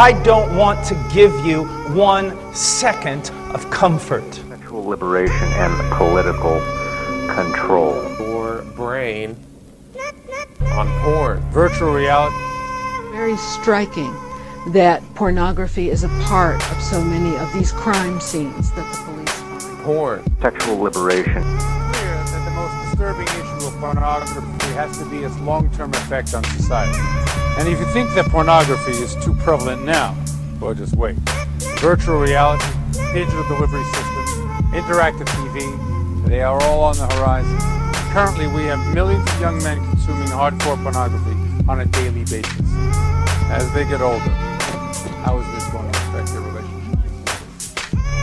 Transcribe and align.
I 0.00 0.12
don't 0.22 0.56
want 0.56 0.82
to 0.86 0.94
give 1.12 1.44
you 1.44 1.64
one 1.94 2.54
second 2.54 3.30
of 3.52 3.70
comfort. 3.70 4.24
Sexual 4.32 4.86
liberation 4.86 5.46
and 5.48 5.92
political 5.92 6.58
control. 7.34 8.02
Your 8.18 8.62
brain 8.74 9.36
on 10.72 10.88
porn. 11.02 11.40
Virtual 11.50 11.92
reality. 11.92 12.34
Very 13.12 13.36
striking 13.36 14.10
that 14.68 15.02
pornography 15.14 15.90
is 15.90 16.02
a 16.02 16.08
part 16.22 16.66
of 16.72 16.80
so 16.80 17.04
many 17.04 17.36
of 17.36 17.52
these 17.52 17.70
crime 17.70 18.20
scenes 18.20 18.72
that 18.72 18.90
the 18.92 19.12
police 19.12 19.30
find. 19.30 19.84
Porn. 19.84 20.36
Sexual 20.40 20.78
liberation. 20.78 21.42
clear 21.42 22.14
that 22.24 22.42
the 22.46 22.50
most 22.52 22.88
disturbing 22.88 23.28
issue 23.28 23.66
of 23.66 23.74
pornography 23.78 24.72
has 24.72 24.96
to 24.96 25.04
be 25.10 25.18
its 25.18 25.38
long-term 25.40 25.90
effect 25.92 26.32
on 26.32 26.42
society. 26.44 26.98
And 27.60 27.68
if 27.68 27.78
you 27.78 27.84
think 27.92 28.08
that 28.14 28.24
pornography 28.30 28.92
is 28.92 29.14
too 29.22 29.34
prevalent 29.34 29.84
now, 29.84 30.16
well, 30.62 30.72
just 30.72 30.96
wait. 30.96 31.16
Virtual 31.76 32.18
reality, 32.18 32.64
digital 33.12 33.46
delivery 33.48 33.84
systems, 33.84 34.30
interactive 34.72 35.26
TV, 35.28 36.26
they 36.26 36.40
are 36.40 36.58
all 36.62 36.80
on 36.80 36.96
the 36.96 37.06
horizon. 37.08 37.58
Currently, 38.14 38.46
we 38.46 38.62
have 38.62 38.94
millions 38.94 39.30
of 39.30 39.40
young 39.42 39.62
men 39.62 39.76
consuming 39.90 40.28
hardcore 40.28 40.82
pornography 40.82 41.36
on 41.68 41.80
a 41.80 41.84
daily 41.84 42.24
basis. 42.24 42.62
As 43.52 43.70
they 43.74 43.84
get 43.84 44.00
older, 44.00 44.18
how 45.20 45.38
is 45.38 45.46
this 45.52 45.70
going 45.70 45.92
to 45.92 45.98
affect 46.08 46.32
their 46.32 46.40
relationship? 46.40 46.98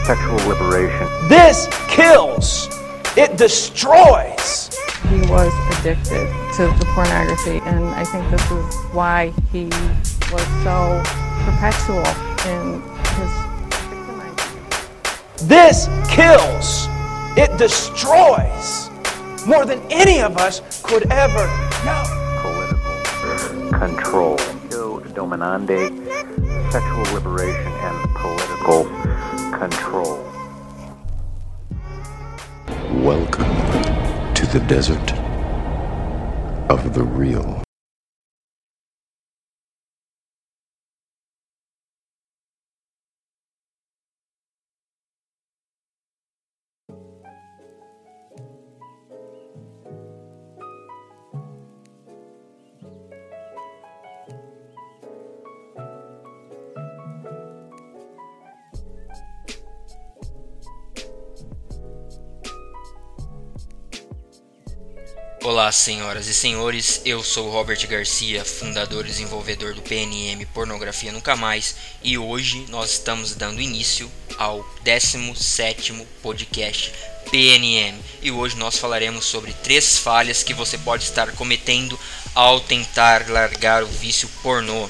Sexual 0.04 0.48
liberation. 0.48 1.28
This 1.28 1.68
kills. 1.86 2.68
It 3.16 3.36
destroys. 3.36 4.76
He 5.08 5.20
was 5.30 5.54
addicted 5.88 6.28
to 6.54 6.66
the 6.78 6.84
pornography, 6.94 7.60
and 7.64 7.84
I 7.94 8.04
think 8.04 8.30
this 8.30 8.50
is 8.50 8.74
why 8.92 9.32
he 9.52 9.64
was 10.30 10.46
so 10.62 11.02
perpetual 11.44 12.04
in 12.44 12.82
his 13.16 13.32
victimizing. 13.80 15.48
This 15.48 15.88
kills. 16.10 16.88
It 17.38 17.56
destroys. 17.56 18.90
More 19.46 19.64
than 19.64 19.80
any 19.90 20.20
of 20.20 20.36
us 20.36 20.60
could 20.82 21.10
ever 21.10 21.46
know. 21.86 22.02
Political 22.42 23.78
control. 23.78 24.38
Yo 24.70 25.00
dominande. 25.14 25.88
Sexual 26.70 27.14
liberation 27.14 27.72
and 27.72 28.14
political 28.14 28.84
control. 29.56 30.22
Welcome 33.02 33.54
to 34.34 34.46
the 34.46 34.60
desert 34.66 35.17
the 36.88 37.02
real. 37.02 37.67
Olá, 65.68 65.72
senhoras 65.72 66.26
e 66.28 66.32
senhores. 66.32 67.02
Eu 67.04 67.22
sou 67.22 67.50
Robert 67.50 67.86
Garcia, 67.86 68.42
fundador 68.42 69.04
e 69.04 69.08
desenvolvedor 69.10 69.74
do 69.74 69.82
PNM 69.82 70.46
Pornografia 70.46 71.12
Nunca 71.12 71.36
Mais, 71.36 71.76
e 72.02 72.16
hoje 72.16 72.64
nós 72.70 72.92
estamos 72.92 73.34
dando 73.34 73.60
início 73.60 74.10
ao 74.38 74.66
17º 74.82 76.06
podcast 76.22 76.90
PNM. 77.30 77.98
E 78.22 78.30
hoje 78.30 78.56
nós 78.56 78.78
falaremos 78.78 79.26
sobre 79.26 79.52
três 79.52 79.98
falhas 79.98 80.42
que 80.42 80.54
você 80.54 80.78
pode 80.78 81.04
estar 81.04 81.32
cometendo 81.32 82.00
ao 82.34 82.60
tentar 82.60 83.28
largar 83.28 83.82
o 83.82 83.88
vício 83.88 84.26
pornô. 84.42 84.88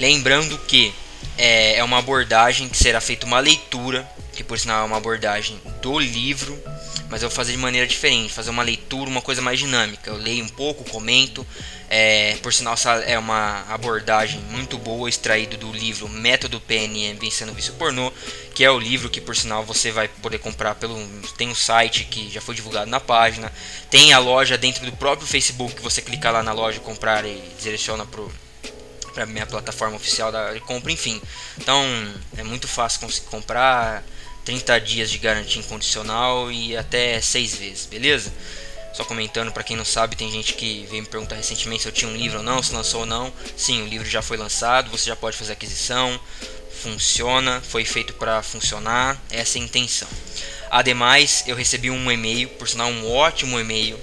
Lembrando 0.00 0.58
que 0.66 0.92
é, 1.38 1.76
é 1.76 1.84
uma 1.84 1.98
abordagem 1.98 2.68
que 2.68 2.76
será 2.76 3.00
feita 3.00 3.24
uma 3.24 3.38
leitura, 3.38 4.04
que 4.32 4.42
por 4.42 4.58
sinal 4.58 4.82
é 4.82 4.84
uma 4.84 4.96
abordagem 4.96 5.60
do 5.80 5.96
livro 5.96 6.60
mas 7.12 7.22
eu 7.22 7.28
vou 7.28 7.36
fazer 7.36 7.52
de 7.52 7.58
maneira 7.58 7.86
diferente, 7.86 8.32
fazer 8.32 8.48
uma 8.48 8.62
leitura, 8.62 9.10
uma 9.10 9.20
coisa 9.20 9.42
mais 9.42 9.58
dinâmica. 9.58 10.08
Eu 10.08 10.16
leio 10.16 10.42
um 10.42 10.48
pouco, 10.48 10.82
comento. 10.82 11.46
É, 11.90 12.38
por 12.42 12.54
sinal, 12.54 12.74
é 13.04 13.18
uma 13.18 13.66
abordagem 13.68 14.40
muito 14.50 14.78
boa, 14.78 15.10
extraído 15.10 15.58
do 15.58 15.70
livro 15.70 16.08
Método 16.08 16.58
PNM 16.58 17.18
Vencendo 17.20 17.50
o 17.50 17.54
Vício 17.54 17.74
Pornô, 17.74 18.10
que 18.54 18.64
é 18.64 18.70
o 18.70 18.78
livro 18.78 19.10
que, 19.10 19.20
por 19.20 19.36
sinal, 19.36 19.62
você 19.62 19.90
vai 19.90 20.08
poder 20.08 20.38
comprar 20.38 20.74
pelo. 20.76 20.96
Tem 21.36 21.50
um 21.50 21.54
site 21.54 22.04
que 22.04 22.30
já 22.30 22.40
foi 22.40 22.54
divulgado 22.54 22.90
na 22.90 22.98
página, 22.98 23.52
tem 23.90 24.14
a 24.14 24.18
loja 24.18 24.56
dentro 24.56 24.86
do 24.86 24.92
próprio 24.92 25.28
Facebook 25.28 25.74
que 25.74 25.82
você 25.82 26.00
clica 26.00 26.30
lá 26.30 26.42
na 26.42 26.54
loja 26.54 26.80
comprar 26.80 27.26
e 27.26 27.42
direciona 27.60 28.06
pro 28.06 28.32
para 29.12 29.26
minha 29.26 29.44
plataforma 29.44 29.96
oficial 29.96 30.32
da 30.32 30.58
compra, 30.60 30.90
enfim. 30.90 31.20
Então 31.58 31.84
é 32.38 32.42
muito 32.42 32.66
fácil 32.66 33.00
conseguir 33.00 33.26
comprar. 33.26 34.02
30 34.44 34.80
dias 34.80 35.10
de 35.10 35.18
garantia 35.18 35.60
incondicional 35.60 36.50
e 36.50 36.76
até 36.76 37.20
6 37.20 37.54
vezes, 37.56 37.86
beleza? 37.86 38.32
Só 38.92 39.04
comentando, 39.04 39.52
para 39.52 39.62
quem 39.62 39.76
não 39.76 39.84
sabe, 39.84 40.16
tem 40.16 40.30
gente 40.30 40.52
que 40.52 40.86
veio 40.90 41.02
me 41.02 41.08
perguntar 41.08 41.36
recentemente 41.36 41.82
se 41.82 41.88
eu 41.88 41.92
tinha 41.92 42.10
um 42.10 42.16
livro 42.16 42.38
ou 42.38 42.44
não, 42.44 42.62
se 42.62 42.74
lançou 42.74 43.00
ou 43.00 43.06
não. 43.06 43.32
Sim, 43.56 43.82
o 43.82 43.86
livro 43.86 44.08
já 44.08 44.20
foi 44.20 44.36
lançado, 44.36 44.90
você 44.90 45.06
já 45.06 45.16
pode 45.16 45.36
fazer 45.36 45.52
aquisição, 45.52 46.20
funciona, 46.82 47.62
foi 47.66 47.84
feito 47.84 48.12
para 48.14 48.42
funcionar, 48.42 49.20
essa 49.30 49.56
é 49.56 49.60
a 49.60 49.64
intenção. 49.64 50.08
Ademais, 50.70 51.44
eu 51.46 51.56
recebi 51.56 51.90
um 51.90 52.10
e-mail, 52.10 52.48
por 52.50 52.68
sinal, 52.68 52.88
um 52.88 53.10
ótimo 53.10 53.58
e-mail. 53.58 53.98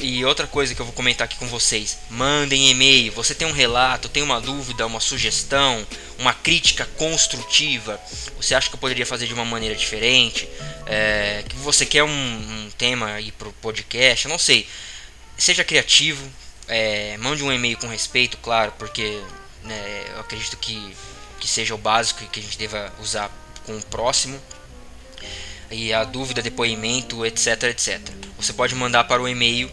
E 0.00 0.24
outra 0.24 0.46
coisa 0.46 0.74
que 0.74 0.80
eu 0.80 0.86
vou 0.86 0.94
comentar 0.94 1.26
aqui 1.26 1.36
com 1.36 1.46
vocês: 1.46 1.98
mandem 2.08 2.70
e-mail. 2.70 3.12
Você 3.12 3.34
tem 3.34 3.46
um 3.46 3.52
relato, 3.52 4.08
tem 4.08 4.22
uma 4.22 4.40
dúvida, 4.40 4.86
uma 4.86 4.98
sugestão, 4.98 5.86
uma 6.18 6.32
crítica 6.32 6.86
construtiva? 6.96 8.00
Você 8.36 8.54
acha 8.54 8.70
que 8.70 8.74
eu 8.74 8.80
poderia 8.80 9.04
fazer 9.04 9.26
de 9.26 9.34
uma 9.34 9.44
maneira 9.44 9.76
diferente? 9.76 10.48
É, 10.86 11.44
que 11.46 11.54
você 11.56 11.84
quer 11.84 12.02
um, 12.02 12.08
um 12.08 12.70
tema 12.78 13.12
aí 13.12 13.30
pro 13.32 13.52
podcast? 13.54 14.24
Eu 14.24 14.30
não 14.30 14.38
sei. 14.38 14.66
Seja 15.36 15.64
criativo, 15.64 16.26
é, 16.66 17.16
mande 17.18 17.42
um 17.42 17.52
e-mail 17.52 17.76
com 17.76 17.86
respeito, 17.86 18.38
claro, 18.38 18.72
porque 18.78 19.20
né, 19.64 20.04
eu 20.14 20.20
acredito 20.20 20.56
que, 20.56 20.94
que 21.38 21.46
seja 21.46 21.74
o 21.74 21.78
básico 21.78 22.24
que 22.26 22.40
a 22.40 22.42
gente 22.42 22.56
deva 22.56 22.90
usar 23.00 23.30
com 23.66 23.76
o 23.76 23.82
próximo. 23.82 24.40
E 25.70 25.92
a 25.92 26.04
dúvida, 26.04 26.42
depoimento, 26.42 27.24
etc, 27.24 27.64
etc. 27.64 28.00
Você 28.38 28.52
pode 28.52 28.74
mandar 28.74 29.04
para 29.04 29.22
o 29.22 29.28
e-mail 29.28 29.70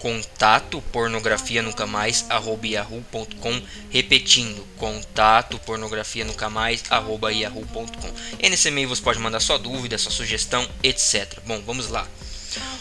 contato 0.00 0.80
pornografia 0.90 1.62
nunca 1.62 1.86
mais 1.86 2.24
arroba 2.30 2.66
yahoo.com 2.66 3.62
repetindo 3.90 4.66
contato 4.78 5.58
pornografia 5.58 6.24
nunca 6.24 6.48
mais 6.48 6.82
arroba 6.88 7.30
yahoo.com 7.30 8.10
e 8.38 8.48
nesse 8.48 8.68
e-mail 8.68 8.88
você 8.88 9.02
pode 9.02 9.18
mandar 9.18 9.40
sua 9.40 9.58
dúvida 9.58 9.98
sua 9.98 10.10
sugestão 10.10 10.66
etc 10.82 11.38
bom 11.46 11.60
vamos 11.60 11.88
lá. 11.88 12.08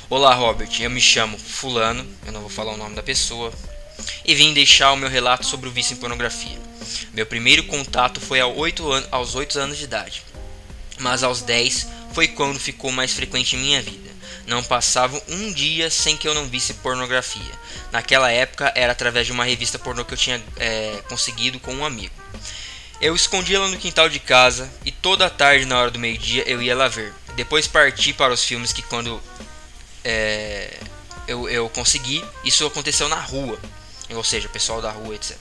Olá 0.10 0.34
Robert. 0.34 0.70
Eu 0.80 0.90
me 0.90 1.02
chamo 1.02 1.38
fulano 1.38 2.08
eu 2.26 2.32
não 2.32 2.40
vou 2.40 2.50
falar 2.50 2.74
o 2.74 2.78
nome 2.78 2.96
da 2.96 3.04
pessoa 3.04 3.54
e 4.26 4.34
vim 4.34 4.54
deixar 4.54 4.94
o 4.94 4.98
meu 4.98 5.10
relato 5.10 5.46
sobre 5.46 5.68
o 5.68 5.72
vício 5.72 5.94
em 5.94 5.98
pornografia. 5.98 6.58
Meu 7.14 7.26
primeiro 7.26 7.64
contato 7.66 8.22
foi 8.22 8.40
aos 8.40 8.58
8 8.58 8.92
anos, 8.92 9.10
aos 9.12 9.36
8 9.36 9.60
anos 9.60 9.78
de 9.78 9.84
idade 9.84 10.24
mas 11.00 11.24
aos 11.24 11.42
10 11.42 11.88
foi 12.14 12.28
quando 12.28 12.60
ficou 12.60 12.92
mais 12.92 13.14
frequente 13.14 13.56
em 13.56 13.60
minha 13.60 13.82
vida 13.82 14.09
não 14.50 14.64
passava 14.64 15.22
um 15.30 15.54
dia 15.54 15.90
sem 15.90 16.18
que 16.18 16.28
eu 16.28 16.34
não 16.34 16.48
visse 16.48 16.74
pornografia. 16.74 17.54
Naquela 17.92 18.32
época 18.32 18.72
era 18.76 18.92
através 18.92 19.26
de 19.26 19.32
uma 19.32 19.46
revista 19.46 19.80
pornô 19.80 20.04
que 20.04 20.14
eu 20.14 20.18
tinha 20.18 20.44
é, 20.58 21.02
conseguido 21.08 21.60
com 21.60 21.74
um 21.74 21.86
amigo. 21.86 22.14
Eu 23.00 23.16
escondia 23.16 23.58
ela 23.58 23.68
no 23.68 23.78
quintal 23.78 24.10
de 24.10 24.20
casa 24.20 24.70
e 24.84 24.92
toda 24.92 25.30
tarde 25.30 25.66
na 25.66 25.80
hora 25.80 25.92
do 25.92 26.00
meio-dia 26.00 26.44
eu 26.48 26.62
ia 26.62 26.76
lá 26.76 26.88
ver. 26.88 27.14
Depois 27.36 27.68
parti 27.68 28.12
para 28.12 28.34
os 28.34 28.44
filmes 28.44 28.74
que 28.74 28.82
quando 28.82 29.22
é, 30.04 30.78
eu, 31.28 31.48
eu 31.48 31.70
consegui, 31.70 32.26
isso 32.44 32.66
aconteceu 32.66 33.08
na 33.08 33.16
rua, 33.16 33.58
ou 34.10 34.24
seja, 34.24 34.50
pessoal 34.50 34.82
da 34.82 34.92
rua, 34.92 35.16
etc. 35.16 35.38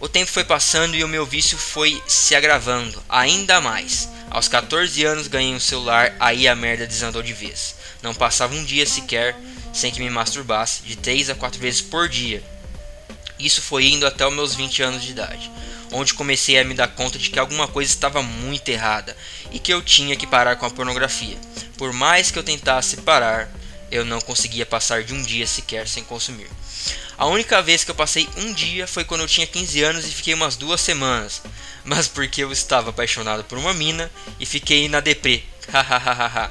O 0.00 0.08
tempo 0.08 0.30
foi 0.30 0.42
passando 0.42 0.96
e 0.96 1.04
o 1.04 1.08
meu 1.08 1.24
vício 1.24 1.56
foi 1.56 2.02
se 2.08 2.34
agravando 2.34 3.00
ainda 3.08 3.60
mais. 3.60 4.08
Aos 4.28 4.48
14 4.48 5.04
anos 5.04 5.28
ganhei 5.28 5.54
um 5.54 5.60
celular, 5.60 6.14
aí 6.18 6.48
a 6.48 6.56
merda 6.56 6.86
desandou 6.86 7.22
de 7.22 7.32
vez. 7.32 7.76
Não 8.02 8.14
passava 8.14 8.54
um 8.54 8.64
dia 8.64 8.84
sequer 8.86 9.36
sem 9.72 9.90
que 9.90 10.00
me 10.00 10.10
masturbasse, 10.10 10.82
de 10.82 10.96
3 10.96 11.30
a 11.30 11.34
4 11.34 11.58
vezes 11.60 11.80
por 11.80 12.08
dia. 12.08 12.42
Isso 13.38 13.62
foi 13.62 13.86
indo 13.86 14.06
até 14.06 14.26
os 14.26 14.34
meus 14.34 14.54
20 14.54 14.82
anos 14.82 15.02
de 15.02 15.10
idade, 15.10 15.50
onde 15.90 16.14
comecei 16.14 16.58
a 16.58 16.64
me 16.64 16.74
dar 16.74 16.88
conta 16.88 17.18
de 17.18 17.30
que 17.30 17.38
alguma 17.38 17.66
coisa 17.66 17.90
estava 17.90 18.22
muito 18.22 18.68
errada 18.68 19.16
e 19.50 19.58
que 19.58 19.72
eu 19.72 19.82
tinha 19.82 20.16
que 20.16 20.26
parar 20.26 20.56
com 20.56 20.66
a 20.66 20.70
pornografia. 20.70 21.36
Por 21.76 21.92
mais 21.92 22.30
que 22.30 22.38
eu 22.38 22.42
tentasse 22.42 22.98
parar, 22.98 23.50
eu 23.90 24.04
não 24.04 24.20
conseguia 24.20 24.64
passar 24.64 25.02
de 25.02 25.12
um 25.12 25.22
dia 25.22 25.46
sequer 25.46 25.88
sem 25.88 26.04
consumir. 26.04 26.48
A 27.18 27.26
única 27.26 27.62
vez 27.62 27.84
que 27.84 27.90
eu 27.90 27.94
passei 27.94 28.28
um 28.36 28.52
dia 28.52 28.86
foi 28.86 29.04
quando 29.04 29.20
eu 29.20 29.28
tinha 29.28 29.46
15 29.46 29.82
anos 29.82 30.04
e 30.06 30.12
fiquei 30.12 30.34
umas 30.34 30.56
duas 30.56 30.80
semanas. 30.80 31.42
Mas 31.84 32.08
porque 32.08 32.42
eu 32.42 32.50
estava 32.50 32.90
apaixonado 32.90 33.44
por 33.44 33.58
uma 33.58 33.74
mina 33.74 34.10
e 34.40 34.46
fiquei 34.46 34.88
na 34.88 35.00
deprê. 35.00 35.42
Hahaha. 35.72 36.50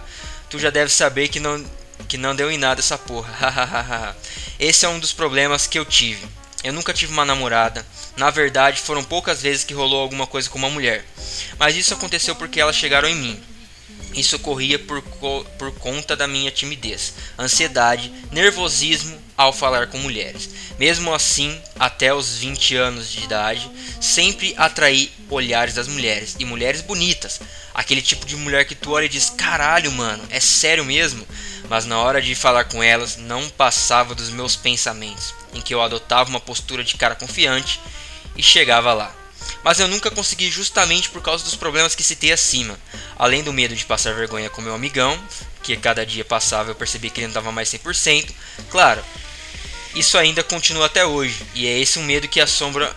Tu 0.52 0.60
já 0.60 0.70
deve 0.70 0.92
saber 0.92 1.30
que 1.30 1.40
não, 1.40 1.66
que 2.10 2.18
não 2.18 2.36
deu 2.36 2.52
em 2.52 2.58
nada 2.58 2.82
essa 2.82 2.98
porra. 2.98 4.16
Esse 4.60 4.86
é 4.86 4.90
um 4.90 5.00
dos 5.00 5.14
problemas 5.14 5.66
que 5.66 5.80
eu 5.80 5.86
tive. 5.86 6.28
Eu 6.62 6.74
nunca 6.74 6.94
tive 6.94 7.14
uma 7.14 7.26
namorada. 7.26 7.86
Na 8.18 8.30
verdade, 8.30 8.82
foram 8.82 9.04
poucas 9.04 9.42
vezes 9.42 9.64
que 9.64 9.74
rolou 9.74 10.02
alguma 10.02 10.28
coisa 10.28 10.50
com 10.50 10.60
uma 10.60 10.70
mulher. 10.70 11.06
Mas 11.58 11.76
isso 11.76 11.94
aconteceu 11.94 12.36
porque 12.36 12.60
elas 12.60 12.76
chegaram 12.76 13.08
em 13.08 13.16
mim. 13.16 13.44
Isso 14.14 14.36
ocorria 14.36 14.78
por, 14.78 15.02
co 15.02 15.46
por 15.58 15.72
conta 15.76 16.18
da 16.18 16.28
minha 16.28 16.52
timidez, 16.52 17.14
ansiedade, 17.40 18.12
nervosismo 18.30 19.18
ao 19.42 19.54
falar 19.54 19.88
com 19.88 19.98
mulheres. 19.98 20.50
Mesmo 20.78 21.14
assim, 21.14 21.60
até 21.80 22.14
os 22.14 22.38
20 22.38 22.76
anos 22.76 23.12
de 23.12 23.24
idade, 23.24 23.70
sempre 24.00 24.54
atraí 24.58 25.12
olhares 25.30 25.74
das 25.74 25.88
mulheres 25.88 26.36
e 26.40 26.46
mulheres 26.46 26.82
bonitas. 26.82 27.40
Aquele 27.74 28.02
tipo 28.02 28.26
de 28.26 28.36
mulher 28.36 28.66
que 28.66 28.76
tu 28.76 28.92
olha 28.92 29.06
e 29.06 29.10
diz: 29.10 29.30
"Caralho, 29.30 29.92
mano, 29.92 30.24
é 30.30 30.40
sério 30.40 30.84
mesmo?" 30.86 31.28
Mas 31.70 31.86
na 31.86 32.00
hora 32.00 32.22
de 32.22 32.36
falar 32.36 32.66
com 32.66 32.84
elas, 32.84 33.18
não 33.18 33.48
passava 33.50 34.14
dos 34.14 34.30
meus 34.30 34.56
pensamentos, 34.56 35.34
em 35.54 35.62
que 35.62 35.74
eu 35.74 35.82
adotava 35.82 36.30
uma 36.30 36.40
postura 36.40 36.84
de 36.84 36.96
cara 36.96 37.16
confiante 37.16 37.80
e 38.36 38.44
chegava 38.44 38.94
lá 38.94 39.16
mas 39.64 39.80
eu 39.80 39.88
nunca 39.88 40.10
consegui 40.10 40.50
justamente 40.50 41.10
por 41.10 41.22
causa 41.22 41.44
dos 41.44 41.56
problemas 41.56 41.94
que 41.96 42.04
citei 42.04 42.32
acima. 42.32 42.78
Além 43.18 43.44
do 43.44 43.54
medo 43.54 43.76
de 43.76 43.86
passar 43.86 44.14
vergonha 44.14 44.50
com 44.50 44.62
meu 44.62 44.74
amigão, 44.74 45.20
que 45.62 45.78
cada 45.78 46.06
dia 46.06 46.26
passava 46.26 46.72
eu 46.72 46.76
percebi 46.76 47.10
que 47.10 47.20
ele 47.20 47.28
não 47.28 47.32
estava 47.32 47.52
mais 47.52 47.70
100%. 47.70 48.32
Claro, 48.70 49.04
isso 49.96 50.18
ainda 50.18 50.44
continua 50.44 50.86
até 50.86 51.06
hoje, 51.06 51.46
e 51.54 51.68
é 51.68 51.80
esse 51.80 52.00
um 52.00 52.04
medo 52.04 52.28
que 52.28 52.40
assombra 52.40 52.96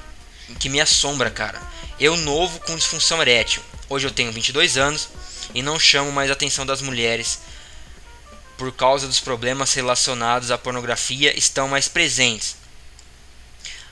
que 0.59 0.69
me 0.69 0.81
assombra, 0.81 1.31
cara. 1.31 1.61
Eu 1.99 2.17
novo 2.17 2.61
com 2.61 2.77
disfunção 2.77 3.21
erétil. 3.21 3.63
Hoje 3.89 4.07
eu 4.07 4.11
tenho 4.11 4.31
22 4.31 4.77
anos 4.77 5.09
e 5.55 5.63
não 5.63 5.79
chamo 5.79 6.13
mais 6.13 6.31
a 6.31 6.35
atenção 6.35 6.67
das 6.67 6.83
mulheres 6.83 7.41
por 8.57 8.71
causa 8.73 9.07
dos 9.07 9.21
problemas 9.21 9.73
relacionados 9.73 10.51
à 10.51 10.59
pornografia 10.59 11.37
estão 11.37 11.67
mais 11.67 11.89
presentes 11.89 12.57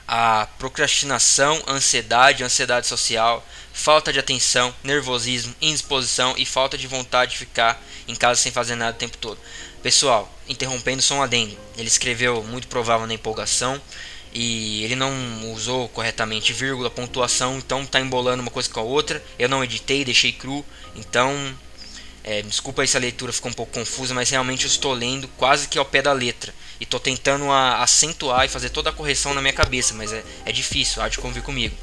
a 0.07 0.47
procrastinação, 0.57 1.61
ansiedade, 1.67 2.43
ansiedade 2.43 2.87
social, 2.87 3.45
falta 3.73 4.11
de 4.11 4.19
atenção, 4.19 4.73
nervosismo, 4.83 5.55
indisposição 5.61 6.35
e 6.37 6.45
falta 6.45 6.77
de 6.77 6.87
vontade 6.87 7.31
de 7.31 7.37
ficar 7.37 7.81
em 8.07 8.15
casa 8.15 8.41
sem 8.41 8.51
fazer 8.51 8.75
nada 8.75 8.95
o 8.95 8.99
tempo 8.99 9.17
todo. 9.17 9.39
Pessoal, 9.81 10.31
interrompendo 10.47 11.01
só 11.01 11.15
um 11.15 11.21
adendo. 11.21 11.57
Ele 11.77 11.87
escreveu 11.87 12.43
muito 12.43 12.67
provável 12.67 13.07
na 13.07 13.13
empolgação 13.13 13.81
e 14.33 14.83
ele 14.83 14.95
não 14.95 15.13
usou 15.53 15.87
corretamente 15.89 16.53
vírgula, 16.53 16.89
pontuação, 16.89 17.57
então 17.57 17.85
tá 17.85 17.99
embolando 17.99 18.41
uma 18.41 18.51
coisa 18.51 18.69
com 18.69 18.79
a 18.79 18.83
outra. 18.83 19.23
Eu 19.37 19.47
não 19.47 19.63
editei, 19.63 20.03
deixei 20.03 20.31
cru, 20.31 20.65
então 20.95 21.55
é, 22.23 22.41
desculpa 22.41 22.81
aí 22.81 22.87
se 22.87 22.97
a 22.97 22.99
leitura 22.99 23.33
ficou 23.33 23.51
um 23.51 23.53
pouco 23.53 23.73
confusa, 23.73 24.13
mas 24.13 24.29
realmente 24.29 24.63
eu 24.63 24.69
estou 24.69 24.93
lendo 24.93 25.27
quase 25.37 25.67
que 25.67 25.77
ao 25.77 25.85
pé 25.85 26.01
da 26.01 26.13
letra. 26.13 26.53
E 26.79 26.83
estou 26.83 26.99
tentando 26.99 27.51
a, 27.51 27.83
acentuar 27.83 28.45
e 28.45 28.49
fazer 28.49 28.69
toda 28.69 28.89
a 28.89 28.93
correção 28.93 29.33
na 29.33 29.41
minha 29.41 29.53
cabeça, 29.53 29.93
mas 29.93 30.11
é, 30.11 30.23
é 30.45 30.51
difícil, 30.51 31.01
há 31.01 31.09
de 31.09 31.19
convir 31.19 31.43
comigo. 31.43 31.75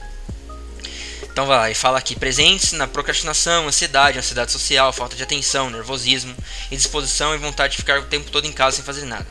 Então 1.33 1.47
vai 1.47 1.57
lá, 1.57 1.71
e 1.71 1.75
fala 1.75 1.99
aqui, 1.99 2.17
presentes 2.17 2.73
na 2.73 2.87
procrastinação, 2.87 3.69
ansiedade, 3.69 4.19
ansiedade 4.19 4.51
social, 4.51 4.93
falta 4.93 5.17
de 5.17 5.23
atenção, 5.23 5.71
nervosismo, 5.71 6.35
indisposição 6.71 7.35
e 7.35 7.39
vontade 7.39 7.73
de 7.73 7.79
ficar 7.79 8.01
o 8.01 8.05
tempo 8.05 8.31
todo 8.31 8.47
em 8.47 8.53
casa 8.53 8.77
sem 8.77 8.85
fazer 8.85 9.05
nada. 9.05 9.27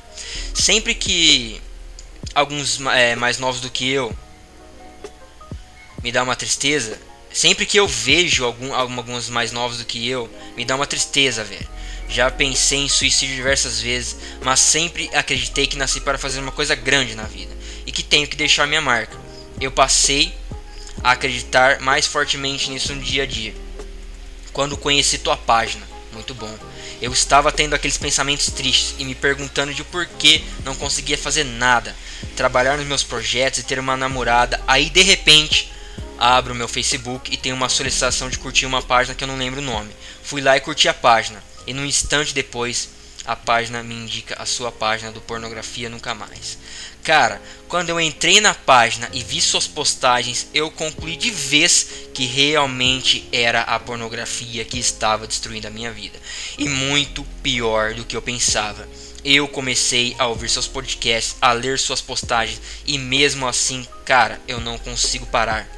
Sempre 0.54 0.96
que 0.96 1.62
alguns 2.34 2.80
é, 2.94 3.16
mais 3.16 3.38
novos 3.38 3.60
do 3.62 3.70
que 3.70 3.90
eu 3.90 4.16
me 6.02 6.12
dá 6.12 6.24
uma 6.24 6.36
tristeza, 6.36 6.98
Sempre 7.32 7.66
que 7.66 7.80
eu 7.80 7.88
vejo 7.88 8.44
algum, 8.44 8.74
alguns 8.74 9.30
mais 9.30 9.52
novos 9.52 9.78
do 9.78 9.86
que 9.86 10.08
eu, 10.08 10.30
me 10.58 10.66
dá 10.66 10.76
uma 10.76 10.88
tristeza, 10.88 11.44
velho. 11.44 11.68
Já 12.08 12.32
pensei 12.32 12.80
em 12.80 12.90
suicídio 12.90 13.36
diversas 13.36 13.80
vezes, 13.80 14.16
mas 14.42 14.60
sempre 14.60 15.10
acreditei 15.14 15.68
que 15.68 15.78
nasci 15.78 16.02
para 16.02 16.18
fazer 16.18 16.40
uma 16.40 16.52
coisa 16.52 16.74
grande 16.74 17.14
na 17.14 17.24
vida 17.24 17.56
e 17.86 17.92
que 17.92 18.02
tenho 18.02 18.28
que 18.28 18.36
deixar 18.36 18.66
minha 18.66 18.82
marca. 18.82 19.16
Eu 19.62 19.72
passei 19.72 20.34
a 21.04 21.12
acreditar 21.12 21.80
mais 21.80 22.06
fortemente 22.06 22.70
nisso 22.70 22.94
no 22.94 23.02
dia 23.02 23.24
a 23.24 23.26
dia. 23.26 23.54
Quando 24.52 24.78
conheci 24.78 25.18
tua 25.20 25.38
página, 25.38 25.88
muito 26.14 26.34
bom. 26.34 26.54
Eu 27.02 27.14
estava 27.14 27.52
tendo 27.52 27.74
aqueles 27.74 27.98
pensamentos 27.98 28.48
tristes 28.48 28.96
e 29.00 29.06
me 29.06 29.16
perguntando 29.16 29.74
de 29.74 29.84
por 29.84 30.06
que 30.06 30.44
não 30.66 30.76
conseguia 30.76 31.18
fazer 31.18 31.44
nada, 31.44 31.96
trabalhar 32.36 32.78
nos 32.78 32.86
meus 32.86 33.04
projetos 33.04 33.60
e 33.60 33.64
ter 33.64 33.80
uma 33.80 33.96
namorada. 33.96 34.62
Aí 34.68 34.90
de 34.90 35.02
repente 35.02 35.72
abro 36.18 36.54
meu 36.54 36.68
Facebook 36.68 37.34
e 37.34 37.38
tem 37.38 37.54
uma 37.54 37.70
solicitação 37.70 38.30
de 38.30 38.38
curtir 38.38 38.66
uma 38.66 38.82
página 38.82 39.16
que 39.16 39.24
eu 39.24 39.28
não 39.28 39.38
lembro 39.38 39.62
o 39.62 39.64
nome. 39.64 39.92
Fui 40.22 40.42
lá 40.42 40.58
e 40.58 40.62
curti 40.62 40.90
a 40.90 40.94
página. 40.94 41.42
E 41.66 41.74
num 41.74 41.86
instante 41.86 42.34
depois, 42.34 42.90
a 43.26 43.36
página 43.36 43.82
me 43.82 43.96
indica 43.96 44.36
a 44.42 44.46
sua 44.46 44.72
página 44.72 45.12
do 45.12 45.22
Pornografia 45.22 45.90
Nunca 45.90 46.14
Mais. 46.14 46.58
Cara, 47.04 47.42
quando 47.68 47.90
eu 47.90 48.00
entrei 48.00 48.42
na 48.42 48.54
página 48.54 49.10
e 49.14 49.24
vi 49.24 49.40
suas 49.40 49.68
postagens, 49.68 50.48
eu 50.54 50.70
concluí 50.72 51.16
de 51.16 51.30
vez 51.30 51.88
que 52.14 52.26
realmente 52.26 53.28
era 53.32 53.62
a 53.62 53.80
pornografia 53.80 54.66
que 54.66 54.80
estava 54.80 55.28
destruindo 55.28 55.68
a 55.68 55.72
minha 55.72 55.92
vida. 55.92 56.20
E 56.58 56.68
muito 56.68 57.24
pior 57.44 57.94
do 57.94 58.04
que 58.04 58.16
eu 58.16 58.22
pensava. 58.22 58.88
Eu 59.24 59.48
comecei 59.48 60.16
a 60.18 60.28
ouvir 60.28 60.50
seus 60.50 60.68
podcasts, 60.68 61.36
a 61.42 61.52
ler 61.52 61.78
suas 61.78 62.02
postagens 62.02 62.62
e 62.86 62.98
mesmo 62.98 63.48
assim, 63.48 63.86
cara, 64.06 64.40
eu 64.48 64.60
não 64.60 64.78
consigo 64.78 65.26
parar. 65.26 65.70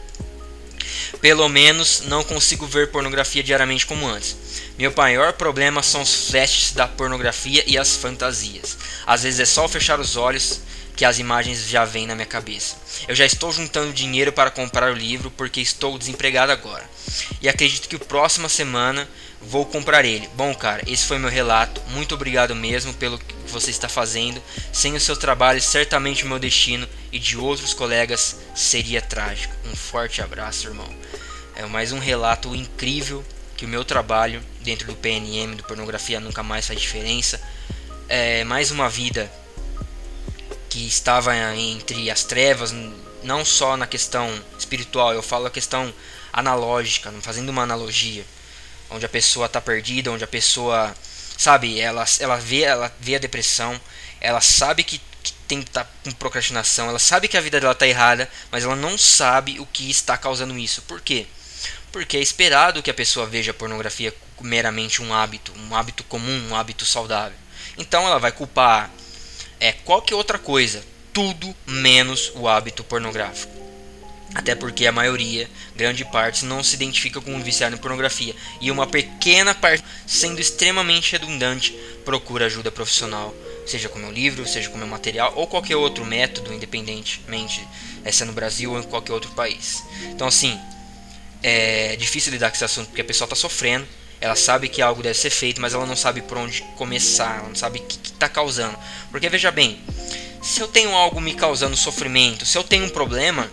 Pelo 1.20 1.48
menos 1.50 2.04
não 2.08 2.24
consigo 2.24 2.66
ver 2.66 2.92
pornografia 2.92 3.44
diariamente 3.44 3.86
como 3.86 4.08
antes. 4.08 4.36
Meu 4.78 4.94
maior 4.96 5.34
problema 5.34 5.84
são 5.84 6.02
os 6.02 6.30
flashes 6.30 6.72
da 6.72 6.88
pornografia 6.88 7.64
e 7.68 7.78
as 7.78 7.96
fantasias. 7.96 8.78
Às 9.06 9.24
vezes 9.24 9.40
é 9.40 9.46
só 9.46 9.68
fechar 9.68 10.00
os 10.00 10.16
olhos 10.16 10.62
que 10.96 11.06
as 11.06 11.20
imagens 11.20 11.68
já 11.68 11.86
vêm 11.86 12.06
na 12.06 12.16
minha 12.16 12.28
cabeça. 12.28 12.76
Eu 13.08 13.16
já 13.16 13.26
estou 13.26 13.52
juntando 13.52 13.94
dinheiro 13.94 14.32
para 14.32 14.52
comprar 14.52 14.92
o 14.92 14.96
livro 14.96 15.32
porque 15.32 15.62
estou 15.62 15.98
desempregado 15.98 16.52
agora. 16.52 16.88
E 17.42 17.50
acredito 17.50 17.88
que 17.88 17.98
próxima 17.98 18.50
semana 18.50 19.08
vou 19.42 19.66
comprar 19.66 20.06
ele. 20.06 20.30
Bom, 20.36 20.54
cara, 20.54 20.84
esse 20.86 21.06
foi 21.06 21.18
meu 21.18 21.30
relato. 21.30 21.82
Muito 21.90 22.14
obrigado 22.14 22.56
mesmo 22.56 22.94
pelo 22.94 23.18
que 23.18 23.34
você 23.48 23.72
está 23.72 23.90
fazendo. 23.90 24.42
Sem 24.72 24.96
o 24.96 25.00
seu 25.00 25.16
trabalho, 25.16 25.62
certamente 25.62 26.24
o 26.24 26.28
meu 26.28 26.40
destino 26.40 26.88
e 27.12 27.18
de 27.18 27.38
outros 27.38 27.74
colegas 27.74 28.38
seria 28.56 29.02
trágico. 29.02 29.56
Um 29.66 29.76
forte 29.76 30.22
abraço, 30.22 30.68
irmão. 30.68 30.90
É 31.56 31.66
mais 31.66 31.92
um 31.92 32.00
relato 32.00 32.56
incrível 32.56 33.24
que 33.58 33.66
o 33.66 33.70
meu 33.70 33.84
trabalho 33.84 34.42
dentro 34.62 34.88
do 34.88 34.96
PNM, 34.96 35.56
do 35.56 35.64
Pornografia 35.64 36.20
Nunca 36.20 36.42
Mais 36.42 36.68
Faz 36.68 36.80
Diferença, 36.80 37.42
é 38.08 38.44
mais 38.44 38.72
uma 38.72 38.90
vida 38.90 39.32
que 40.72 40.88
estava 40.88 41.36
entre 41.58 42.10
as 42.10 42.24
trevas, 42.24 42.74
não 43.24 43.44
só 43.44 43.76
na 43.76 43.86
questão 43.86 44.42
espiritual, 44.58 45.14
eu 45.14 45.22
falo 45.22 45.48
a 45.48 45.52
questão 45.52 45.94
analógica, 46.32 47.12
fazendo 47.22 47.50
uma 47.50 47.64
analogia, 47.64 48.26
onde 48.90 49.06
a 49.06 49.10
pessoa 49.10 49.48
está 49.48 49.60
perdida, 49.60 50.10
onde 50.10 50.24
a 50.24 50.28
pessoa, 50.28 50.96
sabe, 51.38 51.78
ela, 51.78 52.06
ela, 52.22 52.38
vê, 52.38 52.62
ela 52.62 52.90
vê 53.02 53.18
a 53.18 53.20
depressão, 53.20 53.80
ela 54.22 54.40
sabe 54.40 54.86
que, 54.86 55.02
tem 55.46 55.62
que 55.62 55.70
tá 55.70 55.86
com 56.06 56.12
procrastinação, 56.12 56.88
ela 56.88 57.00
sabe 57.00 57.28
que 57.28 57.36
a 57.36 57.42
vida 57.42 57.60
dela 57.60 57.74
está 57.74 57.86
errada, 57.86 58.30
mas 58.50 58.64
ela 58.64 58.76
não 58.76 58.98
sabe 58.98 59.60
o 59.60 59.66
que 59.66 59.92
está 59.92 60.18
causando 60.18 60.58
isso. 60.58 60.82
Por 60.84 61.02
quê? 61.02 61.28
Porque 61.92 62.16
é 62.16 62.22
esperado 62.22 62.82
que 62.82 62.90
a 62.90 62.94
pessoa 62.94 63.26
veja 63.26 63.52
a 63.52 63.54
pornografia 63.54 64.16
meramente 64.40 65.02
um 65.02 65.14
hábito, 65.14 65.52
um 65.54 65.76
hábito 65.76 66.06
comum, 66.06 66.48
um 66.50 66.56
hábito 66.56 66.86
saudável. 66.86 67.38
Então 67.78 68.08
ela 68.08 68.20
vai 68.20 68.32
culpar 68.32 68.90
é 69.62 69.72
qualquer 69.72 70.16
outra 70.16 70.40
coisa, 70.40 70.84
tudo 71.14 71.56
menos 71.68 72.32
o 72.36 72.48
hábito 72.48 72.84
pornográfico. 72.84 73.62
Até 74.34 74.56
porque 74.56 74.88
a 74.88 74.92
maioria, 74.92 75.50
grande 75.76 76.04
parte, 76.06 76.46
não 76.46 76.64
se 76.64 76.76
identifica 76.76 77.22
com 77.22 77.34
um 77.34 77.44
viciado 77.44 77.76
em 77.76 77.78
pornografia 77.78 78.34
e 78.60 78.72
uma 78.72 78.88
pequena 78.88 79.54
parte, 79.54 79.84
sendo 80.08 80.40
extremamente 80.40 81.12
redundante, 81.12 81.78
procura 82.06 82.46
ajuda 82.46 82.72
profissional, 82.72 83.36
seja 83.66 83.90
com 83.90 84.00
meu 84.00 84.12
livro, 84.12 84.48
seja 84.48 84.70
com 84.70 84.78
meu 84.78 84.88
material 84.88 85.34
ou 85.36 85.46
qualquer 85.46 85.76
outro 85.76 86.06
método, 86.06 86.54
independentemente 86.54 87.68
se 88.12 88.24
é 88.24 88.26
no 88.26 88.34
Brasil 88.34 88.72
ou 88.72 88.80
em 88.80 88.84
qualquer 88.84 89.14
outro 89.14 89.32
país. 89.32 89.84
Então, 90.06 90.28
assim, 90.28 90.58
é 91.44 91.96
difícil 91.98 92.32
lidar 92.32 92.50
com 92.50 92.56
esse 92.56 92.66
assunto 92.66 92.88
porque 92.88 93.02
a 93.02 93.06
pessoa 93.06 93.26
está 93.26 93.36
sofrendo, 93.36 93.86
ela 94.22 94.36
sabe 94.36 94.70
que 94.70 94.82
algo 94.82 95.02
deve 95.02 95.18
ser 95.18 95.32
feito, 95.32 95.60
mas 95.60 95.74
ela 95.74 95.86
não 95.86 95.96
sabe 95.96 96.22
por 96.22 96.38
onde 96.38 96.62
começar, 96.78 97.40
ela 97.40 97.48
não 97.48 97.56
sabe 97.56 97.80
o 97.80 97.82
que 97.82 97.98
está 98.08 98.30
causando. 98.30 98.78
Porque 99.10 99.28
veja 99.28 99.50
bem, 99.50 99.82
se 100.42 100.62
eu 100.62 100.68
tenho 100.68 100.96
algo 100.96 101.20
me 101.20 101.34
causando 101.34 101.76
sofrimento, 101.76 102.46
se 102.46 102.56
eu 102.58 102.64
tenho 102.64 102.86
um 102.86 102.90
problema, 102.90 103.52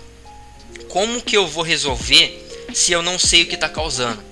como 0.89 1.23
que 1.23 1.37
eu 1.37 1.47
vou 1.47 1.65
resolver 1.65 2.47
se 2.75 2.93
eu 2.93 3.03
não 3.03 3.19
sei 3.19 3.43
o 3.43 3.47
que 3.47 3.55
está 3.55 3.69
causando? 3.69 4.23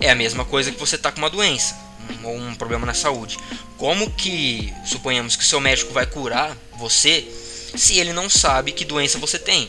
É 0.00 0.10
a 0.10 0.14
mesma 0.14 0.44
coisa 0.44 0.72
que 0.72 0.78
você 0.78 0.96
está 0.96 1.12
com 1.12 1.18
uma 1.18 1.30
doença 1.30 1.76
ou 2.22 2.36
um, 2.36 2.54
problema 2.54 2.84
na 2.84 2.94
saúde. 2.94 3.38
Como 3.78 4.10
que 4.10 4.72
suponhamos 4.84 5.36
que 5.36 5.44
seu 5.44 5.60
médico 5.60 5.92
vai 5.92 6.06
curar 6.06 6.56
você 6.78 7.26
se 7.76 7.98
ele 7.98 8.12
não 8.12 8.28
sabe 8.28 8.72
que 8.72 8.84
doença 8.84 9.18
você 9.18 9.38
tem. 9.38 9.68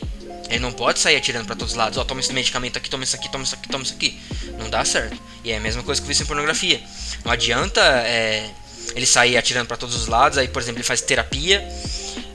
Ele 0.50 0.60
não 0.60 0.72
pode 0.72 1.00
sair 1.00 1.16
atirando 1.16 1.46
para 1.46 1.56
todos 1.56 1.74
os 1.74 1.78
lados. 1.78 1.98
Ó, 1.98 2.02
oh, 2.02 2.06
toma 2.06 2.22
esse 2.22 2.34
medicamento 2.34 2.78
aqui, 2.78 2.90
toma 2.90 3.04
isso 3.04 3.16
aqui, 3.16 3.30
toma 3.30 3.44
isso 3.44 3.56
aqui, 3.56 3.68
toma 3.68 3.84
isso 3.84 3.94
aqui. 3.94 4.20
Não 4.58 4.70
dá 4.70 4.84
certo. 4.86 5.18
E 5.44 5.52
é 5.52 5.58
a 5.58 5.60
mesma 5.60 5.84
coisa 5.84 6.02
que 6.02 6.06
o 6.06 6.08
vício 6.08 6.24
em 6.24 6.26
pornografia. 6.26 6.82
Não 7.26 7.32
adianta 7.32 7.82
é, 7.82 8.50
ele 8.96 9.06
sair 9.06 9.38
atirando 9.38 9.68
para 9.68 9.78
todos 9.78 9.96
os 9.96 10.08
lados. 10.08 10.38
Aí, 10.38 10.48
por 10.48 10.62
exemplo, 10.62 10.80
ele 10.80 10.88
faz 10.88 11.02
terapia. 11.02 11.68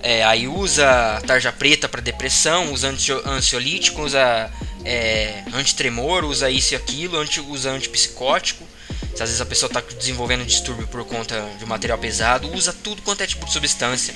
É, 0.02 0.24
aí 0.24 0.48
usa 0.48 1.22
tarja 1.26 1.52
preta 1.52 1.88
para 1.88 2.00
depressão, 2.00 2.72
usa 2.72 2.92
ansiolítico, 3.24 4.02
usa 4.02 4.50
é, 4.84 5.44
antitremor, 5.54 6.24
usa 6.24 6.50
isso 6.50 6.74
e 6.74 6.76
aquilo, 6.76 7.18
anti, 7.18 7.40
usa 7.40 7.70
antipsicótico. 7.70 8.66
Se 9.14 9.22
às 9.22 9.28
vezes 9.28 9.40
a 9.40 9.46
pessoa 9.46 9.68
está 9.68 9.80
desenvolvendo 9.80 10.44
distúrbio 10.44 10.88
por 10.88 11.04
conta 11.04 11.48
de 11.58 11.64
um 11.64 11.68
material 11.68 11.98
pesado, 11.98 12.52
usa 12.52 12.72
tudo 12.72 13.02
quanto 13.02 13.22
é 13.22 13.26
tipo 13.26 13.46
de 13.46 13.52
substância. 13.52 14.14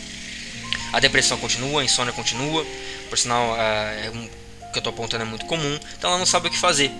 A 0.93 0.99
depressão 0.99 1.37
continua, 1.39 1.83
a 1.83 1.85
insônia 1.85 2.13
continua. 2.13 2.67
Por 3.09 3.19
sinal, 3.19 3.57
é, 3.57 4.11
o 4.11 4.73
que 4.73 4.79
eu 4.79 4.81
estou 4.81 4.93
apontando 4.93 5.23
é 5.23 5.27
muito 5.27 5.47
comum. 5.47 5.79
Então 5.97 6.11
ela 6.11 6.19
não 6.19 6.27
sabe 6.27 6.49
o 6.49 6.51
que 6.51 6.59
fazer. 6.59 6.91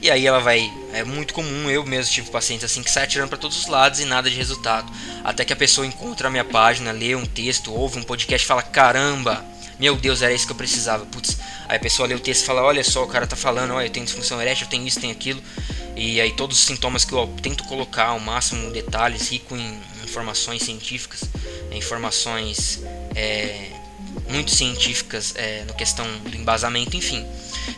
E 0.00 0.10
aí 0.10 0.26
ela 0.26 0.40
vai. 0.40 0.70
É 0.92 1.02
muito 1.04 1.32
comum, 1.32 1.70
eu 1.70 1.84
mesmo 1.84 2.12
tive 2.12 2.30
pacientes 2.30 2.64
assim 2.64 2.82
que 2.82 2.90
sai 2.90 3.04
atirando 3.04 3.28
para 3.28 3.38
todos 3.38 3.58
os 3.58 3.66
lados 3.66 4.00
e 4.00 4.04
nada 4.04 4.28
de 4.28 4.36
resultado. 4.36 4.92
Até 5.24 5.44
que 5.44 5.52
a 5.52 5.56
pessoa 5.56 5.86
encontra 5.86 6.28
a 6.28 6.30
minha 6.30 6.44
página, 6.44 6.92
lê 6.92 7.14
um 7.14 7.24
texto, 7.24 7.72
ouve 7.72 7.98
um 7.98 8.02
podcast 8.02 8.44
e 8.44 8.46
fala: 8.46 8.62
caramba, 8.62 9.44
meu 9.78 9.96
Deus, 9.96 10.22
era 10.22 10.32
isso 10.32 10.46
que 10.46 10.52
eu 10.52 10.56
precisava. 10.56 11.06
Putz, 11.06 11.38
aí 11.68 11.76
a 11.76 11.80
pessoa 11.80 12.06
lê 12.06 12.14
o 12.14 12.20
texto 12.20 12.42
e 12.42 12.46
fala: 12.46 12.62
olha 12.62 12.84
só, 12.84 13.04
o 13.04 13.08
cara 13.08 13.26
tá 13.26 13.36
falando, 13.36 13.72
olha, 13.72 13.86
eu 13.86 13.90
tenho 13.90 14.04
disfunção 14.04 14.40
erétil, 14.40 14.66
eu 14.66 14.70
tenho 14.70 14.86
isso, 14.86 15.00
tenho 15.00 15.12
aquilo. 15.12 15.42
E 15.96 16.20
aí 16.20 16.32
todos 16.32 16.58
os 16.58 16.64
sintomas 16.64 17.04
que 17.04 17.12
eu 17.14 17.26
tento 17.40 17.64
colocar 17.64 18.08
ao 18.08 18.20
máximo 18.20 18.70
detalhes, 18.70 19.30
rico 19.30 19.56
em 19.56 19.80
informações 20.04 20.62
científicas, 20.62 21.22
informações 21.72 22.82
é, 23.14 23.70
muito 24.28 24.50
científicas 24.50 25.34
é, 25.36 25.64
no 25.64 25.74
questão 25.74 26.06
do 26.18 26.36
embasamento, 26.36 26.96
enfim. 26.96 27.26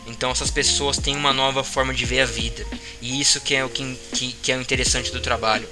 Então 0.07 0.31
essas 0.31 0.51
pessoas 0.51 0.99
têm 0.99 1.17
uma 1.17 1.33
nova 1.33 1.63
forma 1.63 1.93
de 1.93 2.05
ver 2.05 2.21
a 2.21 2.27
vida. 2.27 2.65
E 3.01 3.21
isso 3.21 3.41
que 3.41 3.55
é 3.55 3.65
o 3.65 3.69
que, 3.69 3.99
que, 4.13 4.33
que 4.33 4.53
é 4.53 4.57
o 4.57 4.61
interessante 4.61 5.13
do 5.13 5.21
trabalho. 5.21 5.69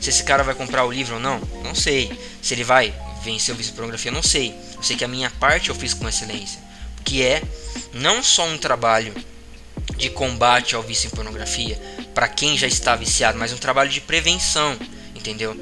Se 0.00 0.10
esse 0.10 0.24
cara 0.24 0.42
vai 0.42 0.54
comprar 0.54 0.84
o 0.84 0.92
livro 0.92 1.14
ou 1.14 1.20
não, 1.20 1.40
não 1.62 1.74
sei. 1.74 2.10
Se 2.40 2.54
ele 2.54 2.64
vai 2.64 2.94
vencer 3.22 3.54
o 3.54 3.58
de 3.58 3.70
pornografia, 3.72 4.10
não 4.10 4.22
sei. 4.22 4.54
Eu 4.76 4.82
sei 4.82 4.96
que 4.96 5.04
a 5.04 5.08
minha 5.08 5.30
parte 5.30 5.68
eu 5.68 5.74
fiz 5.74 5.94
com 5.94 6.08
excelência. 6.08 6.60
Que 7.04 7.22
é 7.22 7.42
não 7.92 8.22
só 8.22 8.46
um 8.46 8.58
trabalho 8.58 9.14
de 9.96 10.10
combate 10.10 10.74
ao 10.74 10.82
vício 10.82 11.08
em 11.08 11.10
pornografia 11.10 11.80
para 12.14 12.28
quem 12.28 12.56
já 12.56 12.66
está 12.66 12.96
viciado, 12.96 13.38
mas 13.38 13.52
um 13.52 13.56
trabalho 13.56 13.90
de 13.90 14.00
prevenção, 14.00 14.76
entendeu? 15.14 15.56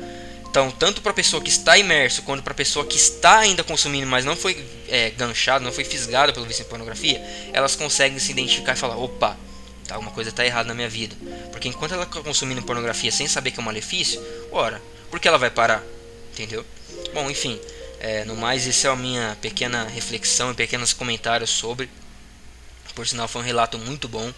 Então, 0.51 0.69
tanto 0.69 1.01
para 1.01 1.13
a 1.13 1.15
pessoa 1.15 1.41
que 1.41 1.49
está 1.49 1.79
imerso, 1.79 2.23
quanto 2.23 2.43
para 2.43 2.53
a 2.53 2.57
pessoa 2.57 2.85
que 2.85 2.97
está 2.97 3.39
ainda 3.39 3.63
consumindo, 3.63 4.05
mas 4.09 4.25
não 4.25 4.35
foi 4.35 4.67
é, 4.89 5.11
ganchado, 5.11 5.65
não 5.65 5.71
foi 5.71 5.85
fisgada 5.85 6.33
pelo 6.33 6.45
vício 6.45 6.63
em 6.63 6.69
pornografia, 6.69 7.23
elas 7.53 7.77
conseguem 7.77 8.19
se 8.19 8.33
identificar 8.33 8.73
e 8.73 8.77
falar: 8.77 8.97
opa, 8.97 9.39
tá, 9.87 9.95
alguma 9.95 10.11
coisa 10.11 10.31
está 10.31 10.45
errada 10.45 10.67
na 10.67 10.75
minha 10.75 10.89
vida. 10.89 11.15
Porque 11.53 11.69
enquanto 11.69 11.95
ela 11.95 12.03
está 12.03 12.21
consumindo 12.21 12.61
pornografia 12.63 13.13
sem 13.13 13.29
saber 13.29 13.53
que 13.53 13.61
é 13.61 13.63
um 13.63 13.65
malefício, 13.65 14.21
ora, 14.51 14.83
por 15.09 15.21
que 15.21 15.29
ela 15.29 15.39
vai 15.39 15.51
parar? 15.51 15.85
Entendeu? 16.33 16.67
Bom, 17.15 17.31
enfim, 17.31 17.61
é, 18.01 18.25
no 18.25 18.35
mais, 18.35 18.67
essa 18.67 18.89
é 18.89 18.91
a 18.91 18.97
minha 18.97 19.39
pequena 19.41 19.85
reflexão 19.85 20.51
e 20.51 20.55
pequenos 20.55 20.93
comentários 20.93 21.51
sobre. 21.51 21.89
Por 22.93 23.07
sinal, 23.07 23.29
foi 23.29 23.41
um 23.41 23.45
relato 23.45 23.79
muito 23.79 24.09
bom. 24.09 24.35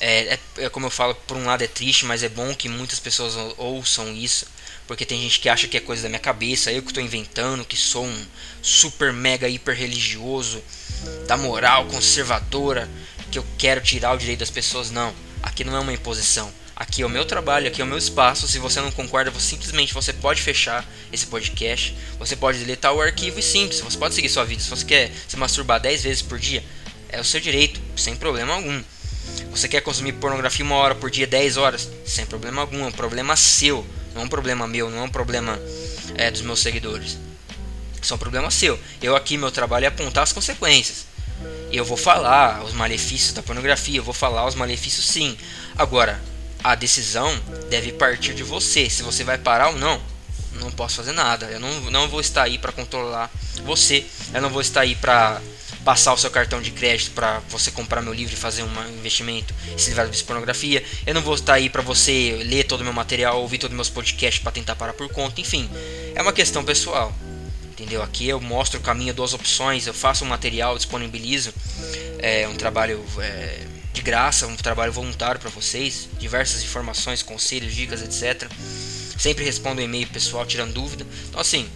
É, 0.00 0.34
é, 0.34 0.38
é, 0.56 0.68
como 0.70 0.86
eu 0.86 0.90
falo, 0.90 1.14
por 1.14 1.36
um 1.36 1.44
lado 1.44 1.62
é 1.62 1.66
triste, 1.66 2.06
mas 2.06 2.22
é 2.22 2.30
bom 2.30 2.54
que 2.54 2.66
muitas 2.66 2.98
pessoas 2.98 3.34
ouçam 3.58 4.10
isso 4.14 4.54
porque 4.86 5.04
tem 5.04 5.20
gente 5.20 5.40
que 5.40 5.48
acha 5.48 5.66
que 5.66 5.76
é 5.76 5.80
coisa 5.80 6.02
da 6.02 6.08
minha 6.08 6.18
cabeça, 6.18 6.72
eu 6.72 6.82
que 6.82 6.88
estou 6.88 7.02
inventando, 7.02 7.64
que 7.64 7.76
sou 7.76 8.04
um 8.04 8.26
super 8.60 9.12
mega 9.12 9.48
hiper 9.48 9.74
religioso, 9.74 10.62
da 11.26 11.36
moral 11.36 11.86
conservadora, 11.86 12.88
que 13.30 13.38
eu 13.38 13.46
quero 13.58 13.80
tirar 13.80 14.12
o 14.12 14.18
direito 14.18 14.40
das 14.40 14.50
pessoas. 14.50 14.90
Não, 14.90 15.14
aqui 15.42 15.64
não 15.64 15.76
é 15.76 15.80
uma 15.80 15.92
imposição. 15.92 16.52
Aqui 16.76 17.02
é 17.02 17.06
o 17.06 17.08
meu 17.08 17.24
trabalho, 17.24 17.68
aqui 17.68 17.80
é 17.80 17.84
o 17.84 17.86
meu 17.86 17.98
espaço. 17.98 18.48
Se 18.48 18.58
você 18.58 18.80
não 18.80 18.90
concorda, 18.90 19.30
você 19.30 19.50
simplesmente 19.50 19.94
você 19.94 20.12
pode 20.12 20.42
fechar 20.42 20.84
esse 21.12 21.26
podcast. 21.26 21.96
Você 22.18 22.34
pode 22.34 22.58
deletar 22.58 22.92
o 22.92 23.00
arquivo 23.00 23.38
e 23.38 23.42
simples. 23.42 23.80
Você 23.80 23.96
pode 23.96 24.14
seguir 24.14 24.28
sua 24.28 24.44
vida. 24.44 24.60
Se 24.60 24.70
você 24.70 24.84
quer 24.84 25.12
se 25.28 25.36
masturbar 25.36 25.80
10 25.80 26.02
vezes 26.02 26.22
por 26.22 26.38
dia, 26.38 26.64
é 27.08 27.20
o 27.20 27.24
seu 27.24 27.40
direito, 27.40 27.80
sem 27.96 28.16
problema 28.16 28.54
algum. 28.54 28.82
Você 29.52 29.68
quer 29.68 29.82
consumir 29.82 30.14
pornografia 30.14 30.64
uma 30.64 30.74
hora 30.74 30.96
por 30.96 31.10
dia, 31.10 31.28
10 31.28 31.56
horas, 31.56 31.88
sem 32.04 32.26
problema 32.26 32.62
algum. 32.62 32.82
É 32.82 32.86
um 32.86 32.92
problema 32.92 33.36
seu. 33.36 33.86
Não 34.14 34.22
é 34.22 34.24
um 34.24 34.28
problema 34.28 34.66
meu, 34.66 34.88
não 34.90 34.98
é 34.98 35.02
um 35.02 35.08
problema 35.08 35.58
é, 36.16 36.30
dos 36.30 36.42
meus 36.42 36.60
seguidores. 36.60 37.18
Isso 38.00 38.12
é 38.12 38.16
um 38.16 38.18
problema 38.18 38.50
seu. 38.50 38.78
Eu 39.02 39.16
aqui, 39.16 39.36
meu 39.36 39.50
trabalho 39.50 39.84
é 39.84 39.88
apontar 39.88 40.22
as 40.22 40.32
consequências. 40.32 41.06
Eu 41.72 41.84
vou 41.84 41.96
falar 41.96 42.62
os 42.62 42.72
malefícios 42.72 43.32
da 43.32 43.42
pornografia, 43.42 43.98
eu 43.98 44.04
vou 44.04 44.14
falar 44.14 44.46
os 44.46 44.54
malefícios 44.54 45.06
sim. 45.06 45.36
Agora, 45.76 46.20
a 46.62 46.74
decisão 46.74 47.34
deve 47.68 47.92
partir 47.92 48.34
de 48.34 48.42
você. 48.42 48.88
Se 48.88 49.02
você 49.02 49.24
vai 49.24 49.36
parar 49.38 49.68
ou 49.68 49.76
não, 49.76 50.00
não 50.60 50.70
posso 50.70 50.96
fazer 50.96 51.12
nada. 51.12 51.46
Eu 51.46 51.58
não, 51.58 51.90
não 51.90 52.08
vou 52.08 52.20
estar 52.20 52.44
aí 52.44 52.58
para 52.58 52.72
controlar 52.72 53.30
você. 53.64 54.06
Eu 54.32 54.40
não 54.40 54.50
vou 54.50 54.60
estar 54.60 54.82
aí 54.82 54.94
para 54.94 55.40
passar 55.84 56.14
o 56.14 56.18
seu 56.18 56.30
cartão 56.30 56.62
de 56.62 56.70
crédito 56.70 57.10
para 57.10 57.40
você 57.50 57.70
comprar 57.70 58.00
meu 58.00 58.12
livro 58.12 58.32
e 58.32 58.36
fazer 58.36 58.62
um 58.62 58.88
investimento 58.98 59.54
e 59.76 59.80
se 59.80 59.90
livrar 59.90 60.08
de 60.08 60.24
pornografia. 60.24 60.82
Eu 61.06 61.14
não 61.14 61.20
vou 61.20 61.34
estar 61.34 61.54
aí 61.54 61.68
para 61.68 61.82
você 61.82 62.42
ler 62.44 62.64
todo 62.64 62.80
o 62.80 62.84
meu 62.84 62.92
material, 62.92 63.40
ouvir 63.40 63.58
todos 63.58 63.72
os 63.72 63.76
meus 63.76 63.90
podcasts 63.90 64.42
para 64.42 64.50
tentar 64.50 64.76
parar 64.76 64.94
por 64.94 65.08
conta. 65.10 65.40
Enfim, 65.40 65.68
é 66.14 66.22
uma 66.22 66.32
questão 66.32 66.64
pessoal. 66.64 67.14
Entendeu? 67.64 68.02
Aqui 68.02 68.28
eu 68.28 68.40
mostro 68.40 68.80
o 68.80 68.82
caminho, 68.82 69.12
duas 69.12 69.34
opções. 69.34 69.86
Eu 69.86 69.92
faço 69.92 70.24
um 70.24 70.28
material, 70.28 70.76
disponibilizo 70.76 71.52
é, 72.18 72.48
um 72.48 72.54
trabalho 72.54 73.04
é, 73.18 73.60
de 73.92 74.00
graça, 74.00 74.46
um 74.46 74.56
trabalho 74.56 74.92
voluntário 74.92 75.40
para 75.40 75.50
vocês. 75.50 76.08
Diversas 76.18 76.62
informações, 76.62 77.22
conselhos, 77.22 77.74
dicas, 77.74 78.00
etc. 78.00 78.48
Sempre 79.18 79.44
respondo 79.44 79.80
um 79.80 79.84
e-mail 79.84 80.06
pessoal 80.06 80.46
tirando 80.46 80.72
dúvida. 80.72 81.06
Então, 81.28 81.40
assim, 81.40 81.68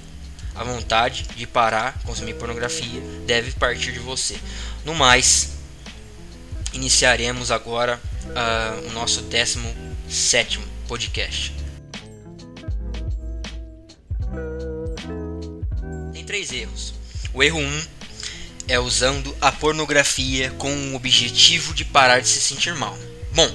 a 0.58 0.64
vontade 0.64 1.22
de 1.36 1.46
parar 1.46 1.96
consumir 2.04 2.34
pornografia 2.34 3.00
deve 3.24 3.52
partir 3.52 3.92
de 3.92 4.00
você. 4.00 4.36
No 4.84 4.92
mais, 4.92 5.50
iniciaremos 6.72 7.52
agora 7.52 8.00
uh, 8.24 8.88
o 8.88 8.92
nosso 8.92 9.22
17 9.22 10.58
podcast. 10.88 11.54
Tem 16.12 16.24
três 16.24 16.50
erros. 16.50 16.92
O 17.32 17.40
erro 17.40 17.60
1 17.60 17.62
um 17.62 17.82
é 18.66 18.80
usando 18.80 19.34
a 19.40 19.52
pornografia 19.52 20.50
com 20.58 20.72
o 20.92 20.96
objetivo 20.96 21.72
de 21.72 21.84
parar 21.84 22.18
de 22.20 22.26
se 22.26 22.40
sentir 22.40 22.74
mal. 22.74 22.98
Bom, 23.32 23.48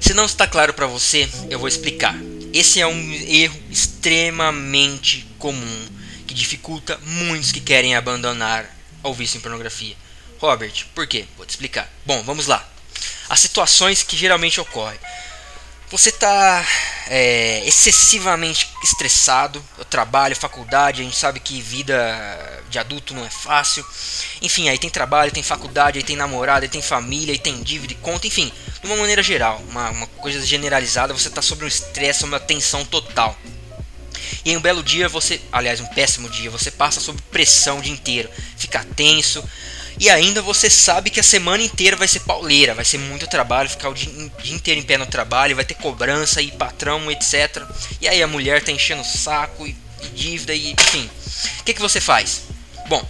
se 0.00 0.12
não 0.12 0.26
está 0.26 0.48
claro 0.48 0.74
para 0.74 0.88
você, 0.88 1.28
eu 1.48 1.60
vou 1.60 1.68
explicar. 1.68 2.16
Esse 2.52 2.80
é 2.80 2.86
um 2.86 3.12
erro 3.12 3.58
extremamente 3.70 5.26
comum 5.44 5.88
que 6.26 6.32
dificulta 6.32 6.98
muitos 7.04 7.52
que 7.52 7.60
querem 7.60 7.94
abandonar 7.94 8.64
o 9.02 9.12
vício 9.12 9.36
em 9.36 9.42
pornografia. 9.42 9.94
Robert, 10.38 10.86
por 10.94 11.06
quê? 11.06 11.26
Vou 11.36 11.44
te 11.44 11.50
explicar. 11.50 11.86
Bom, 12.06 12.22
vamos 12.22 12.46
lá. 12.46 12.66
As 13.28 13.40
situações 13.40 14.02
que 14.02 14.16
geralmente 14.16 14.58
ocorrem. 14.58 14.98
Você 15.90 16.08
está 16.08 16.66
é, 17.08 17.62
excessivamente 17.66 18.70
estressado, 18.82 19.62
eu 19.76 19.84
trabalho, 19.84 20.34
faculdade, 20.34 21.02
a 21.02 21.04
gente 21.04 21.16
sabe 21.16 21.38
que 21.40 21.60
vida 21.60 21.94
de 22.70 22.78
adulto 22.78 23.12
não 23.12 23.26
é 23.26 23.30
fácil. 23.30 23.84
Enfim, 24.40 24.70
aí 24.70 24.78
tem 24.78 24.88
trabalho, 24.88 25.30
tem 25.30 25.42
faculdade, 25.42 25.98
aí 25.98 26.04
tem 26.04 26.16
namorada, 26.16 26.64
aí 26.64 26.70
tem 26.70 26.80
família, 26.80 27.32
aí 27.32 27.38
tem 27.38 27.62
dívida 27.62 27.92
e 27.92 27.96
conta, 27.96 28.26
enfim, 28.26 28.50
de 28.80 28.86
uma 28.86 28.96
maneira 28.96 29.22
geral, 29.22 29.62
uma, 29.68 29.90
uma 29.90 30.06
coisa 30.06 30.40
generalizada, 30.44 31.12
você 31.12 31.28
está 31.28 31.42
sob 31.42 31.66
um 31.66 31.68
estresse, 31.68 32.24
uma 32.24 32.40
tensão 32.40 32.82
total. 32.86 33.38
E 34.44 34.52
em 34.52 34.56
um 34.56 34.60
belo 34.60 34.82
dia 34.82 35.08
você, 35.08 35.40
aliás, 35.52 35.80
um 35.80 35.86
péssimo 35.86 36.28
dia, 36.28 36.50
você 36.50 36.70
passa 36.70 37.00
sob 37.00 37.20
pressão 37.30 37.78
o 37.78 37.82
dia 37.82 37.92
inteiro, 37.92 38.28
fica 38.56 38.84
tenso, 38.96 39.42
e 39.98 40.10
ainda 40.10 40.42
você 40.42 40.68
sabe 40.68 41.08
que 41.08 41.20
a 41.20 41.22
semana 41.22 41.62
inteira 41.62 41.96
vai 41.96 42.08
ser 42.08 42.20
pauleira, 42.20 42.74
vai 42.74 42.84
ser 42.84 42.98
muito 42.98 43.26
trabalho, 43.28 43.70
ficar 43.70 43.88
o 43.88 43.94
dia, 43.94 44.10
inteiro 44.46 44.80
em 44.80 44.82
pé 44.82 44.98
no 44.98 45.06
trabalho, 45.06 45.54
vai 45.54 45.64
ter 45.64 45.74
cobrança 45.74 46.42
e 46.42 46.50
patrão, 46.50 47.10
etc. 47.10 47.62
E 48.00 48.08
aí 48.08 48.22
a 48.22 48.26
mulher 48.26 48.62
tá 48.62 48.72
enchendo 48.72 49.02
o 49.02 49.04
saco 49.04 49.66
e, 49.66 49.76
e 50.02 50.08
dívida 50.08 50.54
e 50.54 50.72
enfim. 50.72 51.08
O 51.60 51.64
que, 51.64 51.74
que 51.74 51.80
você 51.80 52.00
faz? 52.00 52.42
Bom, 52.88 53.08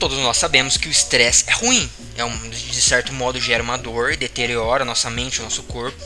todos 0.00 0.18
nós 0.18 0.38
sabemos 0.38 0.78
que 0.78 0.88
o 0.88 0.90
estresse 0.90 1.44
é 1.46 1.52
ruim. 1.52 1.88
É 2.16 2.24
um, 2.24 2.48
de 2.48 2.80
certo 2.80 3.12
modo 3.12 3.38
gera 3.38 3.62
uma 3.62 3.76
dor, 3.76 4.16
deteriora 4.16 4.82
a 4.82 4.86
nossa 4.86 5.10
mente, 5.10 5.40
o 5.40 5.44
nosso 5.44 5.62
corpo. 5.64 5.96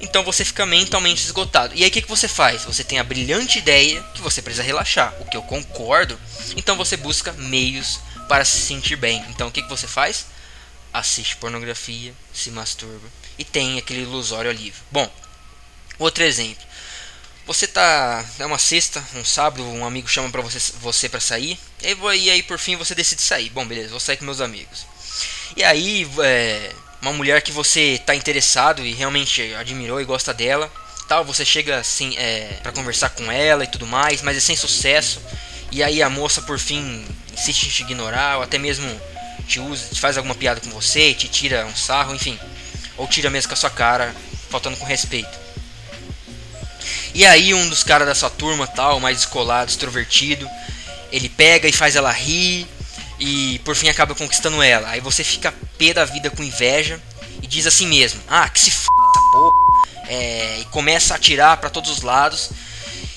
Então 0.00 0.24
você 0.24 0.44
fica 0.44 0.66
mentalmente 0.66 1.24
esgotado. 1.24 1.72
E 1.74 1.82
aí 1.82 1.88
o 1.88 1.92
que, 1.92 2.02
que 2.02 2.08
você 2.08 2.28
faz? 2.28 2.64
Você 2.64 2.82
tem 2.82 2.98
a 2.98 3.04
brilhante 3.04 3.58
ideia 3.58 4.02
que 4.14 4.20
você 4.20 4.42
precisa 4.42 4.64
relaxar, 4.64 5.14
o 5.20 5.24
que 5.24 5.36
eu 5.36 5.42
concordo. 5.42 6.18
Então 6.56 6.76
você 6.76 6.96
busca 6.96 7.32
meios 7.32 8.00
para 8.28 8.44
se 8.44 8.58
sentir 8.58 8.96
bem. 8.96 9.24
Então 9.30 9.48
o 9.48 9.52
que, 9.52 9.62
que 9.62 9.70
você 9.70 9.86
faz? 9.86 10.26
Assiste 10.92 11.36
pornografia, 11.36 12.12
se 12.34 12.50
masturba 12.50 13.08
e 13.38 13.44
tem 13.44 13.78
aquele 13.78 14.02
ilusório 14.02 14.50
alívio. 14.50 14.82
Bom, 14.90 15.10
outro 15.98 16.24
exemplo. 16.24 16.65
Você 17.46 17.66
tá. 17.66 18.24
É 18.40 18.44
uma 18.44 18.58
sexta, 18.58 19.02
um 19.14 19.24
sábado, 19.24 19.62
um 19.64 19.86
amigo 19.86 20.08
chama 20.08 20.28
pra 20.30 20.42
você, 20.42 20.58
você 20.80 21.08
pra 21.08 21.20
sair. 21.20 21.56
E 21.80 22.30
aí, 22.30 22.42
por 22.42 22.58
fim 22.58 22.74
você 22.74 22.94
decide 22.94 23.22
sair. 23.22 23.50
Bom, 23.50 23.64
beleza, 23.64 23.90
vou 23.90 24.00
sair 24.00 24.16
com 24.16 24.24
meus 24.24 24.40
amigos. 24.40 24.84
E 25.56 25.62
aí, 25.62 26.10
é, 26.24 26.72
uma 27.00 27.12
mulher 27.12 27.40
que 27.42 27.52
você 27.52 28.02
tá 28.04 28.16
interessado 28.16 28.84
e 28.84 28.92
realmente 28.92 29.54
admirou 29.54 30.00
e 30.00 30.04
gosta 30.04 30.34
dela. 30.34 30.70
Tal, 31.06 31.24
você 31.24 31.44
chega 31.44 31.78
assim 31.78 32.16
é, 32.18 32.58
para 32.64 32.72
conversar 32.72 33.10
com 33.10 33.30
ela 33.30 33.62
e 33.62 33.68
tudo 33.68 33.86
mais, 33.86 34.22
mas 34.22 34.36
é 34.36 34.40
sem 34.40 34.56
sucesso. 34.56 35.22
E 35.70 35.84
aí 35.84 36.02
a 36.02 36.10
moça 36.10 36.42
por 36.42 36.58
fim 36.58 37.06
insiste 37.32 37.66
em 37.66 37.68
te 37.68 37.82
ignorar, 37.82 38.38
ou 38.38 38.42
até 38.42 38.58
mesmo 38.58 38.88
te 39.46 39.60
usa, 39.60 39.94
te 39.94 40.00
faz 40.00 40.16
alguma 40.16 40.34
piada 40.34 40.60
com 40.60 40.70
você, 40.70 41.14
te 41.14 41.28
tira 41.28 41.64
um 41.64 41.76
sarro, 41.76 42.12
enfim. 42.12 42.36
Ou 42.96 43.06
tira 43.06 43.30
mesmo 43.30 43.50
com 43.50 43.54
a 43.54 43.56
sua 43.56 43.70
cara, 43.70 44.12
faltando 44.50 44.76
com 44.76 44.84
respeito. 44.84 45.45
E 47.16 47.24
aí 47.24 47.54
um 47.54 47.66
dos 47.70 47.82
caras 47.82 48.06
da 48.06 48.14
sua 48.14 48.28
turma, 48.28 48.66
tal, 48.66 49.00
mais 49.00 49.16
descolado, 49.16 49.70
extrovertido, 49.70 50.46
ele 51.10 51.30
pega 51.30 51.66
e 51.66 51.72
faz 51.72 51.96
ela 51.96 52.12
rir 52.12 52.68
e 53.18 53.58
por 53.64 53.74
fim 53.74 53.88
acaba 53.88 54.14
conquistando 54.14 54.62
ela. 54.62 54.90
Aí 54.90 55.00
você 55.00 55.24
fica 55.24 55.54
pé 55.78 55.94
da 55.94 56.04
vida 56.04 56.28
com 56.28 56.44
inveja 56.44 57.00
e 57.42 57.46
diz 57.46 57.66
assim 57.66 57.86
mesmo: 57.86 58.20
"Ah, 58.28 58.46
que 58.50 58.60
se 58.60 58.68
f 58.68 58.86
essa 58.86 59.30
porra". 59.32 59.56
É, 60.08 60.58
e 60.60 60.64
começa 60.66 61.14
a 61.14 61.16
atirar 61.16 61.56
para 61.56 61.70
todos 61.70 61.90
os 61.90 62.02
lados. 62.02 62.50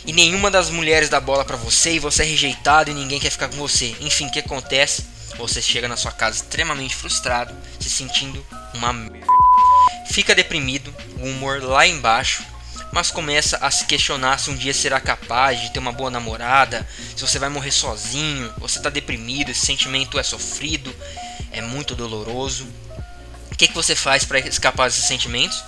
E 0.06 0.13
nenhuma 0.13 0.50
das 0.50 0.70
mulheres 0.70 1.10
dá 1.10 1.20
bola 1.20 1.44
para 1.44 1.58
você 1.58 1.96
e 1.96 2.00
você 2.00 2.24
é 2.24 2.25
rejeitado 2.25 2.89
e 2.89 2.94
ninguém 2.94 3.20
quer 3.20 3.32
ficar 3.32 3.50
com 3.50 3.58
você. 3.58 3.94
Enfim, 4.00 4.27
o 4.27 4.32
que 4.32 4.39
acontece? 4.39 5.03
Você 5.38 5.62
chega 5.62 5.89
na 5.89 5.98
sua 5.98 6.13
casa 6.13 6.38
extremamente 6.38 6.96
frustrado, 6.96 7.53
se 7.77 7.89
sentindo 7.89 8.46
uma 8.74 8.94
merda. 8.94 9.27
Fica 10.10 10.34
deprimido, 10.34 10.96
o 11.20 11.25
humor 11.25 11.62
lá 11.62 11.86
embaixo 11.86 12.46
mas 12.91 13.12
começa 13.12 13.58
a 13.58 13.69
se 13.69 13.86
questionar 13.86 14.39
se 14.39 14.50
um 14.50 14.55
dia 14.55 14.74
será 14.74 15.00
capaz 15.00 15.62
de 15.62 15.72
ter 15.72 15.79
uma 15.79 15.91
boa 15.91 16.10
namorada, 16.10 16.88
se 17.15 17.22
você 17.22 17.38
vai 17.38 17.50
morrer 17.50 17.72
sozinho, 17.72 18.53
você 18.58 18.79
está 18.79 18.89
deprimido, 18.89 19.51
esse 19.51 19.65
sentimento 19.65 20.19
é 20.19 20.24
sofrido, 20.24 20.93
é 21.51 21.62
muito 21.62 21.96
doloroso. 21.96 22.67
O 23.51 23.55
que, 23.55 23.67
que 23.67 23.75
você 23.75 23.96
faz 23.96 24.25
para 24.25 24.39
escapar 24.39 24.89
desses 24.89 25.05
sentimentos? 25.05 25.63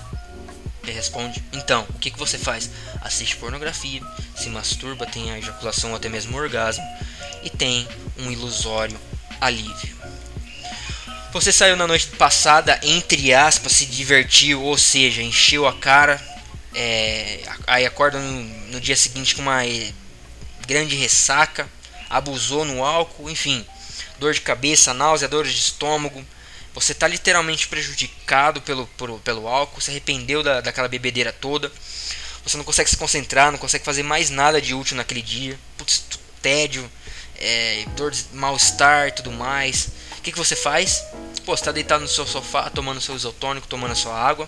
Ele 0.84 0.94
responde: 0.94 1.44
Então, 1.54 1.86
o 1.90 2.00
que, 2.00 2.10
que 2.10 2.18
você 2.18 2.38
faz? 2.38 2.70
Assiste 3.02 3.36
pornografia, 3.38 4.02
se 4.36 4.50
masturba, 4.50 5.06
tem 5.06 5.32
a 5.32 5.38
ejaculação 5.38 5.92
ou 5.92 5.96
até 5.96 6.10
mesmo 6.10 6.38
orgasmo 6.38 6.84
e 7.44 7.50
tem 7.50 7.88
um 8.18 8.32
ilusório 8.32 9.00
alívio. 9.40 9.96
Você 11.34 11.52
saiu 11.52 11.78
na 11.78 11.88
noite 11.88 12.08
passada, 12.08 12.80
entre 12.84 13.34
aspas, 13.34 13.72
se 13.72 13.86
divertiu, 13.86 14.62
ou 14.64 14.78
seja, 14.78 15.22
encheu 15.22 15.66
a 15.66 15.74
cara 15.74 16.31
é, 16.74 17.44
aí 17.68 17.86
acorda 17.86 18.20
no, 18.20 18.44
no, 18.72 18.80
dia 18.80 18.96
seguinte 18.96 19.36
com 19.36 19.42
uma 19.42 19.62
grande 20.66 20.96
ressaca, 20.96 21.70
abusou 22.10 22.64
no 22.64 22.84
álcool, 22.84 23.30
enfim, 23.30 23.66
dor 24.20 24.34
de 24.34 24.42
cabeça, 24.42 24.94
náusea, 24.94 25.28
dores 25.28 25.52
de 25.52 25.60
estômago. 25.60 26.26
Você 26.74 26.94
está 26.94 27.08
literalmente 27.08 27.68
prejudicado 27.68 28.62
pelo, 28.62 28.88
por, 28.98 29.20
pelo 29.20 29.48
álcool, 29.48 29.82
se 29.82 29.92
arrependeu 29.92 30.42
da, 30.42 30.62
daquela 30.62 30.88
bebedeira 30.88 31.34
toda. 31.34 31.72
Você 32.44 32.58
não 32.58 32.64
consegue 32.64 32.90
se 32.90 32.98
concentrar, 32.98 33.52
não 33.52 33.60
consegue 33.60 33.84
fazer 33.84 34.04
mais 34.04 34.30
nada 34.30 34.62
de 34.62 34.74
útil 34.74 34.96
naquele 34.96 35.22
dia. 35.22 35.60
Putz, 35.78 36.04
tédio, 36.42 36.90
é, 37.38 37.86
dor 37.96 38.12
de 38.12 38.24
mal-estar 38.34 39.10
e 39.10 39.12
tudo 39.12 39.32
mais. 39.32 39.90
O 40.18 40.22
que, 40.22 40.32
que 40.32 40.38
você 40.38 40.56
faz? 40.56 41.04
Pô, 41.46 41.56
você 41.56 41.62
está 41.62 41.72
deitado 41.72 42.02
no 42.02 42.08
seu 42.08 42.26
sofá, 42.26 42.70
tomando 42.70 43.02
seu 43.02 43.16
isotônico, 43.16 43.68
tomando 43.68 43.92
a 43.92 43.96
sua 43.96 44.18
água. 44.18 44.48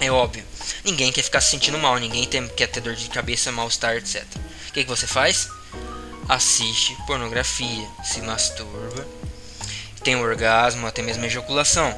É 0.00 0.10
óbvio. 0.10 0.44
Ninguém 0.84 1.12
quer 1.12 1.22
ficar 1.22 1.40
se 1.40 1.50
sentindo 1.50 1.78
mal, 1.78 1.96
ninguém 1.96 2.26
tem, 2.26 2.46
quer 2.48 2.66
ter 2.66 2.80
dor 2.80 2.94
de 2.94 3.08
cabeça, 3.08 3.52
mal-estar, 3.52 3.96
etc. 3.96 4.24
O 4.68 4.72
que, 4.72 4.84
que 4.84 4.88
você 4.88 5.06
faz? 5.06 5.48
Assiste 6.28 6.96
pornografia, 7.06 7.88
se 8.04 8.20
masturba, 8.22 9.06
tem 10.02 10.16
orgasmo, 10.16 10.86
até 10.86 11.02
mesmo 11.02 11.24
ejaculação. 11.24 11.92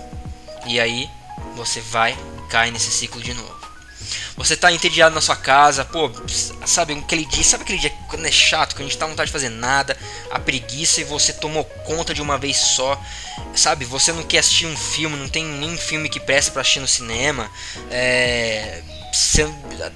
E 0.67 0.81
aí 0.81 1.09
você 1.55 1.81
vai 1.81 2.17
cai 2.49 2.71
nesse 2.71 2.91
ciclo 2.91 3.21
de 3.23 3.35
novo. 3.35 3.62
Você 4.37 4.57
tá 4.57 4.73
entediado 4.73 5.15
na 5.15 5.21
sua 5.21 5.37
casa, 5.37 5.85
pô, 5.85 6.11
sabe 6.65 6.95
aquele 6.95 7.25
dia, 7.27 7.45
sabe 7.45 7.65
aquele 7.65 7.79
dia 7.79 7.91
quando 8.09 8.27
é 8.27 8.31
chato, 8.31 8.75
que 8.75 8.83
a 8.83 8.85
gente 8.85 8.97
tá 8.97 9.05
com 9.05 9.13
vontade 9.13 9.29
de 9.29 9.33
fazer 9.33 9.51
nada, 9.51 9.97
a 10.31 10.39
preguiça 10.39 11.01
e 11.01 11.05
você 11.05 11.33
tomou 11.35 11.65
conta 11.65 12.15
de 12.15 12.23
uma 12.23 12.39
vez 12.39 12.57
só, 12.57 13.01
sabe? 13.55 13.85
Você 13.85 14.11
não 14.13 14.23
quer 14.23 14.39
assistir 14.39 14.67
um 14.67 14.77
filme, 14.77 15.17
não 15.17 15.29
tem 15.29 15.45
nenhum 15.45 15.77
filme 15.77 16.09
que 16.09 16.19
presta 16.19 16.51
para 16.51 16.63
assistir 16.63 16.81
no 16.81 16.89
cinema, 16.89 17.51
é, 17.91 18.83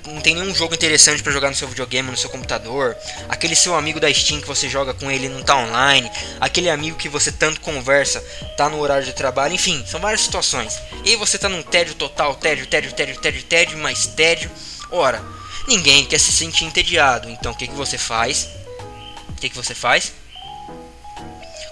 não 0.06 0.20
tem 0.20 0.34
nenhum 0.34 0.54
jogo 0.54 0.74
interessante 0.74 1.22
para 1.22 1.32
jogar 1.32 1.48
no 1.48 1.54
seu 1.54 1.66
videogame, 1.66 2.10
no 2.10 2.16
seu 2.16 2.28
computador. 2.28 2.94
Aquele 3.28 3.56
seu 3.56 3.74
amigo 3.74 3.98
da 3.98 4.12
Steam 4.12 4.40
que 4.40 4.46
você 4.46 4.68
joga 4.68 4.92
com 4.92 5.10
ele 5.10 5.28
não 5.28 5.42
tá 5.42 5.56
online. 5.56 6.10
Aquele 6.38 6.68
amigo 6.68 6.98
que 6.98 7.08
você 7.08 7.32
tanto 7.32 7.60
conversa 7.60 8.20
tá 8.56 8.68
no 8.68 8.78
horário 8.78 9.06
de 9.06 9.14
trabalho. 9.14 9.54
Enfim, 9.54 9.84
são 9.86 10.00
várias 10.00 10.20
situações. 10.20 10.78
E 11.04 11.16
você 11.16 11.38
tá 11.38 11.48
num 11.48 11.62
tédio 11.62 11.94
total, 11.94 12.34
tédio, 12.34 12.66
tédio, 12.66 12.92
tédio, 12.92 13.18
tédio, 13.18 13.42
tédio, 13.44 13.78
mais 13.78 14.06
tédio. 14.06 14.50
Ora, 14.90 15.22
ninguém 15.66 16.04
quer 16.04 16.20
se 16.20 16.32
sentir 16.32 16.64
entediado. 16.64 17.30
Então 17.30 17.52
o 17.52 17.56
que, 17.56 17.66
que 17.66 17.74
você 17.74 17.96
faz? 17.96 18.48
O 19.30 19.34
que, 19.34 19.48
que 19.48 19.56
você 19.56 19.74
faz? 19.74 20.12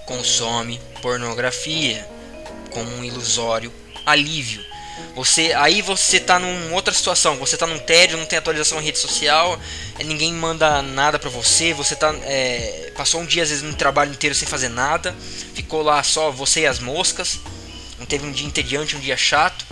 Consome 0.07 0.81
pornografia 1.01 2.07
como 2.71 2.89
um 2.97 3.03
ilusório 3.03 3.71
alívio 4.05 4.63
você, 5.15 5.53
aí 5.53 5.81
você 5.81 6.19
tá 6.19 6.37
numa 6.37 6.75
outra 6.75 6.93
situação, 6.93 7.37
você 7.37 7.55
tá 7.55 7.65
num 7.65 7.79
tédio, 7.79 8.17
não 8.17 8.25
tem 8.25 8.37
atualização 8.37 8.81
em 8.81 8.83
rede 8.83 8.97
social, 8.97 9.59
é, 9.97 10.03
ninguém 10.03 10.33
manda 10.33 10.81
nada 10.81 11.17
pra 11.17 11.29
você, 11.29 11.73
você 11.73 11.95
tá, 11.95 12.13
é, 12.23 12.91
passou 12.95 13.21
um 13.21 13.25
dia 13.25 13.43
às 13.43 13.49
vezes 13.49 13.63
no 13.63 13.73
trabalho 13.73 14.11
inteiro 14.11 14.35
sem 14.35 14.47
fazer 14.47 14.69
nada, 14.69 15.15
ficou 15.53 15.81
lá 15.81 16.03
só 16.03 16.31
você 16.31 16.61
e 16.61 16.67
as 16.67 16.79
moscas, 16.79 17.39
não 17.97 18.05
teve 18.05 18.25
um 18.25 18.31
dia 18.31 18.45
entediante, 18.45 18.95
um 18.95 18.99
dia 18.99 19.15
chato, 19.15 19.65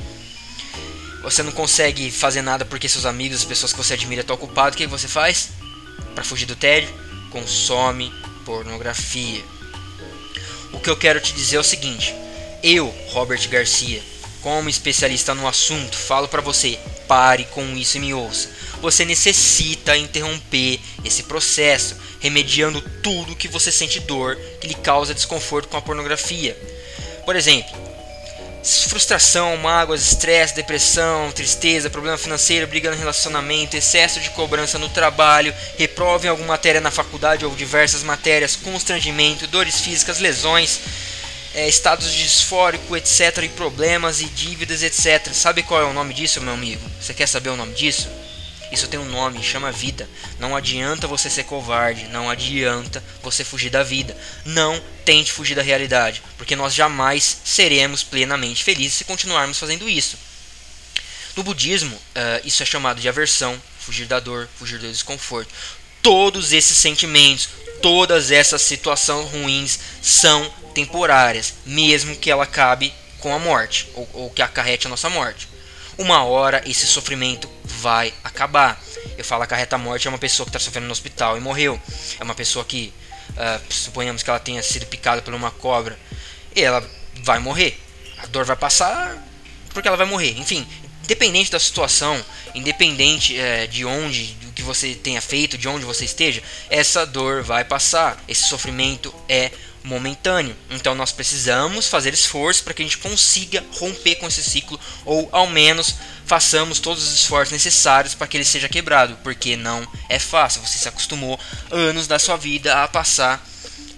você 1.22 1.44
não 1.44 1.52
consegue 1.52 2.10
fazer 2.12 2.42
nada 2.42 2.66
porque 2.66 2.88
seus 2.88 3.06
amigos, 3.06 3.40
as 3.40 3.46
pessoas 3.46 3.72
que 3.72 3.78
você 3.78 3.94
admira 3.94 4.22
estão 4.22 4.36
ocupados, 4.36 4.76
o 4.76 4.78
que 4.78 4.88
você 4.88 5.08
faz? 5.08 5.50
Para 6.16 6.24
fugir 6.24 6.46
do 6.46 6.56
tédio? 6.56 6.94
Consome 7.30 8.14
pornografia. 8.46 9.44
O 10.72 10.80
que 10.80 10.90
eu 10.90 10.98
quero 10.98 11.20
te 11.20 11.34
dizer 11.34 11.58
é 11.58 11.60
o 11.60 11.64
seguinte, 11.64 12.14
eu, 12.62 12.88
Robert 13.10 13.48
Garcia, 13.50 14.02
como 14.44 14.70
especialista 14.70 15.34
no 15.34 15.48
assunto, 15.48 15.98
falo 15.98 16.28
para 16.28 16.42
você: 16.42 16.78
pare 17.08 17.46
com 17.46 17.66
isso 17.76 17.98
e 17.98 18.02
me 18.02 18.14
ouça. 18.14 18.50
Você 18.82 19.06
necessita 19.06 19.98
interromper 19.98 20.80
esse 21.06 21.24
processo, 21.24 21.96
remediando 22.20 22.82
tudo 23.02 23.36
que 23.36 23.48
você 23.48 23.72
sente 23.72 24.02
dor 24.02 24.36
que 24.60 24.68
lhe 24.68 24.76
causa 24.76 25.14
desconforto 25.14 25.70
com 25.70 25.78
a 25.78 25.82
pornografia. 25.82 26.58
Por 27.26 27.38
exemplo, 27.38 27.74
frustração, 28.90 29.56
mágoas, 29.56 30.02
estresse, 30.02 30.56
depressão, 30.56 31.32
tristeza, 31.32 31.90
problema 31.90 32.18
financeiro, 32.18 32.68
briga 32.68 32.92
no 32.92 32.98
relacionamento, 32.98 33.78
excesso 33.78 34.20
de 34.20 34.30
cobrança 34.32 34.78
no 34.78 34.90
trabalho, 34.90 35.54
reprova 35.78 36.26
em 36.26 36.30
alguma 36.30 36.50
matéria 36.50 36.82
na 36.82 36.92
faculdade 36.92 37.46
ou 37.46 37.56
diversas 37.56 38.04
matérias, 38.04 38.58
constrangimento, 38.58 39.48
dores 39.48 39.80
físicas, 39.80 40.20
lesões 40.20 40.80
é, 41.54 41.68
estados 41.68 42.12
disfórico, 42.14 42.98
etc, 42.98 43.44
e 43.44 43.50
problemas 43.50 44.22
e 44.22 44.26
dívidas, 44.26 44.82
etc. 44.82 45.32
Sabe 45.34 45.64
qual 45.64 45.82
é 45.82 45.86
o 45.86 45.94
nome 45.94 46.14
disso, 46.14 46.42
meu 46.42 46.54
amigo? 46.54 46.82
Você 47.00 47.14
quer 47.14 47.28
saber 47.28 47.50
o 47.50 47.56
nome 47.56 47.74
disso? 47.74 48.10
Isso 48.72 48.88
tem 48.88 49.00
um 49.00 49.06
nome, 49.06 49.44
chama 49.44 49.72
vida. 49.72 50.10
Não 50.40 50.56
adianta 50.56 51.08
você 51.08 51.30
ser 51.30 51.44
covarde, 51.44 52.08
não 52.08 52.28
adianta 52.28 53.04
você 53.22 53.44
fugir 53.44 53.70
da 53.70 53.84
vida. 53.84 54.18
Não 54.44 54.82
tente 55.06 55.32
fugir 55.32 55.54
da 55.54 55.62
realidade, 55.62 56.24
porque 56.40 56.56
nós 56.56 56.74
jamais 56.74 57.42
seremos 57.46 58.02
plenamente 58.02 58.64
felizes 58.64 58.96
se 58.96 59.04
continuarmos 59.04 59.60
fazendo 59.60 59.88
isso. 59.88 60.18
No 61.36 61.44
budismo, 61.44 61.96
uh, 61.96 62.42
isso 62.44 62.64
é 62.64 62.66
chamado 62.66 63.00
de 63.00 63.08
aversão, 63.08 63.62
fugir 63.80 64.08
da 64.08 64.20
dor, 64.20 64.50
fugir 64.58 64.80
do 64.80 64.92
desconforto. 64.92 65.54
Todos 66.02 66.52
esses 66.52 66.76
sentimentos, 66.76 67.50
todas 67.80 68.32
essas 68.32 68.64
situações 68.64 69.30
ruins 69.32 69.80
são 70.02 70.52
temporárias, 70.74 71.54
mesmo 71.66 72.16
que 72.16 72.30
ela 72.30 72.44
acabe 72.44 72.94
com 73.20 73.34
a 73.34 73.40
morte, 73.40 73.90
ou, 73.94 74.10
ou 74.14 74.30
que 74.30 74.42
acarrete 74.42 74.88
a 74.88 74.90
nossa 74.90 75.10
morte. 75.10 75.48
Uma 75.98 76.24
hora 76.24 76.62
esse 76.66 76.88
sofrimento 76.88 77.50
vai 77.64 78.14
acabar. 78.24 78.82
Eu 79.18 79.24
falo 79.24 79.44
acarreta 79.44 79.76
a 79.76 79.80
morte 79.80 80.08
é 80.08 80.10
uma 80.10 80.18
pessoa 80.18 80.46
que 80.46 80.50
está 80.50 80.60
sofrendo 80.60 80.88
no 80.88 80.92
hospital 80.92 81.38
e 81.38 81.40
morreu. 81.40 81.80
É 82.20 82.24
uma 82.24 82.36
pessoa 82.36 82.66
que, 82.66 82.94
uh, 83.30 83.74
suponhamos 83.74 84.24
que 84.24 84.30
ela 84.30 84.40
tenha 84.40 84.62
sido 84.64 84.86
picada 84.88 85.22
por 85.22 85.34
uma 85.34 85.52
cobra, 85.52 85.98
e 86.56 86.62
ela 86.62 86.86
vai 87.24 87.40
morrer. 87.40 87.80
A 88.18 88.26
dor 88.26 88.46
vai 88.46 88.56
passar 88.56 89.18
porque 89.74 89.88
ela 89.88 89.98
vai 89.98 90.06
morrer. 90.06 90.38
Enfim, 90.38 90.68
independente 91.04 91.52
da 91.52 91.60
situação, 91.60 92.24
independente 92.56 93.36
uh, 93.36 93.68
de 93.68 93.86
onde, 93.86 94.36
que 94.56 94.62
você 94.62 94.96
tenha 94.96 95.22
feito, 95.22 95.58
de 95.58 95.68
onde 95.68 95.86
você 95.86 96.06
esteja, 96.06 96.42
essa 96.70 97.06
dor 97.06 97.44
vai 97.44 97.64
passar. 97.64 98.22
Esse 98.28 98.44
sofrimento 98.44 99.14
é 99.28 99.52
momentâneo. 99.84 100.56
Então 100.70 100.96
nós 100.96 101.12
precisamos 101.12 101.88
fazer 101.88 102.14
esforço 102.14 102.64
para 102.64 102.74
que 102.74 102.82
a 102.82 102.86
gente 102.86 102.98
consiga 102.98 103.64
romper 103.74 104.16
com 104.16 104.28
esse 104.28 104.44
ciclo 104.44 104.80
ou 105.06 105.28
ao 105.32 105.48
menos 105.48 105.96
façamos 106.26 106.80
todos 106.80 107.04
os 107.04 107.14
esforços 107.14 107.52
necessários 107.52 108.16
para 108.16 108.28
que 108.28 108.38
ele 108.38 108.46
seja 108.46 108.70
quebrado, 108.70 109.18
porque 109.24 109.58
não 109.58 109.86
é 110.10 110.18
fácil. 110.18 110.62
Você 110.62 110.78
se 110.78 110.88
acostumou 110.88 111.40
anos 111.70 112.08
da 112.08 112.18
sua 112.18 112.38
vida 112.38 112.84
a 112.84 112.88
passar 112.88 113.46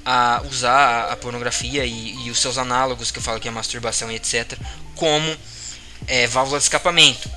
a 0.06 0.43
usar 0.48 1.12
a 1.12 1.15
pornografia 1.15 1.84
e, 1.84 2.26
e 2.26 2.30
os 2.30 2.39
seus 2.39 2.60
análogos, 2.60 3.10
que 3.10 3.17
eu 3.17 3.24
falo 3.24 3.39
que 3.39 3.48
é 3.48 3.52
masturbação 3.52 4.12
e 4.12 4.15
etc, 4.15 4.54
como 4.93 5.36
é, 6.08 6.28
válvula 6.28 6.60
de 6.60 6.63
escapamento. 6.63 7.28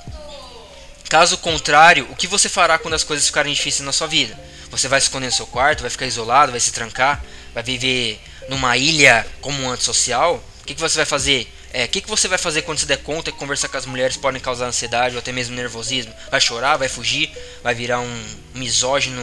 Caso 1.09 1.39
contrário, 1.39 2.07
o 2.11 2.15
que 2.15 2.27
você 2.27 2.47
fará 2.47 2.77
quando 2.77 2.93
as 2.93 3.03
coisas 3.03 3.25
ficarem 3.25 3.51
difíceis 3.51 3.83
na 3.83 3.91
sua 3.91 4.05
vida? 4.05 4.39
Você 4.69 4.87
vai 4.87 5.01
se 5.01 5.07
esconder 5.07 5.25
no 5.25 5.31
seu 5.31 5.47
quarto, 5.47 5.81
vai 5.81 5.89
ficar 5.89 6.05
isolado, 6.05 6.51
vai 6.51 6.61
se 6.61 6.71
trancar, 6.71 7.23
vai 7.55 7.63
viver 7.63 8.21
numa 8.49 8.75
ilha 8.75 9.25
como 9.39 9.61
um 9.61 9.69
antissocial? 9.69 10.43
O 10.61 10.65
que, 10.65 10.75
que 10.75 10.81
você 10.81 10.97
vai 10.97 11.05
fazer? 11.05 11.47
É, 11.71 11.85
o 11.85 11.87
que, 11.87 12.01
que 12.01 12.09
você 12.09 12.27
vai 12.27 12.37
fazer 12.37 12.63
quando 12.63 12.79
se 12.79 12.85
der 12.85 12.97
conta 12.97 13.31
que 13.31 13.37
conversar 13.37 13.69
com 13.69 13.77
as 13.77 13.85
mulheres 13.85 14.17
podem 14.17 14.41
causar 14.41 14.65
ansiedade 14.65 15.15
ou 15.15 15.19
até 15.19 15.31
mesmo 15.31 15.55
nervosismo? 15.55 16.11
Vai 16.31 16.41
chorar, 16.41 16.77
vai 16.77 16.89
fugir, 16.89 17.31
vai 17.63 17.75
virar 17.75 17.99
um 17.99 18.25
misógino? 18.55 19.21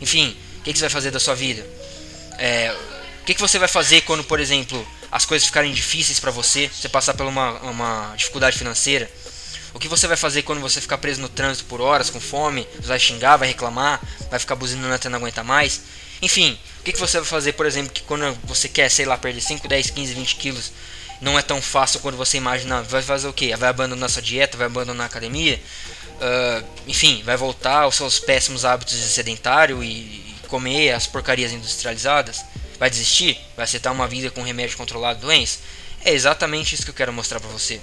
Enfim, 0.00 0.36
o 0.58 0.62
que, 0.62 0.72
que 0.72 0.78
você 0.78 0.84
vai 0.84 0.90
fazer 0.90 1.12
da 1.12 1.20
sua 1.20 1.34
vida? 1.34 1.64
É, 2.36 2.76
o 3.22 3.24
que, 3.24 3.34
que 3.34 3.40
você 3.40 3.58
vai 3.58 3.68
fazer 3.68 4.00
quando, 4.02 4.24
por 4.24 4.40
exemplo, 4.40 4.86
as 5.10 5.24
coisas 5.24 5.46
ficarem 5.46 5.72
difíceis 5.72 6.18
para 6.18 6.32
você, 6.32 6.68
você 6.68 6.88
passar 6.88 7.14
por 7.14 7.26
uma, 7.26 7.52
uma 7.60 8.14
dificuldade 8.16 8.58
financeira? 8.58 9.08
O 9.72 9.78
que 9.78 9.88
você 9.88 10.06
vai 10.06 10.16
fazer 10.16 10.42
quando 10.42 10.60
você 10.60 10.80
ficar 10.80 10.98
preso 10.98 11.20
no 11.20 11.28
trânsito 11.28 11.68
por 11.68 11.80
horas, 11.80 12.10
com 12.10 12.20
fome? 12.20 12.66
Vai 12.80 12.98
xingar, 12.98 13.36
vai 13.36 13.48
reclamar, 13.48 14.00
vai 14.30 14.38
ficar 14.38 14.56
buzinando 14.56 14.94
até 14.94 15.08
não 15.08 15.18
aguentar 15.18 15.44
mais? 15.44 15.80
Enfim, 16.24 16.58
o 16.80 16.82
que, 16.82 16.94
que 16.94 16.98
você 16.98 17.18
vai 17.18 17.26
fazer, 17.28 17.52
por 17.52 17.66
exemplo, 17.66 17.92
que 17.92 18.00
quando 18.00 18.34
você 18.44 18.66
quer, 18.66 18.88
sei 18.88 19.04
lá, 19.04 19.18
perder 19.18 19.42
5, 19.42 19.68
10, 19.68 19.90
15, 19.90 20.14
20 20.14 20.36
quilos, 20.36 20.72
não 21.20 21.38
é 21.38 21.42
tão 21.42 21.60
fácil 21.60 22.00
quando 22.00 22.16
você 22.16 22.38
imagina. 22.38 22.82
Vai 22.82 23.02
fazer 23.02 23.28
o 23.28 23.32
quê? 23.32 23.54
Vai 23.54 23.68
abandonar 23.68 24.08
sua 24.08 24.22
dieta? 24.22 24.56
Vai 24.56 24.66
abandonar 24.66 25.04
a 25.04 25.06
academia? 25.06 25.60
Uh, 26.14 26.66
enfim, 26.88 27.22
vai 27.24 27.36
voltar 27.36 27.82
aos 27.82 27.96
seus 27.96 28.18
péssimos 28.18 28.64
hábitos 28.64 28.98
de 28.98 29.04
sedentário 29.06 29.84
e 29.84 30.34
comer 30.48 30.92
as 30.92 31.06
porcarias 31.06 31.52
industrializadas? 31.52 32.42
Vai 32.78 32.88
desistir? 32.88 33.38
Vai 33.54 33.64
aceitar 33.64 33.92
uma 33.92 34.08
vida 34.08 34.30
com 34.30 34.40
remédio 34.40 34.78
controlado 34.78 35.20
de 35.20 35.26
doença? 35.26 35.58
É 36.02 36.10
exatamente 36.10 36.74
isso 36.74 36.84
que 36.84 36.90
eu 36.90 36.94
quero 36.94 37.12
mostrar 37.12 37.38
para 37.38 37.50
você. 37.50 37.78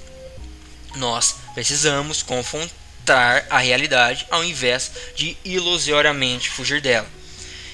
Nós 0.96 1.36
precisamos 1.54 2.24
confrontar 2.24 3.46
a 3.52 3.60
realidade 3.60 4.26
ao 4.32 4.44
invés 4.44 4.92
de 5.16 5.38
ilusoriamente 5.46 6.50
fugir 6.50 6.82
dela. 6.82 7.21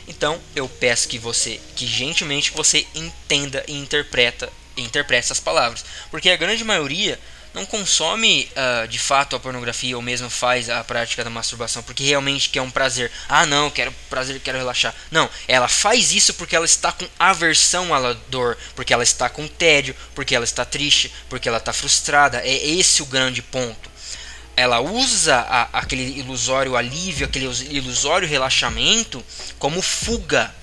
Então, 0.07 0.39
eu 0.55 0.69
peço 0.69 1.07
que 1.07 1.19
você, 1.19 1.59
que 1.75 1.85
gentilmente 1.85 2.51
você 2.51 2.87
entenda 2.95 3.63
e 3.67 3.73
interpreta, 3.73 4.51
interprete 4.77 5.25
essas 5.25 5.39
palavras, 5.39 5.83
porque 6.09 6.29
a 6.29 6.37
grande 6.37 6.63
maioria 6.63 7.19
não 7.57 7.65
consome 7.65 8.49
uh, 8.51 8.87
de 8.87 8.99
fato 8.99 9.35
a 9.35 9.39
pornografia 9.39 9.95
ou 9.95 10.01
mesmo 10.01 10.29
faz 10.29 10.69
a 10.69 10.83
prática 10.83 11.23
da 11.23 11.29
masturbação 11.29 11.81
porque 11.81 12.03
realmente 12.03 12.49
quer 12.49 12.61
um 12.61 12.69
prazer. 12.69 13.11
Ah, 13.27 13.47
não, 13.47 13.71
quero 13.71 13.91
prazer, 14.09 14.39
quero 14.39 14.59
relaxar. 14.59 14.93
Não, 15.09 15.27
ela 15.47 15.67
faz 15.67 16.13
isso 16.13 16.35
porque 16.35 16.55
ela 16.55 16.65
está 16.65 16.91
com 16.91 17.07
aversão 17.17 17.93
à 17.93 18.13
dor, 18.29 18.57
porque 18.75 18.93
ela 18.93 19.03
está 19.03 19.27
com 19.27 19.47
tédio, 19.47 19.95
porque 20.13 20.35
ela 20.35 20.45
está 20.45 20.63
triste, 20.63 21.11
porque 21.29 21.49
ela 21.49 21.57
está 21.57 21.73
frustrada. 21.73 22.41
É 22.41 22.67
esse 22.67 23.01
o 23.01 23.07
grande 23.07 23.41
ponto. 23.41 23.96
Ela 24.57 24.79
usa 24.81 25.35
a, 25.35 25.79
aquele 25.79 26.19
ilusório 26.19 26.75
alívio, 26.75 27.27
aquele 27.27 27.45
ilusório 27.69 28.27
relaxamento 28.27 29.23
como 29.59 29.83
fuga. 29.83 30.53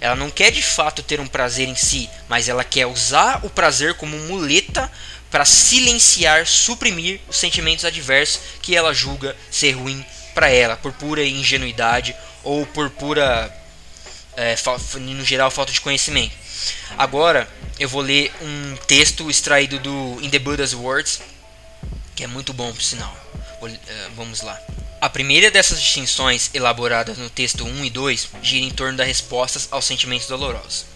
Ela 0.00 0.16
não 0.16 0.30
quer 0.30 0.50
de 0.50 0.62
fato 0.62 1.02
ter 1.02 1.20
um 1.20 1.26
prazer 1.26 1.68
em 1.68 1.76
si, 1.76 2.08
mas 2.28 2.48
ela 2.48 2.64
quer 2.64 2.86
usar 2.86 3.44
o 3.44 3.50
prazer 3.50 3.94
como 3.94 4.16
muleta 4.20 4.90
para 5.30 5.44
silenciar, 5.44 6.46
suprimir 6.46 7.20
os 7.28 7.36
sentimentos 7.36 7.84
adversos 7.84 8.40
que 8.62 8.74
ela 8.74 8.92
julga 8.94 9.36
ser 9.50 9.72
ruim 9.72 10.04
para 10.34 10.48
ela, 10.48 10.76
por 10.76 10.92
pura 10.92 11.22
ingenuidade 11.22 12.16
ou 12.42 12.66
por 12.66 12.88
pura, 12.88 13.54
é, 14.34 14.56
no 14.98 15.24
geral, 15.24 15.50
falta 15.50 15.72
de 15.72 15.80
conhecimento. 15.80 16.34
Agora 16.96 17.48
eu 17.78 17.88
vou 17.88 18.00
ler 18.00 18.32
um 18.40 18.76
texto 18.86 19.30
extraído 19.30 19.78
do 19.78 20.18
In 20.22 20.30
the 20.30 20.38
Buddha's 20.38 20.74
Words, 20.74 21.20
que 22.16 22.24
é 22.24 22.26
muito 22.26 22.52
bom 22.52 22.72
por 22.72 22.82
sinal. 22.82 23.21
É, 23.68 24.08
vamos 24.16 24.40
lá. 24.40 24.60
A 25.00 25.08
primeira 25.08 25.50
dessas 25.50 25.80
distinções, 25.80 26.50
elaboradas 26.54 27.18
no 27.18 27.28
texto 27.28 27.64
1 27.64 27.84
e 27.84 27.90
2, 27.90 28.28
gira 28.42 28.64
em 28.64 28.70
torno 28.70 28.96
das 28.96 29.06
respostas 29.06 29.68
aos 29.70 29.84
sentimentos 29.84 30.28
dolorosos. 30.28 30.86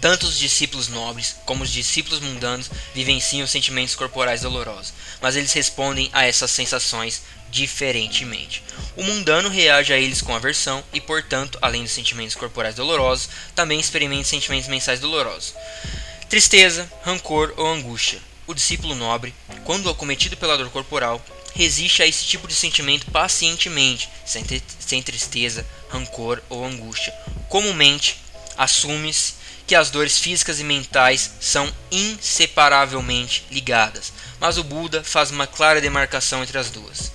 Tanto 0.00 0.26
os 0.26 0.38
discípulos 0.38 0.88
nobres 0.88 1.36
como 1.46 1.62
os 1.62 1.70
discípulos 1.70 2.20
mundanos 2.20 2.70
vivenciam 2.92 3.46
sentimentos 3.46 3.94
corporais 3.94 4.40
dolorosos, 4.40 4.92
mas 5.20 5.36
eles 5.36 5.52
respondem 5.52 6.10
a 6.12 6.26
essas 6.26 6.50
sensações 6.50 7.22
diferentemente. 7.50 8.64
O 8.96 9.04
mundano 9.04 9.48
reage 9.48 9.92
a 9.92 9.98
eles 9.98 10.20
com 10.20 10.34
aversão 10.34 10.82
e, 10.92 11.00
portanto, 11.00 11.58
além 11.62 11.84
dos 11.84 11.92
sentimentos 11.92 12.34
corporais 12.34 12.74
dolorosos, 12.74 13.28
também 13.54 13.78
experimenta 13.78 14.24
sentimentos 14.24 14.68
mensais 14.68 14.98
dolorosos. 14.98 15.54
Tristeza, 16.28 16.90
rancor 17.04 17.54
ou 17.56 17.66
angústia. 17.66 18.18
O 18.46 18.54
discípulo 18.54 18.94
nobre, 18.94 19.32
quando 19.64 19.88
acometido 19.88 20.36
pela 20.36 20.56
dor 20.56 20.70
corporal, 20.70 21.24
resiste 21.54 22.02
a 22.02 22.06
esse 22.06 22.24
tipo 22.24 22.48
de 22.48 22.54
sentimento 22.54 23.10
pacientemente, 23.10 24.08
sem, 24.24 24.44
sem 24.78 25.02
tristeza, 25.02 25.66
rancor 25.90 26.42
ou 26.48 26.64
angústia. 26.64 27.12
Comumente, 27.48 28.18
assume-se 28.56 29.34
que 29.66 29.74
as 29.74 29.90
dores 29.90 30.18
físicas 30.18 30.60
e 30.60 30.64
mentais 30.64 31.32
são 31.40 31.72
inseparavelmente 31.90 33.44
ligadas, 33.50 34.12
mas 34.40 34.58
o 34.58 34.64
Buda 34.64 35.02
faz 35.04 35.30
uma 35.30 35.46
clara 35.46 35.80
demarcação 35.80 36.42
entre 36.42 36.58
as 36.58 36.70
duas. 36.70 37.12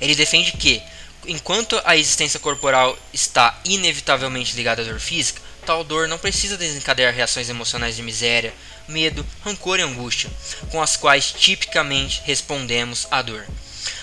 Ele 0.00 0.14
defende 0.14 0.52
que, 0.52 0.82
enquanto 1.26 1.80
a 1.84 1.96
existência 1.96 2.40
corporal 2.40 2.98
está 3.12 3.58
inevitavelmente 3.64 4.54
ligada 4.56 4.82
à 4.82 4.84
dor 4.84 5.00
física, 5.00 5.40
tal 5.64 5.82
dor 5.82 6.06
não 6.08 6.18
precisa 6.18 6.56
desencadear 6.56 7.14
reações 7.14 7.48
emocionais 7.48 7.96
de 7.96 8.02
miséria, 8.02 8.54
medo, 8.88 9.26
rancor 9.44 9.78
e 9.78 9.82
angústia, 9.82 10.30
com 10.70 10.82
as 10.82 10.96
quais 10.96 11.32
tipicamente 11.32 12.22
respondemos 12.24 13.06
à 13.10 13.22
dor. 13.22 13.46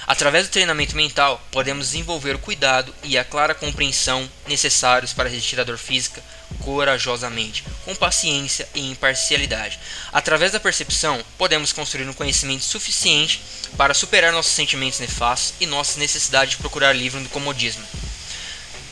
Através 0.06 0.48
do 0.48 0.52
treinamento 0.52 0.96
mental, 0.96 1.42
podemos 1.50 1.88
desenvolver 1.88 2.36
o 2.36 2.40
cuidado 2.40 2.94
e 3.04 3.18
a 3.18 3.24
clara 3.24 3.56
compreensão 3.56 4.30
necessários 4.48 5.14
para 5.14 5.30
resistir 5.30 5.60
à 5.60 5.64
dor 5.64 5.78
física 5.78 6.22
corajosamente, 6.60 7.64
com 7.86 7.96
paciência 7.96 8.68
e 8.76 8.92
imparcialidade. 8.92 9.80
Através 10.12 10.52
da 10.52 10.60
percepção, 10.60 11.24
podemos 11.38 11.72
construir 11.72 12.08
um 12.08 12.14
conhecimento 12.14 12.64
suficiente 12.64 13.42
para 13.78 13.94
superar 13.94 14.32
nossos 14.32 14.54
sentimentos 14.54 15.00
nefastos 15.00 15.54
e 15.60 15.66
nossa 15.66 16.00
necessidade 16.00 16.52
de 16.52 16.58
procurar 16.58 16.94
livre 16.94 17.22
do 17.22 17.30
comodismo. 17.30 17.86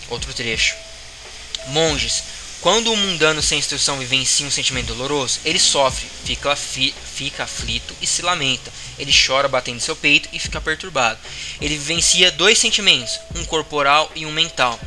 Outro 0.10 0.34
trecho. 0.34 0.76
Monges, 1.68 2.24
quando 2.62 2.93
o 2.93 2.95
mundano 2.95 3.41
sem 3.41 3.58
instrução 3.58 3.97
vivencia 3.97 4.45
um 4.45 4.52
sentimento 4.52 4.93
doloroso, 4.93 5.39
ele 5.43 5.58
sofre, 5.58 6.08
fica, 6.24 6.56
fica 6.56 7.43
aflito 7.43 7.95
e 8.00 8.06
se 8.06 8.21
lamenta. 8.21 8.71
Ele 9.00 9.12
chora 9.12 9.47
batendo 9.47 9.80
seu 9.80 9.95
peito 9.95 10.30
e 10.32 10.38
fica 10.38 10.62
perturbado. 10.62 11.19
Ele 11.60 11.76
vivencia 11.76 12.32
dois 12.32 12.60
sentimentos, 12.60 13.19
um 13.36 13.43
corporal 13.45 14.12
e 14.15 14.28
um 14.28 14.32
mental. 14.32 14.80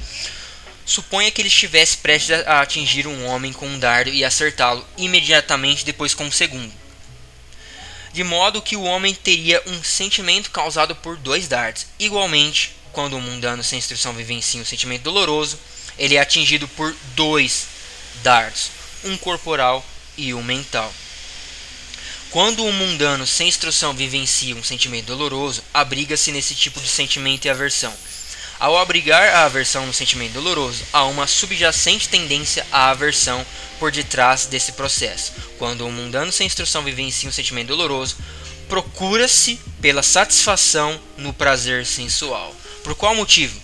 Suponha 0.87 1.33
que 1.33 1.41
ele 1.41 1.49
estivesse 1.49 1.97
prestes 1.97 2.47
a 2.47 2.61
atingir 2.61 3.09
um 3.09 3.27
homem 3.27 3.53
com 3.53 3.67
um 3.67 3.79
dardo 3.79 4.11
e 4.11 4.25
acertá-lo 4.25 4.87
imediatamente 4.97 5.85
depois 5.85 6.15
com 6.15 6.27
um 6.27 6.33
segundo. 6.33 6.73
De 8.13 8.23
modo 8.23 8.63
que 8.63 8.77
o 8.77 8.85
homem 8.85 9.13
teria 9.13 9.61
um 9.67 9.83
sentimento 9.83 10.53
causado 10.53 10.95
por 10.95 11.17
dois 11.17 11.49
dardos. 11.49 11.87
Igualmente, 11.99 12.77
quando 12.93 13.17
o 13.17 13.21
mundano 13.21 13.65
sem 13.65 13.81
instrução 13.81 14.13
vivencia 14.13 14.61
um 14.61 14.65
sentimento 14.65 15.03
doloroso, 15.03 15.59
ele 15.99 16.17
é 16.17 16.21
atingido 16.21 16.67
por 16.69 16.95
dois 17.15 17.67
dardos, 18.23 18.71
um 19.05 19.17
corporal 19.17 19.85
e 20.17 20.33
um 20.35 20.43
mental. 20.43 20.93
Quando 22.31 22.65
um 22.65 22.73
mundano 22.73 23.27
sem 23.27 23.47
instrução 23.47 23.95
vivencia 23.95 24.57
um 24.57 24.63
sentimento 24.65 25.07
doloroso, 25.07 25.63
abriga-se 25.73 26.33
nesse 26.33 26.55
tipo 26.55 26.81
de 26.81 26.89
sentimento 26.89 27.45
e 27.45 27.49
aversão. 27.49 27.95
Ao 28.59 28.77
abrigar 28.79 29.35
a 29.35 29.45
aversão 29.45 29.87
no 29.87 29.93
sentimento 29.93 30.33
doloroso, 30.33 30.85
há 30.93 31.05
uma 31.05 31.27
subjacente 31.27 32.09
tendência 32.09 32.67
à 32.73 32.91
aversão 32.91 33.45
por 33.79 33.93
detrás 33.93 34.47
desse 34.47 34.73
processo. 34.73 35.33
Quando 35.59 35.87
um 35.87 35.93
mundano 35.93 36.33
sem 36.33 36.47
instrução 36.47 36.83
vivencia 36.83 37.29
um 37.29 37.33
sentimento 37.33 37.69
doloroso, 37.69 38.17
procura-se 38.69 39.61
pela 39.81 40.03
satisfação 40.03 41.01
no 41.17 41.33
prazer 41.33 41.85
sensual. 41.87 42.55
Por 42.83 42.95
qual 42.95 43.15
motivo? 43.15 43.64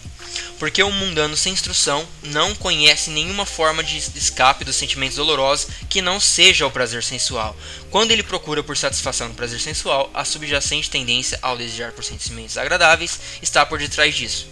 Porque 0.58 0.82
o 0.82 0.90
mundano 0.90 1.36
sem 1.36 1.52
instrução 1.52 2.06
não 2.22 2.54
conhece 2.54 3.10
nenhuma 3.10 3.46
forma 3.46 3.82
de 3.82 3.96
escape 3.96 4.64
dos 4.64 4.76
sentimentos 4.76 5.16
dolorosos 5.16 5.68
que 5.88 6.02
não 6.02 6.20
seja 6.20 6.66
o 6.66 6.70
prazer 6.70 7.02
sensual. 7.02 7.56
Quando 7.90 8.10
ele 8.10 8.22
procura 8.22 8.62
por 8.62 8.76
satisfação 8.76 9.28
no 9.28 9.34
prazer 9.34 9.60
sensual, 9.60 10.10
a 10.14 10.24
subjacente 10.24 10.90
tendência 10.90 11.38
ao 11.42 11.56
desejar 11.56 11.92
por 11.92 12.04
sentimentos 12.04 12.58
agradáveis 12.58 13.18
está 13.42 13.64
por 13.64 13.78
detrás 13.78 14.14
disso. 14.14 14.46